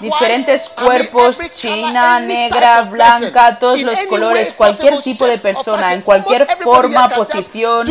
Diferentes 0.00 0.68
cuerpos, 0.70 1.38
china, 1.52 2.18
negra, 2.18 2.82
blanca, 2.82 3.60
todos 3.60 3.80
los 3.82 4.04
colores, 4.06 4.52
cualquier 4.54 5.00
tipo 5.02 5.28
de 5.28 5.38
persona, 5.38 5.94
en 5.94 6.02
cualquier 6.02 6.48
forma, 6.60 7.08
posición. 7.10 7.86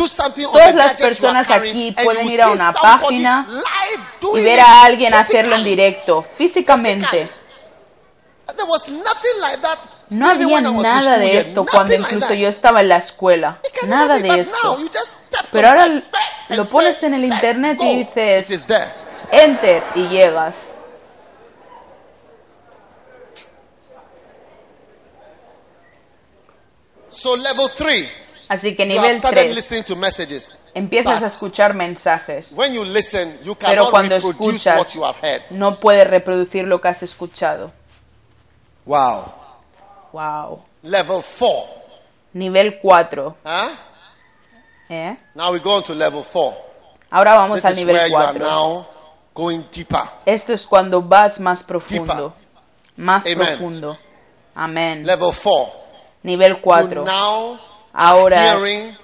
Todas 0.52 0.74
las 0.74 0.96
personas 0.96 1.50
aquí 1.50 1.96
pueden 2.04 2.28
ir 2.28 2.42
a 2.42 2.50
una 2.50 2.74
página 2.74 3.48
y 4.34 4.40
ver 4.42 4.60
a 4.60 4.82
alguien 4.82 5.14
hacerlo 5.14 5.56
en 5.56 5.64
directo, 5.64 6.22
físicamente. 6.22 7.30
No 10.10 10.28
había 10.28 10.60
nada 10.60 11.16
de 11.16 11.38
esto 11.38 11.64
cuando 11.64 11.94
incluso 11.94 12.34
yo 12.34 12.48
estaba 12.48 12.82
en 12.82 12.90
la 12.90 12.98
escuela. 12.98 13.58
Nada 13.86 14.18
de 14.18 14.38
esto. 14.38 14.78
Pero 15.50 15.68
ahora 15.68 16.02
lo 16.50 16.64
pones 16.66 17.02
en 17.02 17.14
el 17.14 17.24
internet 17.24 17.78
y 17.80 18.04
dices, 18.04 18.68
enter 19.30 19.82
y 19.94 20.08
llegas. 20.08 20.78
Así 28.48 28.74
que 28.76 28.86
nivel 28.86 29.20
3. 29.20 29.84
Empiezas 30.74 31.22
a 31.22 31.26
escuchar 31.26 31.74
mensajes. 31.74 32.54
Pero 33.60 33.90
cuando 33.90 34.16
escuchas, 34.16 34.98
no 35.50 35.78
puedes 35.78 36.06
reproducir 36.08 36.66
lo 36.66 36.80
que 36.80 36.88
has 36.88 37.02
escuchado. 37.02 37.72
Wow. 38.84 39.32
Wow. 40.12 40.64
Level 40.82 41.22
4. 41.38 41.82
Nivel 42.32 42.78
4. 42.80 43.36
Huh? 43.44 43.50
¿Eh? 44.92 45.16
Now 45.34 45.52
we 45.52 45.58
go 45.60 45.70
on 45.76 45.82
to 45.84 45.94
level 45.94 46.22
4. 46.22 46.54
Ahora 47.10 47.34
vamos 47.34 47.56
This 47.56 47.64
al 47.64 47.72
is 47.72 47.78
nivel 47.78 47.94
where 47.96 48.08
you 48.10 48.16
are 48.16 48.32
4. 48.38 48.38
now 48.46 48.86
going 49.34 49.62
deeper. 49.72 50.02
Esto 50.26 50.52
es 50.52 50.66
cuando 50.66 51.00
vas 51.00 51.40
más 51.40 51.62
profundo. 51.62 52.34
Más 52.96 53.24
Amen. 53.24 53.38
profundo. 53.38 53.98
Amén. 54.54 55.06
Level 55.06 55.32
4. 55.32 55.72
Nivel 56.24 56.52
You 56.52 56.60
4. 56.62 57.04
now 57.04 57.58
Ahora 57.94 58.54
hearing 58.58 58.88
and 58.88 58.96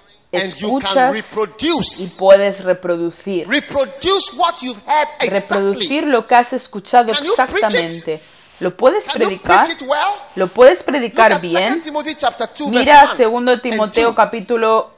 you 0.57 0.79
can 0.79 0.89
escuchas 0.89 1.11
y 1.17 1.21
reproduce. 1.23 2.15
puedes 2.19 2.65
reproducir. 2.65 3.49
Reproduce 3.49 4.31
what 4.37 4.57
you've 4.61 4.81
heard 4.87 5.09
exactly. 5.21 5.31
Reproducir 5.31 6.07
lo 6.07 6.27
que 6.27 6.35
has 6.35 6.53
escuchado 6.53 7.13
Can 7.15 7.25
you 7.25 7.35
preach 7.35 7.51
exactamente. 7.65 8.21
¿Lo 8.61 8.77
puedes 8.77 9.07
Can 9.09 9.23
you 9.23 9.27
predicar? 9.27 9.65
preach 9.67 9.81
it 9.81 9.89
well? 9.89 10.15
¿Lo 10.37 10.49
puedes 10.49 10.81
Look 10.81 10.95
predicar 10.95 11.33
at 11.33 11.41
2 11.41 11.51
bien? 11.51 11.81
Timothy 11.83 12.15
chapter 12.15 12.47
2 12.55 12.69
Mira 12.69 13.01
verse 13.07 13.27
1 13.27 13.53
2 13.57 13.63
Timoteo 13.63 14.09
and 14.09 14.17
2. 14.17 14.17
capítulo 14.17 14.98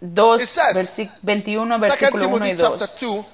2, 0.00 0.36
It 0.36 0.46
says, 0.46 0.76
versi- 0.76 1.10
21, 1.22 1.68
2 1.68 1.80
versículo 1.80 2.28
1 2.28 2.46
y 2.46 2.56
Timothy 2.56 2.62
chapter 2.62 2.88
2. 3.00 3.06
2. 3.06 3.24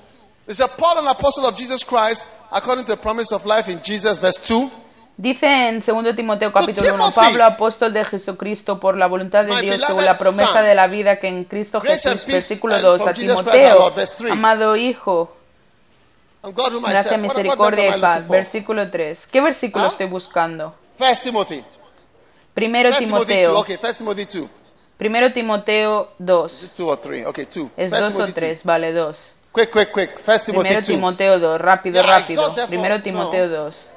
It 0.48 0.56
says, 0.56 0.70
Paul, 0.76 0.98
an 0.98 1.08
apostle 1.08 1.46
of 1.46 1.56
Jesus 1.56 1.84
Christ, 1.84 2.26
according 2.50 2.84
to 2.86 2.92
the 2.96 3.00
promise 3.00 3.32
of 3.32 3.44
life 3.44 3.70
in 3.70 3.80
Jesus, 3.82 4.18
verse 4.18 4.38
2. 4.38 4.70
Dice 5.16 5.68
en 5.68 5.80
2 5.80 6.14
Timoteo 6.16 6.50
capítulo 6.52 6.94
1, 6.94 6.96
Timothy, 6.96 7.14
Pablo, 7.14 7.44
apóstol 7.44 7.92
de 7.92 8.04
Jesucristo, 8.04 8.80
por 8.80 8.96
la 8.96 9.06
voluntad 9.06 9.44
de 9.44 9.60
Dios, 9.60 9.82
según 9.82 10.04
la 10.04 10.16
promesa 10.16 10.62
de 10.62 10.74
la 10.74 10.86
vida 10.86 11.16
que 11.16 11.28
en 11.28 11.44
Cristo 11.44 11.80
Jesús, 11.80 12.26
versículo 12.26 12.76
and 12.76 12.84
2, 12.84 13.02
from 13.02 13.08
a 13.08 13.14
Timoteo, 13.14 13.78
Lord, 13.78 13.94
verse 13.94 14.14
3. 14.16 14.32
amado 14.32 14.74
Hijo, 14.74 15.36
gracia, 16.42 17.18
misericordia 17.18 17.96
y 17.96 18.00
paz, 18.00 18.26
versículo 18.26 18.90
3. 18.90 19.26
¿Qué 19.26 19.40
versículo 19.40 19.86
estoy 19.86 20.06
buscando? 20.06 20.74
Primero 22.54 22.88
First 22.90 23.04
Timothy 23.04 23.42
2. 23.42 23.64
Timoteo, 23.66 24.61
Okay, 25.02 25.02
First 25.02 25.02
Timothy 25.02 25.02
2. 25.02 25.02
primero 25.02 25.32
Timoteo 25.32 26.08
2. 26.18 26.72
2 26.76 26.88
or 26.88 26.96
3. 27.00 27.26
Okay, 27.26 27.46
2. 27.46 27.70
¿Es 27.76 27.90
First 27.90 28.02
2 28.02 28.14
o 28.14 28.16
Timothy 28.18 28.32
3? 28.32 28.64
Vale, 28.64 28.92
2. 28.92 29.06
2. 29.06 29.36
Quick, 29.52 29.70
quick, 29.70 29.92
quick. 29.92 30.18
First 30.20 30.46
Timothy 30.46 30.68
Primero 30.68 30.80
2. 30.80 30.86
Timoteo 30.86 31.38
2, 31.38 31.60
rápido, 31.60 31.94
Yeah, 32.02 32.18
rápido. 32.18 32.42
exhort 32.46 32.68
Primero 32.68 33.02
Timoteo 33.02 33.48
2. 33.48 33.90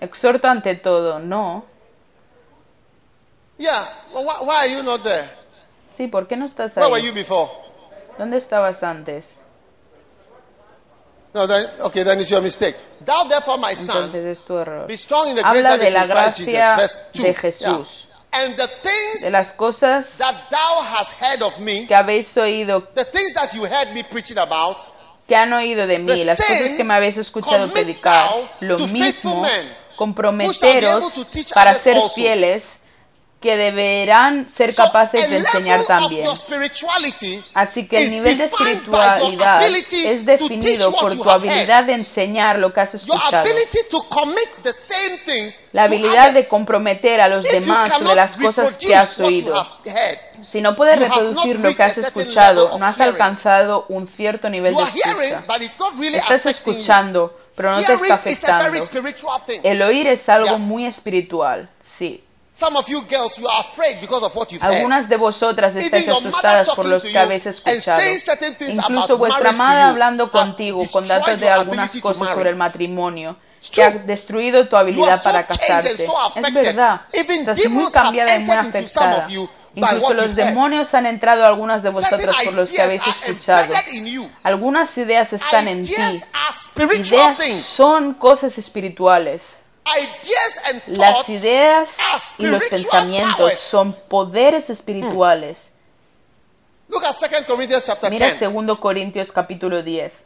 Exhorto 0.00 0.48
ante 0.48 0.74
todo, 0.76 1.18
no. 1.18 1.64
Yeah. 3.58 3.86
Well, 4.12 4.24
why, 4.24 4.36
why 4.40 4.54
are 4.66 4.68
you 4.72 4.82
not 4.82 5.02
there? 5.04 5.30
Sí, 5.90 6.08
¿por 6.08 6.26
qué 6.26 6.36
no 6.36 6.44
estás 6.44 6.76
Where 6.76 6.90
were 6.90 7.00
you 7.02 7.10
ahí? 7.10 7.14
before? 7.14 7.50
¿Dónde 8.18 8.36
estabas 8.36 8.82
antes? 8.82 9.40
No, 11.32 11.46
then, 11.48 11.68
okay, 11.80 12.04
then 12.04 12.20
it's 12.20 12.30
your 12.30 12.40
mistake. 12.42 12.76
Thou 13.04 13.24
therefore, 13.28 13.58
my 13.58 13.74
son, 13.76 13.96
Entonces 14.06 14.24
es 14.26 14.44
tu 14.44 14.56
error. 14.58 14.86
be 14.86 14.96
strong 14.96 15.28
in 15.28 15.36
the 15.36 15.42
Habla 15.42 15.76
de 15.78 15.90
la 15.90 16.06
gracia 16.06 16.76
Verse 16.76 17.02
2. 17.12 17.22
de 17.24 17.34
Jesús. 17.34 18.04
Yeah. 18.08 18.13
And 18.36 18.56
the 18.56 18.66
things 18.82 19.22
De 19.22 19.30
las 19.30 19.52
cosas 19.52 20.18
that 20.18 20.50
thou 20.50 20.82
hast 20.82 21.12
heard 21.20 21.40
of 21.40 21.56
me, 21.60 21.86
que 21.86 21.94
habéis 21.94 22.36
oído, 22.36 22.82
the 22.94 23.04
things 23.04 23.32
that 23.32 23.52
you 23.54 23.64
heard 23.64 23.94
me 23.94 24.02
preaching 24.02 24.38
about, 24.38 24.78
que 25.28 25.36
han 25.36 25.52
oído 25.52 25.86
de 25.86 26.00
mí, 26.00 26.12
The 26.12 26.24
las 26.24 26.40
cosas 26.44 26.72
que 26.72 26.82
me 26.82 26.94
habéis 26.94 27.16
escuchado 27.16 27.72
predicar, 27.72 28.50
lo 28.58 28.76
to 28.76 28.88
mismo, 28.88 29.46
comprometeros 29.94 31.26
para 31.54 31.76
ser 31.76 31.96
fieles, 32.12 32.80
que 33.44 33.58
deberán 33.58 34.48
ser 34.48 34.74
capaces 34.74 35.28
de 35.28 35.36
enseñar 35.36 35.84
también. 35.84 36.26
Así 37.52 37.86
que 37.86 38.04
el 38.04 38.10
nivel 38.10 38.38
de 38.38 38.44
espiritualidad 38.44 39.62
es 39.92 40.24
definido 40.24 40.90
por 40.92 41.14
tu 41.14 41.28
habilidad 41.28 41.84
de 41.84 41.92
enseñar 41.92 42.58
lo 42.58 42.72
que 42.72 42.80
has 42.80 42.94
escuchado. 42.94 43.46
La 45.72 45.82
habilidad 45.82 46.32
de 46.32 46.48
comprometer 46.48 47.20
a 47.20 47.28
los 47.28 47.44
demás 47.44 47.98
sobre 47.98 48.14
las 48.14 48.38
cosas 48.38 48.78
que 48.78 48.96
has 48.96 49.20
oído. 49.20 49.68
Si 50.42 50.62
no 50.62 50.74
puedes 50.74 50.98
reproducir 50.98 51.60
lo 51.60 51.76
que 51.76 51.82
has 51.82 51.98
escuchado, 51.98 52.78
no 52.78 52.86
has 52.86 52.98
alcanzado 53.02 53.84
un 53.90 54.06
cierto 54.06 54.48
nivel 54.48 54.74
de 54.74 54.84
escucha. 54.84 55.44
Estás 56.16 56.46
escuchando, 56.46 57.38
pero 57.54 57.72
no 57.72 57.82
te 57.82 57.92
está 57.92 58.14
afectando. 58.14 58.78
El 59.62 59.82
oír 59.82 60.06
es 60.06 60.30
algo 60.30 60.58
muy 60.58 60.86
espiritual, 60.86 61.68
sí. 61.82 62.24
Some 62.54 62.76
of 62.76 62.86
you 62.86 63.00
girls, 63.08 63.36
you 63.36 63.48
are 63.48 63.62
afraid 63.62 64.00
because 64.00 64.24
of 64.24 64.32
what 64.36 64.48
you've 64.52 64.62
heard. 64.62 64.76
Algunas 64.76 65.08
de 65.08 65.16
vosotras 65.16 65.74
estáis 65.74 66.08
asustadas 66.08 66.70
por 66.70 66.86
los 66.86 67.02
que 67.02 67.12
you 67.12 67.18
habéis 67.18 67.46
escuchado. 67.46 68.00
Incluso 68.60 69.14
about 69.14 69.18
vuestra 69.18 69.50
madre 69.50 69.82
hablando 69.82 70.30
contigo 70.30 70.84
con 70.92 71.06
datos 71.08 71.40
de 71.40 71.50
algunas 71.50 71.98
cosas 72.00 72.30
sobre 72.30 72.50
el 72.50 72.56
matrimonio, 72.56 73.36
que 73.72 73.82
ha 73.82 73.90
destruido 73.90 74.68
tu 74.68 74.76
habilidad 74.76 75.20
para 75.24 75.44
casarte. 75.44 76.06
Es 76.36 76.54
verdad, 76.54 77.02
estás 77.12 77.58
muy 77.68 77.90
cambiada 77.90 78.36
y 78.36 78.44
muy 78.44 78.56
afectada. 78.56 79.28
Incluso 79.74 80.14
los 80.14 80.36
demonios 80.36 80.94
han 80.94 81.06
entrado 81.06 81.42
a 81.44 81.48
algunas 81.48 81.82
de 81.82 81.90
vosotras 81.90 82.36
por 82.44 82.54
los 82.54 82.70
que 82.70 82.80
habéis 82.80 83.04
escuchado. 83.04 83.74
Algunas 84.44 84.96
ideas 84.96 85.32
están 85.32 85.66
en 85.66 85.84
ti. 85.84 85.96
Ideas 86.76 87.38
son 87.38 88.14
cosas 88.14 88.56
espirituales. 88.58 89.63
Las 90.86 91.28
ideas 91.28 91.98
y 92.38 92.46
los 92.46 92.64
pensamientos 92.64 93.54
son 93.54 93.92
poderes 94.08 94.70
espirituales. 94.70 95.74
Look 96.88 97.04
at 97.04 97.16
2 97.18 97.46
Corinthians 97.46 97.84
chapter 97.84 98.10
Mira 98.10 98.26
10. 98.26 98.52
2 98.52 98.78
Corintios 98.78 99.32
capítulo 99.32 99.82
10, 99.82 100.24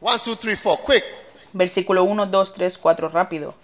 1, 0.00 0.18
2, 0.24 0.38
3, 0.38 0.60
4. 0.62 0.84
Quick. 0.84 1.04
versículo 1.52 2.04
1, 2.04 2.26
2, 2.26 2.54
3, 2.54 2.78
4, 2.78 3.08
rápido. 3.08 3.54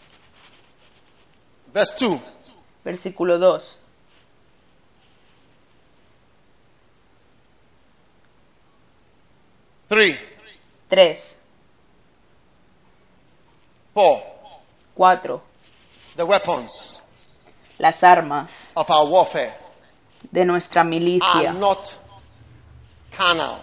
Verse 1.72 1.95
2. 1.99 2.20
Versículo 2.85 3.39
2. 3.39 3.80
Three, 9.89 10.18
3, 10.89 11.43
four. 13.93 14.34
4. 14.95 15.40
The 16.16 16.22
weapons 16.24 17.01
Las 17.78 18.05
armas 18.05 18.70
of 18.76 18.88
our 18.88 19.09
warfare 19.09 19.55
de 20.30 20.45
nuestra 20.45 20.82
are 20.82 20.88
milicia 20.88 21.53
not 21.53 21.78
carnal, 23.16 23.59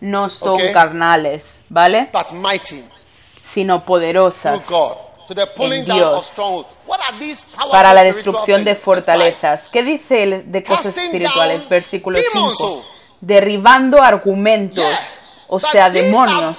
no 0.00 0.28
son 0.28 0.58
carnales, 0.72 1.64
¿vale? 1.68 2.08
but 2.12 2.32
mighty 2.32 2.82
Sino 3.42 3.78
through 3.78 3.86
poderosas 3.86 4.68
God. 4.68 4.96
To 5.28 5.34
the 5.34 5.46
pulling 5.56 5.84
Dios. 5.84 6.18
of 6.18 6.24
strongholds. 6.24 6.68
What 6.86 7.00
are 7.00 7.18
these 7.18 7.42
powerful 7.44 7.70
para 7.70 7.94
la 7.94 8.00
spiritual 8.00 8.14
destrucción 8.14 8.64
de 8.64 8.74
things? 8.74 8.84
Verse 8.86 9.02
fortalezas. 9.02 9.68
¿Qué 9.68 9.82
dice 9.82 10.22
el 10.24 10.50
de 10.52 10.64
cosas 10.64 10.86
Casting 10.86 11.04
espirituales? 11.04 11.68
Versículo 11.68 12.18
demons, 12.18 12.58
5. 12.58 12.66
oh. 12.66 12.82
Derribando 13.20 14.02
argumentos. 14.02 14.84
Yeah. 14.84 15.19
O 15.52 15.58
sea, 15.58 15.86
are- 15.86 16.00
demonios. 16.02 16.58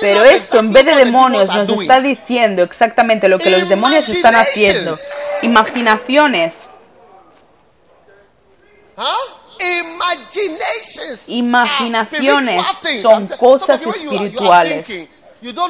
Pero 0.00 0.22
esto 0.24 0.58
en 0.60 0.72
vez 0.72 0.86
de 0.86 0.94
demonios 0.94 1.48
nos 1.48 1.68
está 1.68 2.00
diciendo 2.00 2.62
exactamente 2.62 3.28
lo 3.28 3.38
que 3.38 3.50
los 3.50 3.68
demonios 3.68 4.08
están 4.08 4.36
haciendo. 4.36 4.96
Imaginaciones. 5.42 6.70
Imaginaciones 11.26 12.66
son 13.02 13.26
cosas 13.26 13.84
espirituales. 13.84 14.86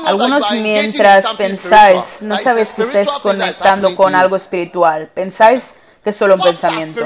Algunos 0.05 0.51
mientras 0.53 1.27
pensáis, 1.35 2.19
no 2.21 2.35
That 2.35 2.41
is 2.41 2.47
a 2.47 2.51
sabes 2.51 2.73
que 2.75 2.83
estáis 2.83 3.09
conectando 3.23 3.97
con 3.97 4.15
algo 4.15 4.37
espiritual. 4.37 5.11
Pensáis 5.15 5.77
que 6.05 6.13
solo 6.13 6.35
un 6.35 6.43
pensamiento. 6.43 7.01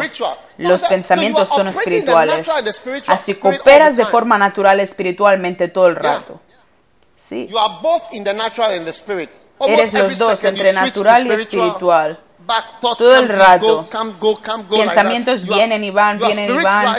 Los 0.58 0.82
pensamientos 0.82 1.48
son 1.48 1.68
espirituales. 1.68 2.46
Así 3.06 3.36
que 3.36 3.48
operas 3.48 3.96
de 3.96 4.04
forma 4.04 4.36
natural 4.36 4.80
espiritualmente 4.80 5.68
todo 5.68 5.86
el 5.86 5.96
rato. 5.96 6.40
Sí. 7.16 7.48
Eres 9.60 9.92
los 9.92 10.18
dos, 10.18 10.44
entre 10.44 10.72
natural 10.72 11.26
y 11.26 11.30
espiritual. 11.30 12.18
Todo 12.80 13.16
el 13.16 13.28
rato. 13.28 13.88
Pensamientos 14.70 15.46
vienen 15.46 15.84
y 15.84 15.90
van, 15.90 16.18
vienen 16.18 16.58
y 16.58 16.62
van. 16.62 16.96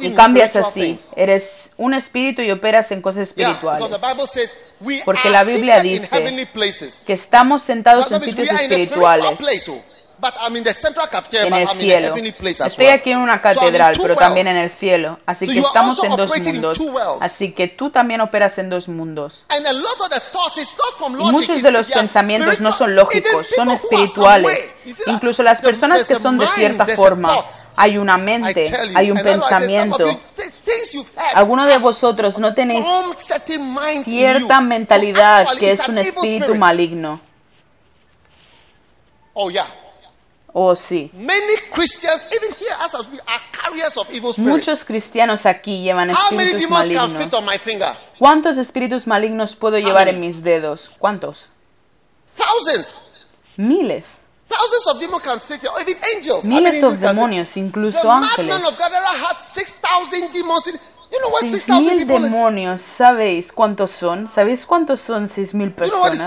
Y 0.00 0.12
cambias 0.12 0.56
así. 0.56 0.98
Eres 1.14 1.74
un 1.76 1.94
espíritu 1.94 2.42
y 2.42 2.50
operas 2.50 2.90
en 2.90 3.00
cosas 3.00 3.28
espirituales. 3.28 4.00
Porque 5.04 5.30
la 5.30 5.44
Biblia 5.44 5.80
dice 5.80 6.48
que 7.06 7.12
estamos 7.12 7.62
sentados 7.62 8.10
en 8.10 8.20
sitios 8.20 8.50
espirituales 8.50 9.40
en 11.32 11.54
el 11.54 11.68
cielo. 11.68 12.14
Estoy 12.66 12.86
aquí 12.86 13.12
en 13.12 13.18
una 13.18 13.40
catedral, 13.40 13.96
pero 14.00 14.16
también 14.16 14.48
en 14.48 14.56
el 14.56 14.70
cielo. 14.70 15.18
Así 15.26 15.46
que 15.46 15.58
estamos 15.58 16.02
en 16.04 16.16
dos 16.16 16.30
mundos. 16.36 16.80
Así 17.20 17.52
que 17.52 17.68
tú 17.68 17.90
también 17.90 18.20
operas 18.20 18.58
en 18.58 18.70
dos 18.70 18.88
mundos. 18.88 19.44
Y 21.18 21.24
muchos 21.24 21.62
de 21.62 21.70
los 21.70 21.90
pensamientos 21.90 22.60
no 22.60 22.72
son 22.72 22.94
lógicos, 22.94 23.46
son 23.54 23.70
espirituales. 23.70 24.72
Incluso 25.06 25.42
las 25.42 25.60
personas 25.60 26.04
que 26.04 26.16
son 26.16 26.38
de 26.38 26.46
cierta 26.48 26.86
forma. 26.86 27.44
Hay 27.76 27.98
una 27.98 28.16
mente, 28.16 28.72
hay 28.94 29.10
un 29.10 29.20
pensamiento. 29.20 30.20
Algunos 31.34 31.66
de 31.66 31.78
vosotros 31.78 32.38
no 32.38 32.54
tenéis 32.54 32.86
cierta 34.04 34.60
mentalidad 34.60 35.56
que 35.58 35.72
es 35.72 35.88
un 35.88 35.98
espíritu 35.98 36.54
maligno. 36.54 37.20
Oh, 39.36 39.50
yeah. 39.50 39.83
Oh, 40.56 40.76
sí. 40.76 41.10
Muchos 44.38 44.84
cristianos 44.84 45.46
aquí 45.46 45.82
llevan 45.82 46.10
espíritus 46.10 46.70
malignos. 46.70 47.10
¿Cuántos 48.18 48.56
espíritus 48.58 49.06
malignos 49.08 49.56
puedo 49.56 49.78
llevar 49.78 50.06
en 50.08 50.20
mis 50.20 50.44
dedos? 50.44 50.92
¿Cuántos? 50.98 51.48
Miles. 53.56 54.20
Miles 56.44 56.74
de 56.74 56.80
demonios, 57.14 57.56
incluso 57.56 57.98
ángeles. 58.12 58.54
Seis 61.40 61.68
mil 61.80 62.06
demonios, 62.30 62.80
¿sabéis 62.80 63.52
cuántos 63.52 63.90
son? 63.90 64.28
¿Sabéis 64.28 64.64
cuántos 64.66 65.00
son 65.00 65.28
seis 65.28 65.52
mil 65.54 65.72
personas? 65.72 66.20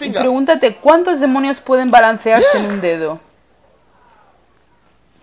Y 0.00 0.10
pregúntate 0.10 0.76
cuántos 0.76 1.20
demonios 1.20 1.60
pueden 1.60 1.90
balancearse 1.90 2.58
en 2.58 2.66
un 2.66 2.80
dedo. 2.80 3.20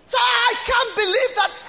So 0.06 0.16
I 0.16 0.54
can't 0.64 0.94
believe 0.96 1.34
that 1.34 1.65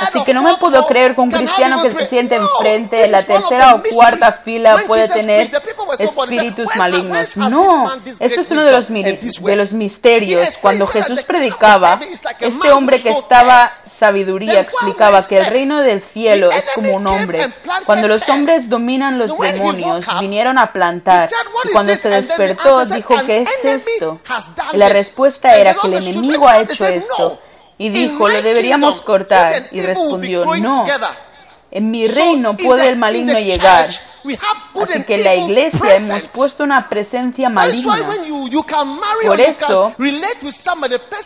Así 0.00 0.24
que 0.24 0.32
no 0.32 0.42
me 0.42 0.56
puedo 0.56 0.86
creer 0.86 1.14
que 1.14 1.20
un 1.20 1.30
cristiano 1.30 1.82
que 1.82 1.92
se 1.92 2.06
siente 2.06 2.36
enfrente 2.36 3.04
en 3.04 3.12
la 3.12 3.22
tercera 3.22 3.74
o 3.74 3.82
cuarta 3.94 4.32
fila 4.32 4.76
puede 4.86 5.08
tener 5.08 5.50
espíritus 5.98 6.74
malignos. 6.76 7.36
No, 7.36 7.92
esto 8.18 8.40
es 8.40 8.50
uno 8.50 8.62
de 8.64 8.72
los, 8.72 8.88
de 8.88 9.56
los 9.56 9.72
misterios. 9.74 10.56
Cuando 10.58 10.86
Jesús 10.86 11.22
predicaba, 11.22 12.00
este 12.40 12.72
hombre 12.72 13.02
que 13.02 13.10
estaba 13.10 13.70
sabiduría 13.84 14.60
explicaba 14.60 15.26
que 15.26 15.36
el 15.38 15.46
reino 15.46 15.80
del 15.80 16.00
cielo 16.00 16.50
es 16.50 16.70
como 16.74 16.94
un 16.94 17.06
hombre. 17.06 17.52
Cuando 17.84 18.08
los 18.08 18.26
hombres 18.30 18.68
dominan 18.70 19.18
los 19.18 19.36
demonios, 19.38 20.06
vinieron 20.18 20.56
a 20.58 20.72
plantar. 20.72 21.28
Y 21.64 21.72
cuando 21.72 21.94
se 21.96 22.08
despertó, 22.08 22.84
dijo, 22.86 23.14
¿qué 23.26 23.42
es 23.42 23.64
esto? 23.64 24.20
Y 24.72 24.76
la 24.78 24.88
respuesta 24.88 25.54
era 25.56 25.74
que 25.74 25.88
el 25.88 25.94
enemigo 25.94 26.48
ha 26.48 26.60
hecho 26.60 26.86
esto. 26.86 27.15
Y 27.78 27.90
dijo, 27.90 28.28
lo 28.28 28.40
deberíamos 28.42 29.00
cortar. 29.02 29.66
Y 29.70 29.80
respondió, 29.80 30.44
no, 30.56 30.86
en 31.70 31.90
mi 31.90 32.06
reino 32.08 32.56
puede 32.56 32.88
el 32.88 32.96
maligno 32.96 33.38
llegar. 33.38 33.90
Así 34.82 35.04
que 35.04 35.14
en 35.16 35.24
la 35.24 35.34
iglesia 35.36 35.96
hemos 35.96 36.26
puesto 36.28 36.64
una 36.64 36.88
presencia 36.88 37.48
maligna. 37.48 37.96
Por 39.24 39.40
eso, 39.40 39.92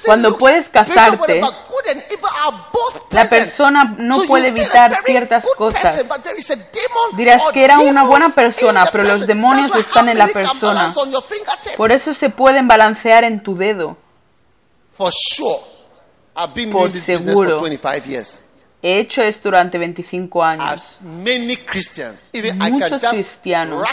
cuando 0.04 0.36
puedes 0.36 0.68
casarte, 0.68 1.40
la 3.10 3.24
persona 3.28 3.94
no 3.96 4.22
puede 4.24 4.48
evitar 4.48 4.94
ciertas 5.06 5.46
cosas. 5.56 6.04
Dirás 7.16 7.42
que 7.52 7.64
era 7.64 7.78
una 7.78 8.02
buena 8.04 8.28
persona, 8.30 8.88
pero 8.90 9.04
los 9.04 9.26
demonios 9.26 9.74
están 9.76 10.08
en 10.08 10.18
la 10.18 10.26
persona. 10.26 10.92
Por 11.76 11.92
eso 11.92 12.12
se 12.12 12.28
pueden 12.28 12.68
balancear 12.68 13.24
en 13.24 13.42
tu 13.42 13.56
dedo. 13.56 13.96
Por 16.70 16.90
seguro. 17.26 17.60
He 18.82 18.98
hecho 18.98 19.22
esto 19.22 19.50
durante 19.50 19.76
25 19.76 20.42
años. 20.42 20.96
Muchos 22.70 23.02
cristianos 23.10 23.86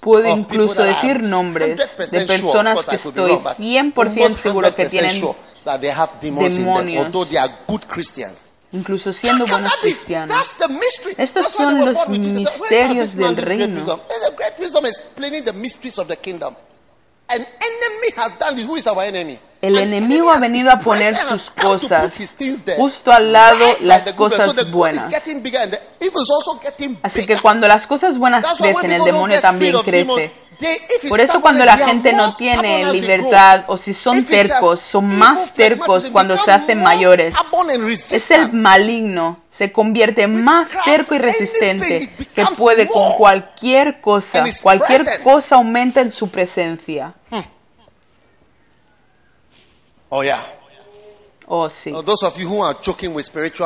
puedo 0.00 0.22
incluso 0.36 0.82
decir 0.82 1.22
nombres 1.22 1.78
de 2.10 2.26
personas 2.26 2.78
que 2.86 2.96
estoy 2.96 3.30
100% 3.54 3.92
seguro 4.36 4.74
que 4.74 4.82
tienen 4.90 5.10
demonios, 6.58 7.04
incluso 8.72 9.12
siendo 9.12 9.44
buenos 9.46 9.70
cristianos. 9.80 10.56
Estos 11.18 11.46
son 11.52 11.84
los 11.84 11.96
misterios 12.48 13.14
del 13.14 13.36
reino. 13.46 14.00
El 19.62 19.78
enemigo 19.78 20.30
ha 20.32 20.38
venido 20.38 20.72
a 20.72 20.80
poner 20.80 21.16
sus 21.16 21.50
cosas 21.50 22.12
justo 22.76 23.12
al 23.12 23.32
lado 23.32 23.76
las 23.80 24.12
cosas 24.12 24.70
buenas. 24.70 25.12
Así 27.02 27.26
que 27.26 27.40
cuando 27.40 27.68
las 27.68 27.86
cosas 27.86 28.18
buenas 28.18 28.44
crecen, 28.58 28.90
el 28.92 29.04
demonio 29.04 29.40
también 29.40 29.78
crece. 29.82 30.32
Por 31.08 31.20
eso 31.20 31.40
cuando 31.40 31.64
la 31.64 31.76
gente 31.76 32.12
no 32.12 32.34
tiene 32.34 32.90
libertad 32.92 33.64
o 33.66 33.76
si 33.76 33.94
son 33.94 34.24
tercos, 34.24 34.80
son 34.80 35.18
más 35.18 35.54
tercos 35.54 36.10
cuando 36.10 36.36
se 36.36 36.50
hacen 36.50 36.82
mayores. 36.82 37.34
Es 38.10 38.30
el 38.30 38.52
maligno, 38.52 39.40
se 39.50 39.72
convierte 39.72 40.26
más 40.26 40.76
terco 40.84 41.14
y 41.14 41.18
resistente 41.18 42.10
que 42.34 42.46
puede 42.56 42.86
con 42.86 43.12
cualquier 43.14 44.00
cosa. 44.00 44.44
Cualquier 44.62 45.22
cosa 45.22 45.56
aumenta 45.56 46.00
en 46.00 46.10
su 46.10 46.30
presencia. 46.30 47.14
Hmm. 47.30 47.40
Oh, 50.08 50.22
yeah. 50.22 50.58
Oh, 51.46 51.68
sí. 51.68 51.92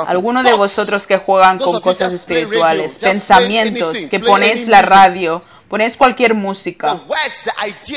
Algunos 0.07 0.45
de 0.45 0.53
vosotros 0.55 1.07
que 1.07 1.18
juegan 1.18 1.59
con 1.59 1.80
cosas 1.80 2.14
espirituales, 2.14 2.99
pensamientos, 2.99 3.97
que 4.11 4.18
ponéis 4.18 4.66
la 4.66 4.82
radio, 4.82 5.43
ponéis 5.68 5.96
cualquier 5.96 6.34
música, 6.34 7.00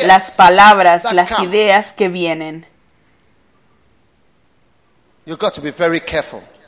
las 0.01 0.31
palabras, 0.31 1.11
las 1.13 1.39
ideas 1.39 1.93
que 1.93 2.09
vienen. 2.09 2.65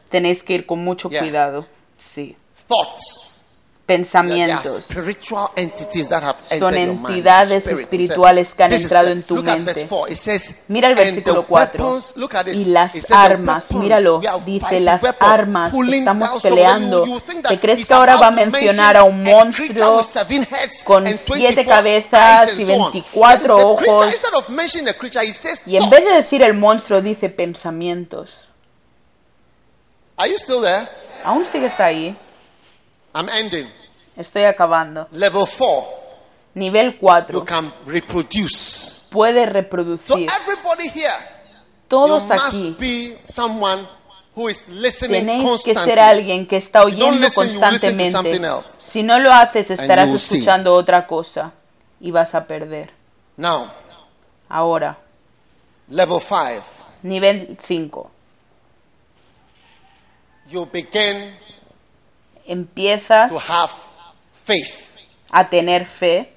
Tenéis 0.10 0.44
que 0.44 0.54
ir 0.54 0.66
con 0.66 0.84
mucho 0.84 1.10
cuidado. 1.10 1.66
Sí 1.98 2.36
pensamientos. 3.86 4.88
Son 6.60 6.76
entidades 6.76 7.68
espirituales 7.68 8.56
que 8.56 8.64
han 8.64 8.74
entrado 8.74 9.10
en 9.10 9.24
tu 9.24 9.44
mente. 9.44 9.88
Mira 10.68 10.88
el 10.88 10.96
versículo 10.96 11.46
4. 11.46 12.04
Y 12.54 12.66
las 12.66 13.12
armas, 13.12 13.74
míralo, 13.74 14.22
dice 14.46 14.80
las 14.80 15.04
armas, 15.20 15.74
estamos 15.74 16.42
peleando. 16.42 17.22
¿Te 17.48 17.60
crees 17.60 17.86
que 17.86 17.94
ahora 17.94 18.16
va 18.16 18.28
a 18.28 18.32
mencionar 18.32 18.96
a 18.98 19.04
un 19.04 19.24
monstruo 19.24 20.06
con 20.86 21.06
siete 21.18 21.66
cabezas 21.66 22.58
y 22.58 22.66
24 22.66 23.58
ojos? 23.58 24.16
Y 25.66 25.76
en 25.76 25.90
vez 25.90 26.06
de 26.06 26.12
decir 26.16 26.42
el 26.44 26.54
monstruo, 26.54 27.02
dice 27.02 27.30
pensamientos. 27.30 28.48
¿Aún 31.24 31.46
sigues 31.46 31.80
ahí? 31.80 32.16
I'm 33.14 33.30
ending. 33.30 33.70
Estoy 34.16 34.44
acabando. 34.44 35.08
Level 35.12 35.46
4. 35.46 35.88
Nivel 36.56 36.98
4. 36.98 37.40
You 37.40 37.46
can 37.46 37.74
reproduce. 37.86 39.08
Puede 39.10 39.46
reproducir. 39.46 40.30
So 40.30 40.36
everybody 40.42 40.90
here, 40.90 41.12
Todos 41.88 42.30
you 42.30 42.34
aquí. 42.34 42.64
Must 42.70 42.80
be 42.80 43.18
someone 43.22 43.88
who 44.36 44.50
is 44.50 44.66
listening 44.68 45.26
Tenéis 45.26 45.62
que 45.64 45.76
ser 45.76 46.00
alguien 46.00 46.48
que 46.48 46.58
está 46.58 46.84
oyendo 46.84 47.20
listen, 47.20 47.50
constantemente. 47.50 48.40
Si 48.78 49.04
no 49.04 49.20
lo 49.20 49.34
haces, 49.34 49.72
estarás 49.72 50.10
escuchando 50.10 50.72
see. 50.72 50.80
otra 50.80 51.06
cosa 51.06 51.52
y 52.00 52.12
vas 52.12 52.34
a 52.36 52.48
perder. 52.48 52.92
Now, 53.36 53.72
Ahora. 54.52 54.98
Level 55.90 56.20
5. 56.20 56.64
Nivel 57.04 57.58
5. 57.60 58.12
You 60.50 60.66
begin 60.66 61.34
empiezas 62.46 63.34
a 65.32 65.50
tener 65.50 65.86
fe 65.86 66.34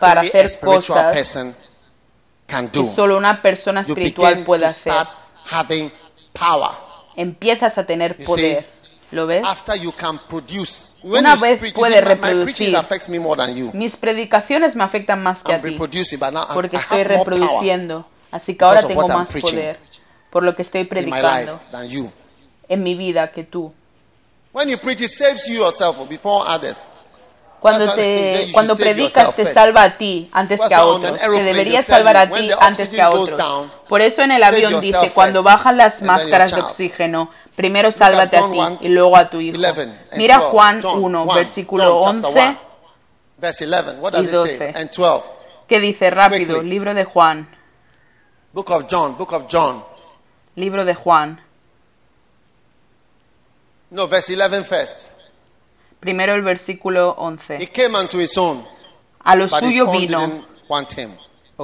para 0.00 0.20
hacer 0.22 0.58
cosas 0.60 1.36
que 2.72 2.84
solo 2.84 3.16
una 3.18 3.42
persona 3.42 3.80
espiritual 3.80 4.44
puede 4.44 4.66
hacer. 4.66 4.92
Empiezas 7.16 7.78
a 7.78 7.86
tener 7.86 8.24
poder. 8.24 8.66
¿Lo 9.12 9.26
ves? 9.26 9.44
Una 11.02 11.36
vez 11.36 11.62
puedes 11.72 12.02
reproducir. 12.02 12.76
Mis 13.72 13.96
predicaciones 13.96 14.74
me 14.74 14.82
afectan 14.82 15.22
más 15.22 15.44
que 15.44 15.52
a 15.54 15.62
ti, 15.62 15.78
porque 16.52 16.76
estoy 16.76 17.04
reproduciendo. 17.04 18.06
Así 18.32 18.56
que 18.56 18.64
ahora 18.64 18.86
tengo 18.86 19.06
más 19.08 19.32
poder 19.34 19.78
por 20.30 20.42
lo 20.42 20.54
que 20.56 20.62
estoy 20.62 20.84
predicando 20.84 21.60
en 22.68 22.82
mi 22.82 22.94
vida 22.96 23.30
que 23.30 23.44
tú. 23.44 23.72
Cuando, 27.60 27.94
te, 27.94 28.48
cuando 28.52 28.74
predicas 28.76 29.34
te 29.36 29.44
salva 29.44 29.82
a 29.82 29.90
ti 29.98 30.28
antes 30.32 30.60
que 30.62 30.74
a 30.74 30.78
otros. 30.86 31.20
Te 31.20 31.42
deberías 31.44 31.84
salvar 31.86 32.16
a 32.16 32.30
ti 32.30 32.50
antes 32.60 32.90
que 32.90 33.02
a 33.02 33.10
otros. 33.10 33.38
Por 33.88 34.00
eso 34.02 34.22
en 34.22 34.30
el 34.32 34.42
avión 34.42 34.80
dice, 34.80 35.10
cuando 35.12 35.42
bajan 35.42 35.76
las 35.76 36.00
máscaras 36.02 36.52
de 36.52 36.60
oxígeno, 36.62 37.30
primero 37.54 37.90
sálvate 37.90 38.36
a 38.36 38.50
ti 38.50 38.58
y 38.80 38.88
luego 38.88 39.16
a 39.16 39.28
tu 39.28 39.40
hijo. 39.40 39.58
Mira 40.16 40.38
Juan 40.38 40.80
1, 40.84 41.26
versículo 41.34 41.96
11 42.22 42.56
y 44.22 44.26
12. 44.26 44.72
¿Qué 45.66 45.80
dice 45.80 46.10
rápido? 46.10 46.62
Libro 46.62 46.94
de 46.94 47.04
Juan. 47.04 47.48
Book 48.52 48.70
of 48.70 48.84
John, 48.90 49.16
Book 49.18 49.32
of 49.32 49.44
John. 49.50 49.84
Libro 50.54 50.84
de 50.84 50.94
Juan. 50.94 51.42
No, 53.90 54.08
verse 54.08 54.34
11 54.34 54.64
first. 54.64 55.00
Primero 56.00 56.34
el 56.34 56.42
versículo 56.42 57.14
11. 57.18 57.56
He 57.62 57.68
came 57.68 57.96
unto 57.98 58.20
his 58.20 58.36
own, 58.36 58.66
a 59.20 59.34
lo 59.34 59.48
suyo 59.48 59.90
vino 59.90 60.46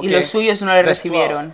y 0.01 0.09
los 0.09 0.27
suyos 0.27 0.61
no 0.61 0.73
le 0.73 0.83
recibieron. 0.83 1.53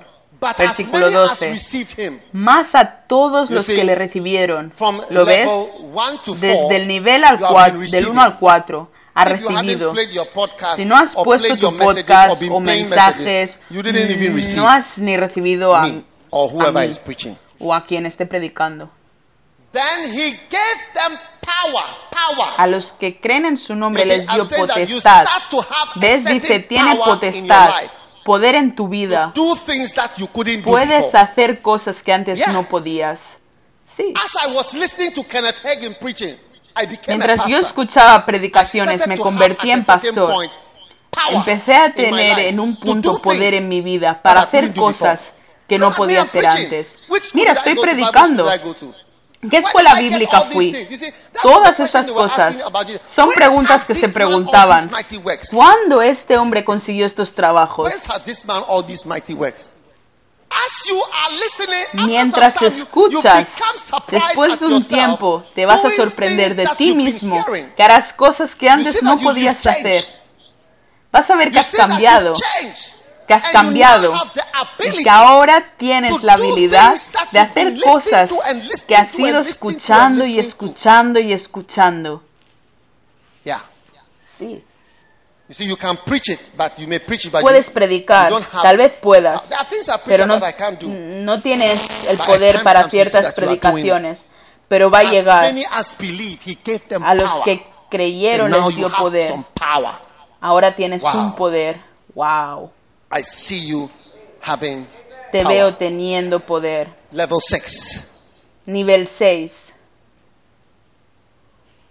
Versículo 0.58 1.12
12. 1.12 2.22
Más 2.32 2.76
a 2.76 2.86
todos 3.08 3.50
los 3.50 3.68
que 3.68 3.84
le 3.84 3.96
recibieron. 3.96 4.72
¿Lo 5.10 5.26
ves? 5.26 5.50
Desde 6.40 6.76
el 6.78 6.88
nivel 6.88 7.24
al 7.24 7.40
del 7.90 8.08
1 8.08 8.22
al 8.22 8.40
4 8.40 8.92
ha 9.14 9.26
recibido. 9.26 9.94
Si 10.76 10.86
no 10.86 10.98
has 10.98 11.16
puesto 11.16 11.58
tu 11.58 11.76
podcast 11.78 12.42
o 12.50 12.60
mensajes, 12.60 13.64
no 13.70 14.70
has 14.70 15.00
ni 15.00 15.18
recibido 15.18 15.76
a, 15.76 15.88
mí 15.88 16.06
o 16.32 17.74
a 17.74 17.86
quien 17.86 18.06
esté 18.06 18.26
predicando. 18.26 18.90
A 22.58 22.68
los 22.68 22.92
que 22.94 23.20
creen 23.20 23.46
en 23.46 23.58
su 23.58 23.76
nombre 23.76 24.04
les 24.06 24.28
dio 24.28 24.48
potestad. 24.48 25.26
¿Ves? 25.96 26.24
Dice, 26.26 26.60
tiene 26.60 26.96
potestad, 26.98 27.70
poder 28.24 28.56
en 28.56 28.76
tu 28.76 28.88
vida. 28.88 29.32
Puedes 30.72 31.16
hacer 31.16 31.62
cosas 31.62 32.02
que 32.04 32.14
antes 32.14 32.48
no 32.48 32.68
podías. 32.68 33.40
Sí. 33.88 34.14
Mientras 37.08 37.46
yo 37.48 37.58
escuchaba 37.60 38.26
predicaciones, 38.26 39.08
me 39.08 39.18
convertí 39.18 39.72
en 39.72 39.86
pastor. 39.86 40.50
Empecé 41.32 41.76
a 41.76 41.92
tener 41.94 42.40
en 42.40 42.60
un 42.60 42.76
punto 42.80 43.22
poder 43.22 43.54
en 43.56 43.68
mi 43.68 43.82
vida 43.82 44.22
para 44.22 44.42
hacer 44.42 44.74
cosas 44.74 45.36
que 45.68 45.78
no 45.78 45.94
podía 45.94 46.22
hacer 46.24 46.46
antes. 46.46 47.04
Mira, 47.34 47.52
estoy 47.54 47.76
predicando. 47.76 48.46
¿Qué 49.48 49.58
escuela 49.58 49.96
bíblica 49.96 50.42
fui? 50.42 50.88
Todas 51.42 51.80
estas 51.80 52.12
cosas 52.12 52.58
son 53.08 53.30
preguntas 53.30 53.86
que 53.86 53.96
se 53.96 54.10
preguntaban. 54.10 54.92
¿Cuándo 55.52 56.02
este 56.02 56.38
hombre 56.38 56.66
consiguió 56.66 57.06
estos 57.06 57.34
trabajos? 57.36 57.94
Mientras 61.94 62.62
escuchas, 62.62 63.56
después 64.10 64.60
de 64.60 64.66
un 64.66 64.84
tiempo, 64.84 65.44
te 65.54 65.66
vas 65.66 65.86
a 65.86 65.92
sorprender 65.92 66.56
de 66.56 66.68
ti 66.78 66.96
mismo 66.96 67.46
que 67.76 67.84
harás 67.84 68.12
cosas 68.14 68.56
que 68.56 68.70
antes 68.70 69.02
no 69.04 69.20
podías 69.20 69.66
hacer. 69.66 70.04
Vas 71.12 71.30
a 71.30 71.36
ver 71.36 71.52
que 71.52 71.60
has 71.60 71.72
cambiado, 71.72 72.36
que 73.30 73.36
has 73.36 73.50
cambiado 73.50 74.12
y 74.80 75.04
que 75.04 75.10
ahora 75.12 75.64
tienes 75.78 76.24
la 76.24 76.34
habilidad 76.34 76.98
de 77.32 77.40
hacer 77.40 77.80
cosas 77.80 78.32
que 78.88 78.96
has 78.96 79.14
ido 79.20 79.40
escuchando 79.42 80.26
y 80.26 80.40
escuchando 80.40 81.20
y 81.20 81.32
escuchando. 81.32 82.24
Sí. 84.26 84.64
Puedes 87.42 87.70
predicar, 87.70 88.34
tal 88.64 88.78
vez 88.78 88.94
puedas, 88.94 89.54
pero 90.06 90.26
no, 90.26 90.40
no 91.24 91.42
tienes 91.42 92.06
el 92.06 92.18
poder 92.18 92.64
para 92.64 92.90
ciertas 92.90 93.34
predicaciones, 93.34 94.32
pero 94.68 94.90
va 94.90 95.00
a 95.00 95.04
llegar. 95.04 95.54
A 97.04 97.14
los 97.14 97.32
que 97.44 97.64
creyeron 97.92 98.50
les 98.50 98.76
dio 98.76 98.92
poder. 98.92 99.36
Ahora 100.42 100.76
tienes 100.76 101.04
un 101.04 101.36
poder. 101.36 101.80
Wow. 102.16 102.72
Te 105.32 105.44
veo 105.44 105.76
teniendo 105.76 106.40
poder. 106.40 106.90
Nivel 108.66 109.08
6. 109.08 109.76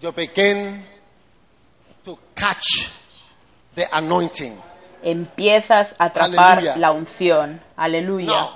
You 0.00 0.12
begin 0.12 0.84
to 2.04 2.18
catch 2.34 2.88
Empiezas 5.02 5.96
a 6.00 6.04
atrapar 6.04 6.76
la 6.76 6.92
unción. 6.92 7.60
Aleluya. 7.76 8.50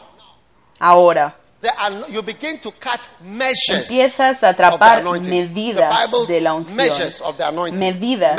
Ahora. 0.79 1.37
Empiezas 3.69 4.43
a 4.43 4.49
atrapar 4.49 5.05
medidas 5.21 6.11
de 6.27 6.41
la 6.41 6.55
unción. 6.55 6.77
Medidas. 7.75 8.37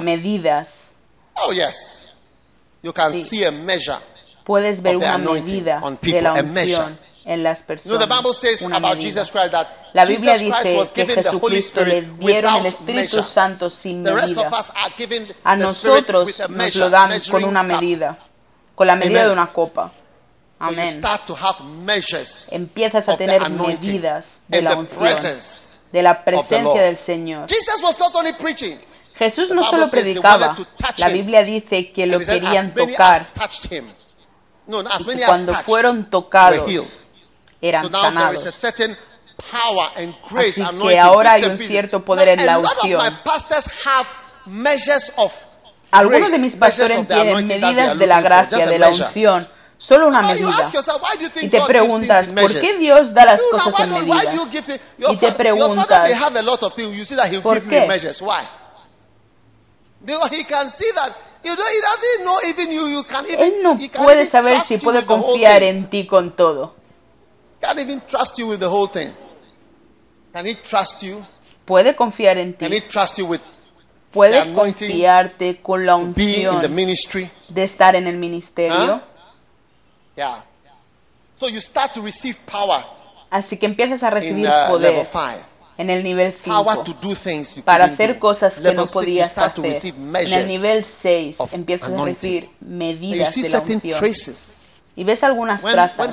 Medidas. 0.00 0.98
Oh, 1.34 1.52
yes. 1.52 1.97
You 2.82 2.92
can 2.92 3.12
see 3.12 3.44
a 3.44 3.50
measure 3.50 3.98
Puedes 4.48 4.80
ver 4.80 4.96
una 4.96 5.18
medida 5.18 5.82
de 6.00 6.22
la 6.22 6.32
unción 6.32 6.98
en 7.26 7.42
las 7.42 7.62
personas. 7.62 8.08
La 9.92 10.04
Biblia 10.06 10.38
dice 10.38 10.90
que 10.94 11.06
Jesucristo 11.06 11.84
le 11.84 12.00
dieron 12.00 12.56
el 12.56 12.64
Espíritu 12.64 13.22
Santo 13.22 13.68
sin 13.68 14.02
medida. 14.02 14.50
A 15.44 15.54
nosotros 15.54 16.48
nos 16.48 16.74
lo 16.76 16.88
dan 16.88 17.20
con 17.30 17.44
una 17.44 17.62
medida, 17.62 18.16
con 18.74 18.86
la 18.86 18.96
medida 18.96 19.26
de 19.26 19.32
una 19.32 19.52
copa. 19.52 19.92
Amén. 20.58 21.02
Empiezas 22.50 23.08
a 23.10 23.16
tener 23.18 23.50
medidas 23.50 24.44
de 24.48 24.62
la 24.62 24.76
unción, 24.76 25.38
de 25.92 26.02
la 26.02 26.24
presencia 26.24 26.80
del 26.80 26.96
Señor. 26.96 27.48
Jesús 29.18 29.50
no 29.50 29.62
solo 29.64 29.88
predicaba, 29.90 30.54
la 30.96 31.08
Biblia 31.08 31.42
dice 31.42 31.90
que 31.92 32.06
lo 32.06 32.18
querían 32.20 32.72
tocar. 32.74 33.28
Y 34.66 35.24
cuando 35.26 35.54
fueron 35.56 36.08
tocados, 36.10 37.02
eran 37.60 37.90
sanados. 37.90 38.46
Así 40.36 40.62
que 40.82 40.98
ahora 40.98 41.32
hay 41.32 41.44
un 41.44 41.58
cierto 41.58 42.04
poder 42.04 42.28
en 42.28 42.46
la 42.46 42.58
unción. 42.58 43.18
Algunos 45.90 46.30
de 46.32 46.38
mis 46.38 46.56
pastores 46.56 46.98
tienen 47.08 47.46
medidas 47.46 47.98
de 47.98 48.06
la 48.06 48.20
gracia, 48.20 48.66
de 48.66 48.78
la 48.78 48.88
unción, 48.90 49.48
solo 49.78 50.08
una 50.08 50.22
medida. 50.22 50.70
Y 51.40 51.48
te 51.48 51.60
preguntas, 51.62 52.32
¿por 52.32 52.60
qué 52.60 52.78
Dios 52.78 53.14
da 53.14 53.24
las 53.24 53.42
cosas 53.50 53.78
en 53.80 53.90
medidas? 53.90 54.52
Y 55.08 55.16
te 55.16 55.32
preguntas, 55.32 56.10
¿por 57.42 57.62
qué? 57.62 57.86
Él 63.38 63.54
no 63.62 63.78
puede 63.78 64.26
saber 64.26 64.60
si 64.60 64.78
puede 64.78 65.04
confiar 65.04 65.62
en 65.62 65.88
ti 65.88 66.06
con 66.06 66.32
todo. 66.32 66.74
Can't 67.60 67.78
even 67.78 68.00
trust 68.06 68.38
you 68.38 68.46
with 68.48 68.60
the 68.60 68.68
whole 68.68 68.88
thing. 68.88 69.12
Can 70.32 70.46
he 70.46 70.54
trust 70.62 71.02
you? 71.02 71.24
Puede 71.64 71.94
confiar 71.96 72.38
en 72.38 72.54
ti. 72.54 72.64
Can 72.64 72.72
he 72.72 72.80
trust 72.82 73.18
you 73.18 73.26
with 73.26 73.40
Puede 74.10 74.52
confiarte 74.54 75.60
con 75.60 75.84
la 75.84 75.96
unción 75.96 76.62
de 77.48 77.62
estar 77.62 77.94
en 77.94 78.06
el 78.06 78.16
ministerio. 78.16 79.02
Así 83.30 83.58
que 83.58 83.66
empiezas 83.66 84.02
a 84.02 84.10
recibir 84.10 84.48
uh, 84.48 84.70
poder 84.70 85.06
en 85.78 85.90
el 85.90 86.02
nivel 86.02 86.32
5 86.32 86.84
para 87.64 87.84
hacer 87.84 88.18
cosas 88.18 88.60
que 88.60 88.74
no 88.74 88.86
podías 88.86 89.38
hacer. 89.38 89.80
En 89.84 90.32
el 90.32 90.46
nivel 90.46 90.84
6 90.84 91.38
empiezas 91.52 91.92
a 91.92 92.04
recibir 92.04 92.50
medidas 92.60 93.34
de 93.34 93.48
la 93.48 93.60
unción. 93.60 94.14
Y 94.96 95.04
ves 95.04 95.22
algunas 95.22 95.62
trazas. 95.62 96.10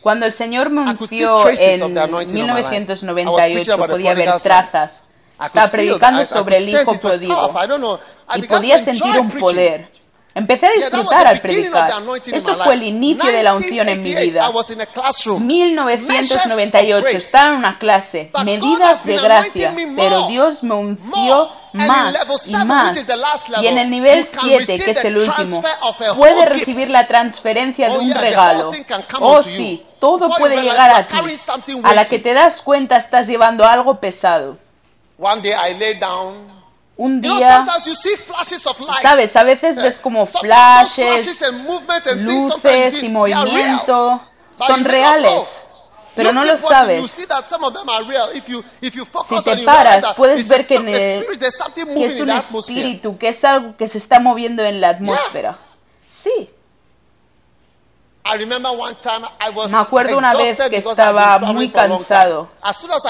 Cuando 0.00 0.24
el 0.26 0.32
Señor 0.32 0.70
me 0.70 0.82
unció 0.82 1.48
en 1.48 2.32
1998, 2.32 3.86
podía 3.88 4.14
ver 4.14 4.40
trazas. 4.40 5.08
Estaba 5.44 5.68
predicando 5.68 6.24
sobre 6.24 6.58
el 6.58 6.68
hijo 6.68 7.00
pródigo 7.00 7.52
y 8.36 8.42
podía 8.42 8.78
sentir 8.78 9.18
un 9.18 9.32
poder. 9.32 9.99
Empecé 10.34 10.66
a 10.66 10.72
disfrutar 10.72 11.26
al 11.26 11.40
predicar. 11.40 11.92
Eso 12.32 12.54
fue 12.56 12.74
el 12.74 12.84
inicio 12.84 13.30
de 13.30 13.42
la 13.42 13.54
unción 13.54 13.88
en 13.88 14.02
mi 14.02 14.14
vida. 14.14 14.50
1998 15.38 17.16
estaba 17.16 17.48
en 17.50 17.56
una 17.56 17.78
clase, 17.78 18.30
medidas 18.44 19.04
de 19.04 19.18
gracia, 19.18 19.74
pero 19.96 20.28
Dios 20.28 20.62
me 20.62 20.74
unció 20.74 21.50
más 21.72 22.46
y 22.46 22.54
más. 22.56 23.10
Y 23.60 23.66
en 23.66 23.78
el 23.78 23.90
nivel 23.90 24.24
7, 24.24 24.78
que 24.78 24.90
es 24.90 25.04
el 25.04 25.16
último, 25.18 25.62
puede 26.16 26.46
recibir 26.46 26.90
la 26.90 27.06
transferencia 27.06 27.90
de 27.90 27.98
un 27.98 28.12
regalo. 28.14 28.70
Oh 29.20 29.42
sí, 29.42 29.84
todo 29.98 30.30
puede 30.36 30.62
llegar 30.62 30.90
a 30.90 31.06
ti. 31.06 31.16
A 31.82 31.92
la 31.94 32.04
que 32.04 32.18
te 32.20 32.34
das 32.34 32.62
cuenta 32.62 32.96
estás 32.96 33.26
llevando 33.26 33.64
algo 33.66 33.98
pesado. 33.98 34.58
Un 36.96 37.20
día, 37.20 37.66
sabes, 39.00 39.36
a 39.36 39.42
veces 39.42 39.80
ves 39.80 39.98
como 39.98 40.26
flashes, 40.26 41.42
luces 42.16 43.02
y 43.02 43.08
movimiento. 43.08 44.20
Son 44.58 44.84
reales 44.84 45.66
pero 46.14 46.32
no 46.32 46.44
lo 46.44 46.56
sabes. 46.56 47.10
Si 47.10 47.26
te 49.42 49.56
paras, 49.58 50.12
puedes 50.16 50.48
ver 50.48 50.66
que, 50.66 50.84
que 50.84 52.04
es 52.04 52.20
un 52.20 52.30
espíritu, 52.30 53.18
que 53.18 53.28
es 53.28 53.44
algo 53.44 53.76
que 53.76 53.86
se 53.86 53.98
está 53.98 54.20
moviendo 54.20 54.64
en 54.64 54.80
la 54.80 54.88
atmósfera. 54.90 55.58
Sí. 56.06 56.50
Me 59.70 59.78
acuerdo 59.78 60.18
una 60.18 60.34
vez 60.34 60.60
que 60.68 60.76
estaba 60.76 61.38
muy 61.38 61.70
cansado. 61.70 62.48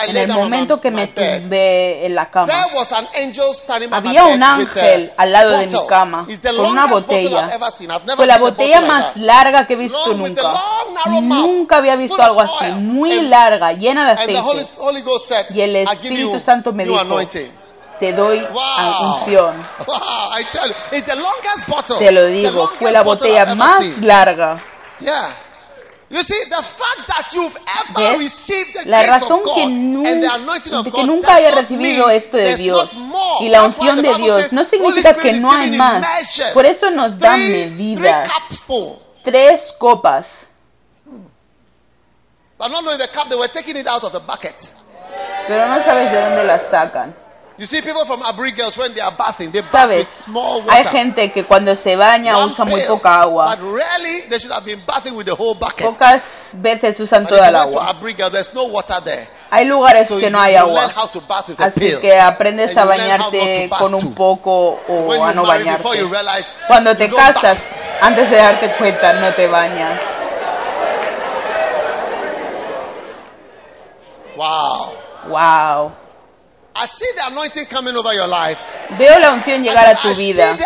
En 0.07 0.17
el 0.17 0.29
momento 0.29 0.81
que 0.81 0.91
me 0.91 1.03
tumbé 1.41 2.07
en 2.07 2.15
la 2.15 2.31
cama, 2.31 2.53
había 3.93 4.25
un 4.25 4.43
ángel 4.43 5.13
al 5.17 5.33
lado 5.33 5.51
de 5.59 5.67
mi 5.67 5.87
cama 5.87 6.27
con 6.57 6.71
una 6.71 6.87
botella. 6.87 7.51
Fue 8.17 8.27
la 8.27 8.39
botella 8.39 8.81
más 8.89 9.17
larga 9.17 9.67
que 9.67 9.73
he 9.75 9.77
visto 9.77 10.15
nunca. 10.15 10.43
Nunca 11.47 11.77
había 11.79 11.97
visto 11.97 12.23
algo 12.23 12.41
así, 12.41 12.71
muy 12.73 13.21
larga, 13.23 13.73
llena 13.73 14.07
de 14.07 14.13
aceite. 14.13 14.33
Y 15.51 15.61
el 15.61 15.77
Espíritu 15.77 16.41
Santo 16.41 16.73
me 16.73 16.85
dijo, 16.85 16.97
te 17.99 18.13
doy 18.15 18.47
unción. 19.03 19.63
Te 21.99 22.13
lo 22.13 22.27
digo, 22.27 22.69
fue 22.79 22.93
la 22.93 23.03
botella 23.03 23.45
más 23.57 24.01
larga. 24.03 24.63
¿Ves? 28.19 28.19
La 28.87 29.03
razón 29.07 29.41
que, 29.55 29.63
que 30.91 31.05
nunca 31.05 31.35
haya 31.37 31.51
recibido 31.53 32.11
esto 32.11 32.37
de 32.37 32.57
Dios 32.57 32.95
y 33.41 33.49
la 33.49 33.63
unción 33.63 34.03
de 34.03 34.15
Dios 34.17 34.53
no 34.53 34.65
significa 34.65 35.15
que 35.15 35.33
no 35.35 35.53
hay 35.53 35.71
más. 35.71 36.07
Por 36.55 36.67
eso 36.67 36.91
nos 36.91 37.19
dan 37.19 37.39
medidas. 37.53 38.29
Tres 39.23 39.75
copas. 39.79 40.49
Pero 45.49 45.67
no 45.69 45.83
sabes 45.83 46.11
de 46.13 46.21
dónde 46.25 46.45
las 46.45 46.67
sacan. 46.69 47.15
Sabes, 49.71 50.25
hay 50.71 50.85
gente 50.85 51.31
que 51.31 51.45
cuando 51.45 51.77
se 51.77 51.95
baña 51.97 52.39
usa 52.47 52.65
muy 52.65 52.81
poca 52.89 53.21
agua. 53.21 53.57
Pocas 55.85 56.53
veces 56.55 56.99
usan 57.01 57.27
toda 57.27 57.49
el 57.49 57.57
agua. 57.57 57.89
Hay 59.51 59.65
lugares 59.67 60.09
que 60.21 60.31
no 60.31 60.41
hay 60.41 60.55
agua. 60.57 60.85
Así 61.59 61.81
que 62.01 62.19
aprendes 62.21 62.77
a 62.79 62.85
bañarte 62.87 63.69
con 63.79 63.95
un 63.95 64.15
poco 64.15 64.81
o 64.89 65.13
a 65.25 65.33
no 65.35 65.43
bañarte. 65.47 65.83
Cuando 66.67 66.97
te 66.97 67.11
casas, 67.17 67.69
antes 68.01 68.31
de 68.31 68.37
darte 68.37 68.73
cuenta, 68.77 69.13
no 69.15 69.35
te 69.35 69.47
bañas. 69.49 70.01
Wow. 74.37 74.93
Wow. 75.29 75.93
Veo 78.99 79.19
la 79.19 79.33
unción 79.33 79.63
llegar 79.63 79.87
a 79.87 80.01
tu 80.01 80.09
vida. 80.17 80.57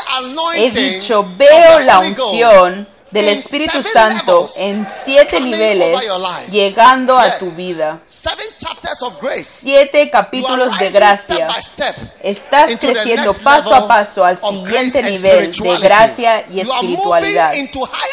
He 0.57 0.71
dicho, 0.93 1.27
veo 1.37 1.81
la 1.81 1.99
unción 2.31 2.87
del 3.15 3.29
Espíritu 3.29 3.81
Santo 3.81 4.51
en 4.57 4.85
siete 4.85 5.41
niveles 5.41 6.05
llegando 6.51 7.17
a 7.17 7.39
tu 7.39 7.49
vida. 7.53 8.01
Siete 9.45 10.11
capítulos 10.11 10.77
de 10.81 10.91
gracia. 10.91 11.49
Estás 12.21 12.77
creciendo 12.77 13.33
paso 13.35 13.73
a 13.73 13.87
paso 13.87 14.25
al 14.25 14.37
siguiente 14.37 15.01
nivel 15.05 15.53
de 15.53 15.79
gracia 15.79 16.45
y 16.51 16.61
espiritualidad. 16.61 17.53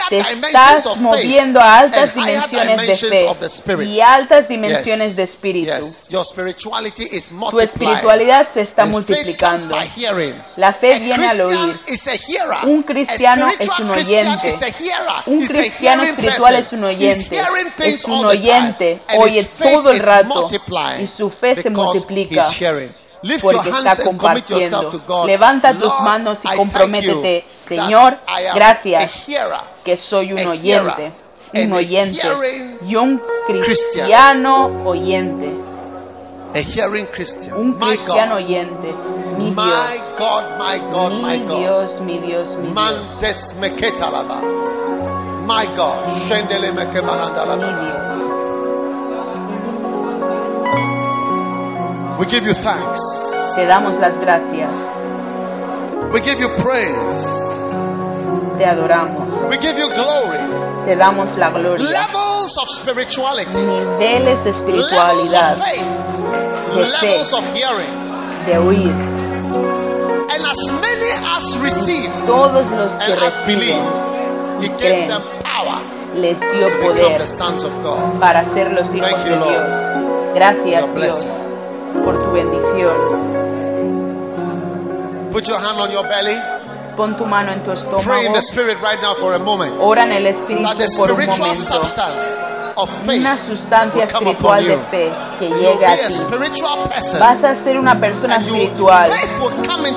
Te 0.09 0.19
estás 0.19 0.97
moviendo 0.97 1.59
a 1.59 1.79
altas 1.79 2.13
dimensiones 2.13 2.81
de 2.81 2.97
fe 2.97 3.83
y 3.83 4.01
altas 4.01 4.47
dimensiones 4.47 5.15
de 5.15 5.23
espíritu. 5.23 5.83
Tu 7.49 7.59
espiritualidad 7.59 8.47
se 8.47 8.61
está 8.61 8.85
multiplicando. 8.85 9.75
La 10.57 10.73
fe 10.73 10.99
viene 10.99 11.27
al 11.27 11.41
oír. 11.41 11.79
Un 12.65 12.83
cristiano 12.83 13.49
es 13.57 13.79
un 13.79 13.89
oyente. 13.89 14.55
Un 15.25 15.45
cristiano 15.45 16.03
espiritual 16.03 16.55
es 16.55 16.73
un 16.73 16.83
oyente, 16.83 17.39
es 17.79 18.05
un 18.05 18.25
oyente, 18.25 18.99
oye 19.17 19.43
todo 19.43 19.91
el 19.91 19.99
rato 19.99 20.47
y 20.99 21.07
su 21.07 21.29
fe 21.29 21.55
se 21.55 21.69
multiplica 21.69 22.47
porque 23.41 23.69
está 23.69 24.03
compartiendo. 24.03 25.25
Levanta 25.25 25.73
tus 25.73 25.99
manos 26.01 26.43
y 26.45 26.55
comprométete, 26.55 27.45
Señor, 27.49 28.17
gracias 28.55 29.25
que 29.83 29.97
soy 29.97 30.33
un 30.33 30.45
oyente, 30.47 31.11
un 31.53 31.73
oyente 31.73 32.21
y 32.87 32.95
un 32.95 33.21
cristiano 33.47 34.83
oyente. 34.85 35.53
Un 37.55 37.73
cristiano 37.79 38.35
oyente. 38.35 38.93
Mi 39.41 39.51
Dios. 39.55 40.15
Mi 41.21 41.59
Dios, 41.59 42.01
mi 42.01 42.19
Dios, 42.19 42.57
mi 42.57 42.69
Dios. 42.97 43.19
My 45.47 45.65
God. 45.75 46.05
We 52.19 52.25
give 52.27 52.45
you 52.45 52.53
thanks. 52.53 53.01
Te 53.55 53.65
damos 53.65 53.97
las 53.99 54.17
gracias. 54.19 54.77
We 56.13 56.21
give 56.21 56.39
you 56.39 56.49
praise. 56.57 57.25
Te 58.57 58.65
adoramos. 58.65 59.33
We 59.49 59.57
give 59.57 59.77
you 59.77 59.89
glory. 59.89 60.37
Te 60.85 60.95
damos 60.95 61.35
la 61.37 61.49
gloria. 61.49 61.83
Levels 61.89 62.57
of 62.57 62.69
spirituality. 62.69 63.57
Niveles 63.57 64.43
de 64.43 64.51
espiritualidad. 64.51 65.57
De 65.57 65.63
fe. 65.63 67.17
De 68.45 68.57
oír. 68.57 69.20
And 70.41 70.49
as 70.49 70.71
many 70.71 71.11
as 71.27 71.57
received 71.59 72.25
todos 72.25 72.71
los 72.71 72.93
que 72.95 73.13
and 73.13 73.23
as 73.23 73.39
les 76.15 76.39
dio 76.39 76.79
poder 76.79 77.25
para 78.19 78.43
ser 78.43 78.71
los 78.71 78.93
hijos 78.95 79.23
de 79.23 79.37
Dios. 79.37 79.75
Gracias 80.33 80.95
Dios 80.95 81.25
por 82.03 82.23
tu 82.23 82.31
bendición. 82.31 83.31
Put 85.31 85.47
your 85.47 85.59
hand 85.59 85.79
on 85.79 85.91
your 85.91 86.07
belly. 86.07 86.37
Pon 86.97 87.15
tu 87.15 87.25
mano 87.25 87.51
en 87.51 87.63
tu 87.63 87.71
estómago. 87.71 88.03
Pray 88.03 88.25
in 88.25 88.33
the 88.33 88.41
spirit 88.41 88.77
right 88.81 88.99
now 88.99 89.13
for 89.15 89.35
a 89.35 89.39
moment. 89.39 89.75
Ora 89.79 90.03
en 90.03 90.11
el 90.11 90.25
espíritu 90.25 90.67
por 90.97 91.11
un 91.11 91.25
momento 91.27 91.81
una 92.75 93.37
sustancia 93.37 94.03
espiritual 94.03 94.65
de 94.65 94.77
fe 94.77 95.11
que 95.39 95.49
llegue 95.49 95.85
a 95.85 96.07
ti. 96.07 96.15
Vas 97.19 97.43
a 97.43 97.55
ser 97.55 97.79
una 97.79 97.99
persona 97.99 98.37
espiritual 98.37 99.11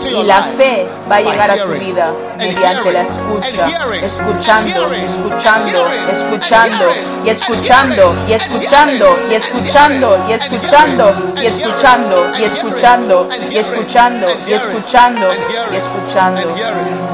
y 0.09 0.22
la 0.24 0.42
fe 0.42 0.88
va 1.10 1.16
a 1.16 1.20
llegar 1.20 1.51
a 1.51 1.64
tu 1.64 1.72
vida 1.72 2.14
mediante 2.36 2.92
la 2.92 3.02
escucha, 3.02 3.66
escuchando, 4.02 4.92
escuchando, 4.92 5.88
escuchando 6.09 6.86
y 7.24 7.28
escuchando 7.28 8.24
y 8.26 8.32
escuchando 8.32 9.18
y 9.30 9.34
escuchando 9.34 10.24
y 10.28 10.32
escuchando 10.32 11.34
y 11.38 11.44
escuchando 11.44 12.30
y 12.38 12.44
escuchando 12.44 13.28
y 13.51 13.56
escuchando 13.56 14.28
y 14.46 14.52
escuchando 14.52 15.32
y 15.70 15.76
escuchando 15.76 16.55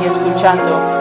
y 0.01 0.05
escuchando. 0.07 1.00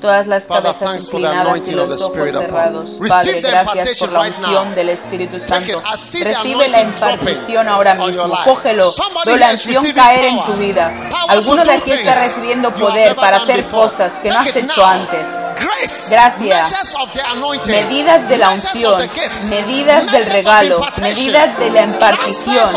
Todas 0.00 0.26
las 0.26 0.46
cabezas 0.46 1.04
inclinadas 1.04 1.66
y 1.68 1.72
los 1.72 2.00
ojos 2.00 2.30
cerrados. 2.30 3.00
Padre, 3.08 3.40
gracias 3.40 3.98
por 3.98 4.12
la 4.12 4.20
unción 4.20 4.74
del 4.74 4.90
Espíritu 4.90 5.40
Santo. 5.40 5.82
Recibe 6.22 6.68
la 6.68 6.82
impartición 6.82 7.68
ahora 7.68 7.94
mismo. 7.94 8.36
Cógelo. 8.44 8.92
Veo 9.24 9.36
la 9.36 9.50
unción 9.50 9.92
caer 9.92 10.26
en 10.26 10.44
tu 10.44 10.52
vida. 10.54 11.10
Alguno 11.28 11.64
de 11.64 11.72
aquí 11.72 11.92
está 11.92 12.14
recibiendo 12.14 12.74
poder 12.74 13.16
para 13.16 13.38
hacer 13.38 13.64
cosas 13.64 14.14
que 14.20 14.30
no 14.30 14.38
has 14.38 14.54
hecho 14.54 14.84
antes. 14.84 15.28
Gracias. 16.10 16.94
Medidas 17.66 18.28
de 18.28 18.38
la 18.38 18.50
unción, 18.50 19.10
medidas 19.48 20.10
del 20.12 20.26
regalo, 20.26 20.80
medidas 21.00 21.58
de 21.58 21.70
la 21.70 21.82
impartición, 21.82 22.68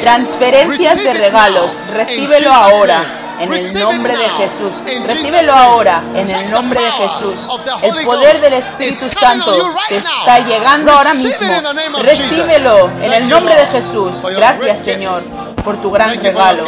transferencias 0.00 0.96
de 0.96 1.14
regalos. 1.14 1.82
Recíbelo 1.92 2.52
ahora 2.52 3.19
en 3.40 3.52
el 3.52 3.80
nombre 3.80 4.16
de 4.16 4.28
Jesús. 4.30 4.82
Recíbelo 5.06 5.52
ahora 5.52 6.02
en 6.14 6.30
el 6.30 6.50
nombre 6.50 6.80
de 6.80 6.92
Jesús. 6.92 7.48
El 7.82 8.04
poder 8.04 8.40
del 8.40 8.54
Espíritu 8.54 9.08
Santo 9.10 9.74
te 9.88 9.96
está 9.96 10.40
llegando 10.40 10.92
ahora 10.92 11.14
mismo. 11.14 11.52
Recíbelo 12.00 12.90
en 13.00 13.12
el 13.12 13.28
nombre 13.28 13.54
de 13.54 13.66
Jesús. 13.66 14.22
Gracias 14.36 14.80
Señor 14.80 15.22
por 15.64 15.80
tu 15.80 15.90
gran 15.90 16.20
regalo. 16.22 16.64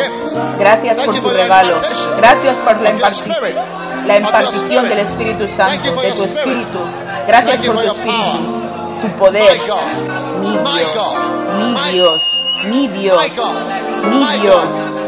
Gracias 0.58 1.00
por 1.00 1.20
tu 1.20 1.30
regalo. 1.30 1.80
Gracias 2.16 2.58
por 2.58 2.80
la 2.80 2.90
impartición 2.90 3.36
la 4.06 4.18
impartición 4.18 4.88
del 4.88 4.98
Espíritu 4.98 5.46
Santo, 5.48 5.94
de 6.00 6.12
tu 6.12 6.24
Espíritu. 6.24 6.78
Gracias 7.26 7.62
por 7.62 7.76
tu 7.76 7.86
Espíritu, 7.86 9.00
tu 9.00 9.08
poder. 9.16 9.60
Mi 10.40 10.58
Dios, 10.58 11.18
mi 11.58 11.92
Dios, 11.92 12.44
mi 12.64 12.88
Dios, 12.88 13.24
mi 13.24 13.28
Dios, 13.28 13.48
mi 14.04 14.40
Dios. 14.40 15.01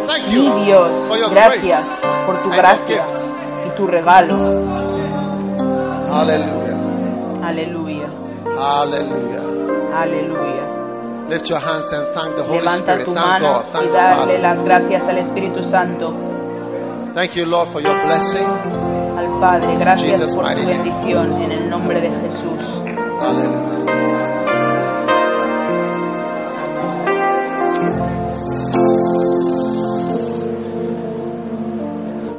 Gracias 1.30 2.00
por 2.26 2.42
tu 2.42 2.50
gracia 2.50 3.06
y 3.66 3.76
tu 3.76 3.86
regalo. 3.86 4.36
Aleluya. 6.12 6.76
Aleluya. 7.42 8.06
Aleluya. 8.58 9.42
Aleluya. 9.96 10.54
Levanta 12.50 13.04
tu 13.04 13.12
mano 13.12 13.64
y 13.82 13.88
darle 13.88 14.38
las 14.38 14.62
gracias 14.62 15.08
al 15.08 15.18
Espíritu 15.18 15.62
Santo. 15.62 16.14
Thank 17.14 17.34
you, 17.34 17.46
Lord, 17.46 17.68
for 17.68 17.80
your 17.80 18.04
blessing. 18.04 18.44
Al 19.16 19.38
Padre, 19.40 19.76
gracias 19.78 20.34
por 20.34 20.52
tu 20.54 20.66
bendición 20.66 21.40
en 21.40 21.52
el 21.52 21.70
nombre 21.70 22.00
de 22.00 22.10
Jesús. 22.10 22.82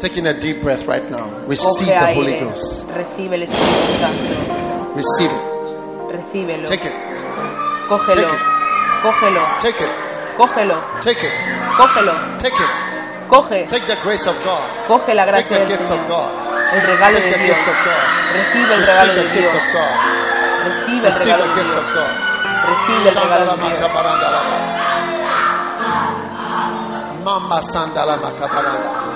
Taking 0.05 0.27
a 0.27 0.39
deep 0.39 0.61
breath 0.61 0.85
right 0.85 1.09
now. 1.09 1.25
Receive 1.47 1.87
the 1.87 2.13
Holy 2.13 2.39
Ghost. 2.39 2.85
Recibe 2.93 3.33
el 3.37 3.41
Espíritu 3.41 3.91
Santo. 3.97 4.93
Receive 4.93 5.31
it. 5.31 6.11
Recíbelo. 6.13 6.67
Take 6.69 6.85
it. 6.85 6.93
Cógelo. 7.89 8.29
Take 8.29 8.37
it. 8.37 9.01
Cógelo. 9.01 9.43
Take 9.57 9.81
it. 9.81 9.91
Cógelo. 10.37 10.77
Take 11.01 11.25
it. 11.25 11.33
Cógelo. 11.75 12.13
Take 12.37 12.53
it. 12.53 12.73
Coge. 13.27 13.65
Take 13.67 13.87
the 13.87 13.97
grace 14.03 14.27
of 14.27 14.35
God. 14.43 14.85
Coge 14.85 15.15
la 15.15 15.25
gracia 15.25 15.49
Take 15.49 15.49
the 15.49 15.65
del 15.65 15.67
gift 15.69 15.89
Señor. 15.89 16.01
of 16.01 16.07
God. 16.07 16.33
El 16.71 16.81
regalo 16.85 17.17
Take 17.17 17.25
de 17.25 17.31
the 17.31 17.37
Dios. 17.43 17.57
gift 17.57 17.67
of 17.67 17.77
God. 17.85 18.35
Recibe 18.35 18.73
el 18.75 18.79
Receive 18.81 19.01
regalo 19.01 19.13
the 19.13 19.21
de 19.21 19.29
gift 19.33 19.41
Dios. 19.41 19.55
of 19.55 19.73
God. 19.73 19.95
Recibe 20.65 21.07
el 21.07 21.13
Receive 21.13 21.33
regalo 21.33 21.45
the 21.45 21.49
de 21.49 21.63
gift 21.63 21.77
of 21.81 21.85
Dios. 21.89 21.93
God. 21.95 22.13
Recibe 22.69 23.09
el 23.09 23.15
regalo 23.15 23.57
de 23.57 23.69
Dios. 23.69 23.91
Mamba 27.25 27.59
sandala 27.61 28.17
makabaranda. 28.17 29.14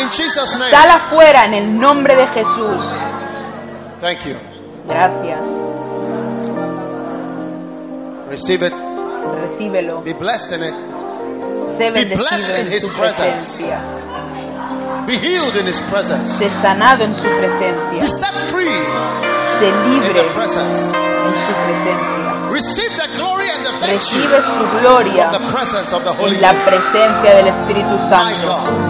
In 0.00 0.08
Jesus 0.10 0.52
name. 0.58 0.70
Sal 0.70 0.90
afuera 0.90 1.44
en 1.46 1.54
el 1.54 1.78
nombre 1.78 2.14
de 2.16 2.26
Jesús. 2.28 2.82
Thank 4.00 4.24
you. 4.24 4.36
Gracias. 4.88 5.64
Receive 8.28 8.62
it. 8.62 8.72
Recíbelo. 9.42 10.02
Be 10.02 10.12
blessed 10.14 10.52
in 10.52 10.62
it. 10.62 10.74
Sé 11.76 11.90
Be 11.90 12.04
blessed 12.04 12.48
bendecido 12.48 12.58
in 12.60 12.66
en 12.66 12.72
His 12.72 12.80
su 12.82 12.88
presencia. 12.92 13.80
Be 15.06 15.18
healed 15.18 15.56
in 15.56 15.66
His 15.66 15.80
presence. 15.90 16.32
Sé 16.32 16.50
sanado 16.50 17.04
en 17.04 17.14
su 17.14 17.28
Be 17.28 17.38
presencia. 17.38 18.06
set 18.08 18.48
free 18.50 18.70
Sé 19.58 19.68
in 19.68 19.90
libre 19.90 20.22
the 20.22 20.30
presence. 20.34 20.78
en 21.26 21.36
su 21.36 21.52
presencia. 21.64 22.48
Receive 22.50 22.90
the 22.96 23.16
glory 23.16 23.48
and 23.50 23.64
the 23.64 23.86
Recibe 23.86 24.42
su 24.42 24.62
of 24.62 24.80
gloria 24.80 25.30
the 25.30 25.52
presence 25.52 25.92
of 25.94 26.02
the 26.04 26.12
Holy 26.12 26.36
en 26.36 26.42
la 26.42 26.52
presencia 26.64 27.34
del 27.34 27.46
Espíritu 27.48 27.98
Santo. 27.98 28.89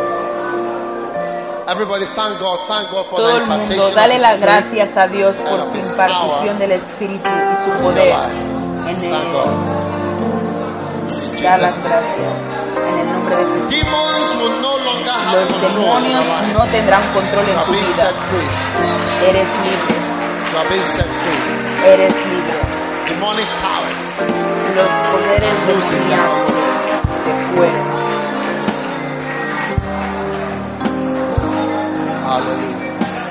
Todo 3.15 3.37
el 3.37 3.47
mundo, 3.47 3.91
dale 3.91 4.19
las 4.19 4.39
gracias 4.39 4.97
a 4.97 5.07
Dios 5.07 5.37
por 5.37 5.63
su 5.63 5.77
impartición 5.77 6.59
del 6.59 6.71
Espíritu 6.73 7.29
y 7.29 7.55
su 7.55 7.71
poder. 7.81 8.13
En 8.13 8.95
Thank 8.95 9.23
el, 11.37 11.43
dar 11.43 11.61
las 11.61 11.81
gracias. 11.83 12.41
En 12.75 12.97
el 12.97 13.11
nombre 13.13 13.35
de 13.35 13.45
Jesús. 13.45 13.85
Los 15.31 15.61
demonios 15.61 16.27
no 16.53 16.65
tendrán 16.65 17.13
control 17.13 17.47
en 17.47 17.63
tu 17.63 17.71
vida. 17.71 18.11
Eres 19.29 19.57
libre. 19.57 19.95
Eres 21.85 22.25
libre. 22.25 22.59
Los 24.75 24.91
poderes 24.91 25.67
demoníacos 25.67 26.63
se 27.09 27.33
fueron. 27.55 27.90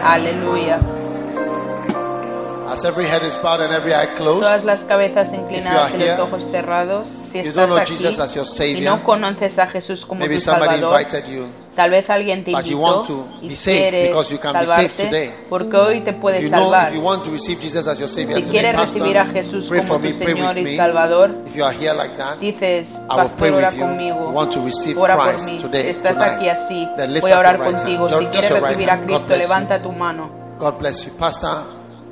Aleluya. 0.02 0.80
As 2.68 2.84
every 2.84 3.08
head 3.08 3.24
is 3.24 3.36
bowed 3.38 3.60
and 3.60 3.72
every 3.74 3.92
eye 3.92 4.14
closed. 4.16 4.42
Todas 4.42 4.64
las 4.64 4.84
cabezas 4.84 5.32
inclinadas 5.34 5.92
y 5.92 5.98
los 5.98 6.08
here, 6.08 6.20
ojos 6.22 6.46
cerrados. 6.50 7.08
Si 7.08 7.40
estás 7.40 7.76
aquí 7.76 7.96
y 8.76 8.80
no 8.82 9.02
conoces 9.02 9.58
a 9.58 9.66
Jesús 9.66 10.06
como 10.06 10.20
Maybe 10.20 10.36
tu 10.36 10.42
somebody 10.42 10.80
Salvador, 10.80 11.00
invited 11.00 11.24
you. 11.26 11.48
Tal 11.80 11.90
vez 11.90 12.10
alguien 12.10 12.44
te 12.44 12.50
invitó 12.50 13.26
y 13.40 13.48
quieres 13.56 14.38
salvarte 14.42 15.34
porque 15.48 15.76
hoy 15.78 16.00
te 16.00 16.12
puedes 16.12 16.50
salvar. 16.50 16.92
Si 16.92 18.42
quieres 18.50 18.76
recibir 18.76 19.16
a 19.16 19.24
Jesús 19.24 19.70
como 19.70 19.98
tu 20.00 20.10
Señor 20.10 20.58
y. 20.58 20.66
Salvador, 20.66 21.30
dices, 22.38 23.02
I 23.04 23.16
Pastor, 23.16 23.52
ora 23.52 23.72
conmigo, 23.72 24.34
ora 24.98 25.16
por 25.16 25.42
mí. 25.44 25.58
Si 25.72 25.88
estás 25.88 26.20
aquí 26.20 26.48
así, 26.50 26.86
voy 27.20 27.30
a 27.32 27.38
orar 27.38 27.58
contigo. 27.58 28.10
Si 28.18 28.26
quieres 28.26 28.50
recibir 28.50 28.90
a 28.90 29.00
Cristo, 29.00 29.34
levanta 29.36 29.80
tu 29.82 29.92
mano. 29.92 30.30
God 30.58 30.74
bless 30.78 31.06
you. 31.06 31.12
Pastor, 31.16 31.62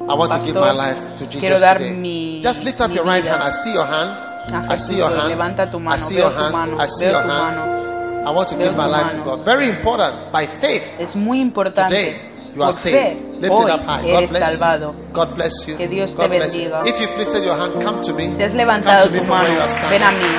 I 0.01 0.15
want 0.15 0.33
to 0.33 0.39
give 0.39 0.55
Pastor, 0.55 0.75
my 0.75 0.89
life 0.89 1.19
to 1.19 1.25
Jesus 1.27 1.41
quiero 1.41 1.61
dar 1.61 1.77
today. 1.77 1.93
mi- 1.93 2.41
Just 2.43 2.65
lift 2.65 2.81
up 2.81 2.91
your 2.91 3.05
right 3.05 3.23
hand. 3.27 3.43
I 3.43 3.53
see 3.53 3.75
your 3.75 3.87
hand. 3.87 4.29
I 4.71 4.79
see 4.79 4.97
your 4.97 5.15
hand. 5.15 5.29
levanta 5.29 5.71
tu 5.71 5.77
I 5.77 5.81
mano, 5.81 6.07
see 6.07 6.15
veo 6.15 6.25
your 6.25 6.35
tu 6.35 6.41
hand. 6.41 6.53
mano, 6.55 6.83
I 6.83 6.89
see 6.89 7.05
your 7.05 7.23
hand. 7.23 7.88
I 8.29 8.31
want 8.31 8.49
to 8.51 8.57
give 8.57 8.77
my 8.77 8.85
life 8.85 9.13
to. 9.17 9.25
God. 9.25 9.45
Very 9.47 9.69
important. 9.71 10.31
By 10.31 10.47
faith, 10.47 10.85
Es 10.99 11.17
muy 11.17 11.41
importante. 11.41 11.89
today 11.89 12.21
you 12.55 12.63
are 12.63 12.73
saved. 12.75 13.41
Lift 13.41 13.55
hoy 13.55 13.65
it 13.65 13.71
up 13.71 13.81
high. 13.87 14.03
God 14.03 14.21
eres 14.21 14.31
bless 14.31 14.43
salvado. 14.51 14.93
you. 14.93 15.13
God 15.15 15.35
bless 15.35 15.55
you. 15.67 15.77
Que 15.77 15.89
Dios 15.89 16.15
God 16.15 16.29
te 16.29 16.37
bless 16.37 16.55
you. 16.55 16.69
bendiga. 16.69 16.85
If 16.87 17.01
you've 17.01 17.17
lifted 17.17 17.43
your 17.43 17.57
hand, 17.57 17.81
come 17.83 18.03
to 18.03 18.13
me. 18.13 18.35
Si 18.35 18.43
has 18.43 18.55
levantado 18.55 19.05
Come 19.09 19.19
to 19.19 19.25
tu 19.25 19.31
mano, 19.31 19.49
ven 19.89 20.03
a 20.03 20.11
mí, 20.13 20.31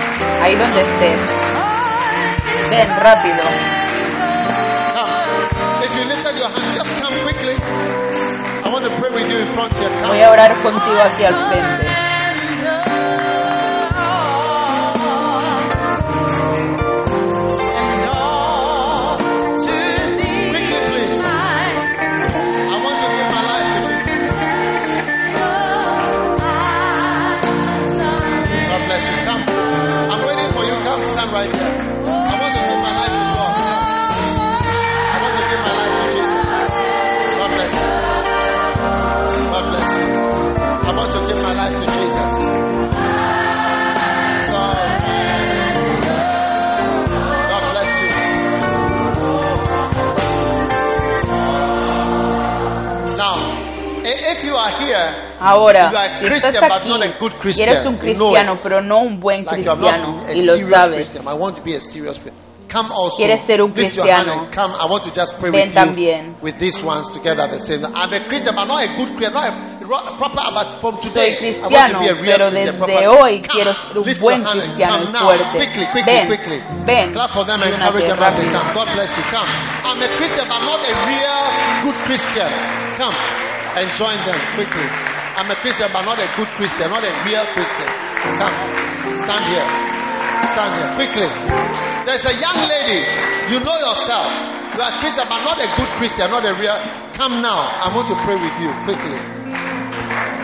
ahí 0.42 0.56
donde 0.56 0.82
estés. 0.82 1.36
Ven 2.70 2.90
rápido. 3.02 3.42
Come. 4.94 5.86
If 5.86 5.96
you 5.96 6.04
lifted 6.06 6.36
your 6.38 6.50
hand, 6.50 6.76
just 6.76 6.94
come 7.02 7.16
quickly. 7.24 7.56
I 7.58 8.70
want 8.72 8.86
to 8.86 8.92
pray 9.00 9.10
with 9.16 9.32
you 9.32 9.40
in 9.40 9.48
front 9.54 9.74
here. 9.74 9.90
Come. 9.90 10.10
Voy 10.10 10.22
a 10.22 10.30
orar 10.30 10.62
contigo 10.62 11.02
aquí 11.02 11.24
al 11.24 11.34
frente. 11.50 12.09
Ahora, 55.40 55.92
si 56.20 56.26
estás 56.38 56.56
aquí 56.64 56.90
y 57.58 57.62
eres 57.62 57.86
un 57.86 57.96
cristiano, 57.98 58.58
pero 58.62 58.82
no 58.82 59.00
un 59.00 59.20
buen 59.20 59.46
cristiano, 59.46 60.24
y 60.34 60.42
lo 60.46 60.54
sabes, 60.70 61.24
quieres 63.18 63.40
ser 63.42 63.62
un 63.64 63.72
cristiano, 63.72 64.48
ven 65.52 65.74
también. 65.74 66.36
Soy 70.98 71.36
cristiano, 71.38 72.00
pero 72.24 72.52
desde 72.52 73.08
hoy 73.08 73.42
quiero 73.42 73.74
ser 73.74 73.98
un 73.98 74.04
buen 74.20 74.44
cristiano 74.44 74.98
y 75.04 75.08
fuerte. 75.26 75.58
Ven, 76.06 76.28
ven. 76.86 77.14
God 78.74 78.94
bless 78.94 79.18
you. 79.18 79.24
Come. 79.32 79.50
I'm 79.84 80.02
a 80.04 80.18
Christian, 80.18 80.48
but 80.48 80.62
not 80.62 80.80
a 80.88 80.94
real 81.08 81.82
good 81.84 81.96
Christian. 82.06 82.52
Come 82.98 83.16
and 83.78 83.86
join 83.98 84.18
them 84.26 84.40
quickly. 84.56 84.88
I'm 85.38 85.50
a 85.52 85.56
Christian, 85.62 85.90
but 85.94 86.04
not 86.04 86.20
a 86.20 86.28
good 86.36 86.48
Christian, 86.58 86.90
not 86.90 87.04
a 87.06 87.14
real 87.24 87.46
Christian. 87.54 87.88
Come, 88.38 88.56
stand 89.24 89.44
here. 89.52 89.68
Stand 90.52 90.72
here 90.80 90.90
quickly. 90.98 91.30
There's 92.06 92.26
a 92.26 92.34
young 92.36 92.60
lady. 92.68 93.02
You 93.54 93.60
know 93.62 93.78
yourself. 93.78 94.28
You 94.76 94.82
are 94.82 94.92
a 94.92 95.00
Christian, 95.00 95.26
but 95.30 95.42
not 95.44 95.58
a 95.62 95.68
good 95.78 95.90
Christian, 95.98 96.32
not 96.32 96.46
a 96.46 96.54
real. 96.56 96.78
Come 97.14 97.42
now. 97.42 97.60
I 97.60 97.94
want 97.96 98.08
to 98.10 98.16
pray 98.26 98.36
with 98.36 98.56
you 98.60 98.70
quickly. 98.84 100.39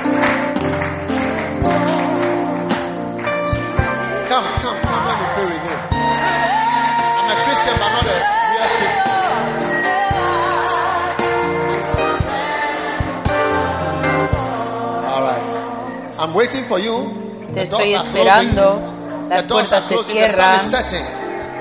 I'm 16.26 16.34
waiting 16.34 16.66
for 16.66 16.80
you. 16.80 17.14
Te 17.54 17.62
estoy 17.64 17.94
esperando. 17.94 18.82
Las 19.30 19.46
puertas 19.46 19.84
se 19.84 19.96
cierran. 20.04 20.60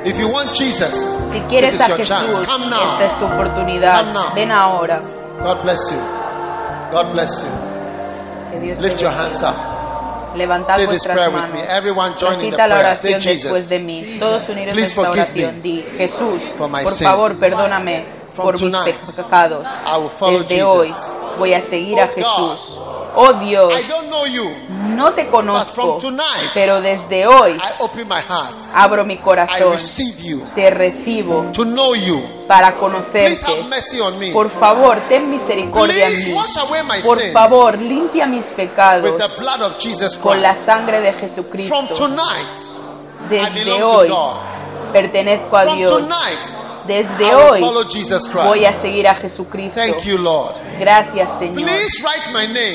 If 0.07 0.19
you 0.19 0.29
want 0.29 0.55
Jesus, 0.55 0.95
si 1.25 1.41
quieres 1.41 1.81
a 1.81 1.89
Jesús, 1.97 2.49
esta 2.83 3.05
es 3.05 3.19
tu 3.19 3.27
oportunidad. 3.27 4.35
Ven 4.35 4.51
ahora. 4.51 5.03
God 5.39 5.63
bless 5.63 5.91
you. 5.91 5.99
God 6.93 7.13
bless 7.13 7.43
you. 7.43 8.75
Lift 8.81 9.01
your 9.01 9.11
hands 9.11 9.43
up. 9.43 10.35
Levantad 10.35 10.83
vuestras 10.87 11.31
manos. 11.31 11.59
Recita 12.21 12.67
la 12.67 12.79
oración 12.79 13.23
después 13.23 13.69
de 13.69 13.81
mí. 13.81 14.17
Todos 14.19 14.49
unidos 14.49 14.79
en 14.79 14.85
esta 14.85 15.11
oración. 15.11 15.63
Di, 15.63 15.85
Jesús, 15.99 16.55
por 16.57 16.91
favor, 16.91 17.39
perdóname 17.39 18.05
por 18.35 18.59
mis 18.59 18.77
pecados. 19.15 19.67
Desde 20.31 20.63
hoy 20.63 20.95
voy 21.39 21.53
a 21.53 21.61
seguir 21.61 22.01
a 22.01 22.09
Jesús. 22.09 22.79
Oh 23.17 23.33
Dios, 23.35 23.73
no 24.89 25.13
te 25.13 25.29
conozco, 25.29 25.99
pero 26.53 26.81
desde 26.81 27.27
hoy 27.27 27.57
abro 28.73 29.05
mi 29.05 29.19
corazón, 29.19 29.79
te 30.55 30.71
recibo 30.71 31.53
para 32.49 32.75
conocerte. 32.77 33.31
Por 34.33 34.51
favor, 34.51 35.01
ten 35.09 35.31
misericordia 35.31 36.07
en 36.09 36.13
mí. 36.25 36.35
Por 37.05 37.19
favor, 37.33 37.79
limpia 37.79 38.27
mis 38.27 38.47
pecados 38.51 39.11
con 40.21 40.43
la 40.43 40.55
sangre 40.57 41.01
de 41.01 41.13
Jesucristo. 41.13 41.75
Desde 43.29 43.65
hoy 43.83 44.09
pertenezco 44.93 45.57
a 45.57 45.65
Dios. 45.77 46.09
Desde 46.87 47.35
hoy 47.35 47.61
voy 48.45 48.65
a 48.65 48.73
seguir 48.73 49.09
a 49.09 49.15
Jesucristo. 49.15 49.81
Gracias, 50.79 51.39
Señor. 51.39 51.69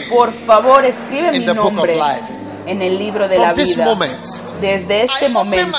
Por 0.10 0.34
favor, 0.34 0.84
escribe 0.86 1.32
mi 1.32 1.46
nombre 1.54 2.00
en 2.66 2.82
el 2.82 2.98
libro 2.98 3.28
de 3.28 3.38
la 3.38 3.54
vida. 3.54 3.98
Desde 4.62 5.04
este 5.04 5.30
momento 5.30 5.78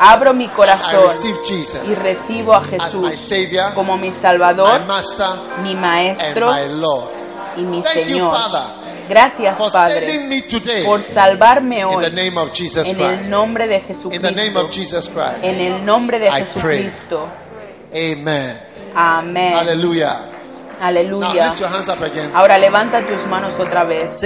abro 0.00 0.32
mi 0.32 0.48
corazón 0.48 1.10
y 1.86 1.94
recibo 1.94 2.54
a 2.54 2.62
Jesús 2.62 3.32
como 3.74 3.96
mi 3.98 4.12
Salvador, 4.12 4.80
mi 5.62 5.74
Maestro 5.74 6.54
y 7.56 7.62
mi 7.62 7.82
Señor. 7.82 8.36
Gracias, 9.08 9.58
Padre, 9.72 10.28
por 10.84 11.02
salvarme 11.02 11.84
hoy 11.84 12.04
en 12.04 13.00
el 13.00 13.30
nombre 13.30 13.66
de 13.66 13.80
Jesucristo. 13.80 14.28
En 15.42 15.60
el 15.60 15.84
nombre 15.84 16.18
de 16.18 16.30
Jesucristo. 16.30 17.28
Amen. 17.92 18.60
Amén. 18.94 19.54
Aleluya. 19.54 20.28
Aleluya. 20.80 21.54
Ahora 22.34 22.58
levanta 22.58 23.04
tus 23.06 23.26
manos 23.26 23.58
otra 23.58 23.84
vez. 23.84 24.20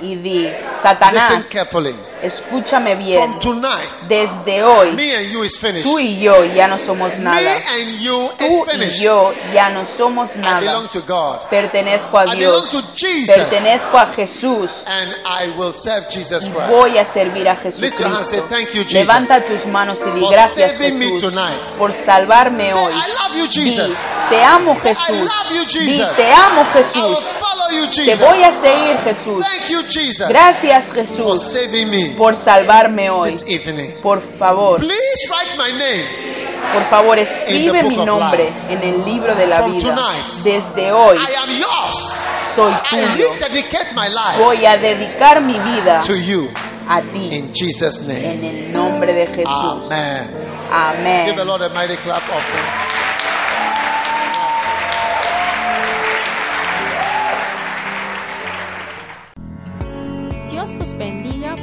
Y 0.00 0.16
di, 0.16 0.48
Satanás, 0.72 1.50
escúchame 2.22 2.94
bien. 2.96 3.38
Desde 4.08 4.62
hoy, 4.62 4.96
tú 5.82 5.98
y 5.98 6.18
yo 6.20 6.44
ya 6.44 6.68
no 6.68 6.78
somos 6.78 7.18
nada. 7.18 7.62
Tú 8.38 8.66
y 8.80 8.98
yo 9.00 9.32
ya 9.52 9.70
no 9.70 9.84
somos 9.84 10.36
nada. 10.36 10.88
Pertenezco 11.50 12.18
a 12.18 12.26
Dios. 12.34 12.84
Pertenezco 13.26 13.98
a 13.98 14.06
Jesús. 14.06 14.84
Voy 16.68 16.98
a 16.98 17.04
servir 17.04 17.48
a 17.48 17.56
Jesucristo. 17.56 18.04
Levanta 18.90 19.44
tus 19.44 19.66
manos 19.66 20.00
y 20.06 20.10
di 20.10 20.26
gracias 20.30 20.78
Jesús 20.78 21.22
por 21.76 21.92
salvarme 21.92 22.72
hoy. 22.74 22.92
Di, 23.54 23.76
te 24.30 24.42
amo 24.44 24.74
Jesús. 24.76 25.30
Di, 25.72 26.02
te 26.16 26.32
amo 26.32 26.64
Jesús. 26.72 27.18
Te 27.94 28.14
voy 28.16 28.42
a 28.42 28.50
seguir 28.52 28.96
Jesús. 29.04 29.44
Gracias 30.28 30.92
Jesús 30.92 31.54
por 32.16 32.36
salvarme 32.36 33.10
hoy. 33.10 33.32
Por 34.02 34.20
favor. 34.20 34.80
Por 36.72 36.84
favor, 36.84 37.18
escribe 37.18 37.82
mi 37.82 37.96
nombre 37.96 38.52
en 38.68 38.82
el 38.82 39.04
libro 39.04 39.34
de 39.34 39.46
la 39.46 39.62
vida. 39.62 39.96
Desde 40.44 40.92
hoy 40.92 41.18
soy 42.40 42.72
tuyo. 42.90 43.30
Voy 44.38 44.66
a 44.66 44.76
dedicar 44.76 45.40
mi 45.40 45.58
vida 45.58 46.02
a 46.88 47.02
ti. 47.02 47.28
En 47.30 48.44
el 48.44 48.72
nombre 48.72 49.12
de 49.12 49.26
Jesús. 49.26 49.88
Amén. 50.70 51.26
los 60.78 60.94
bendiga 60.96 61.17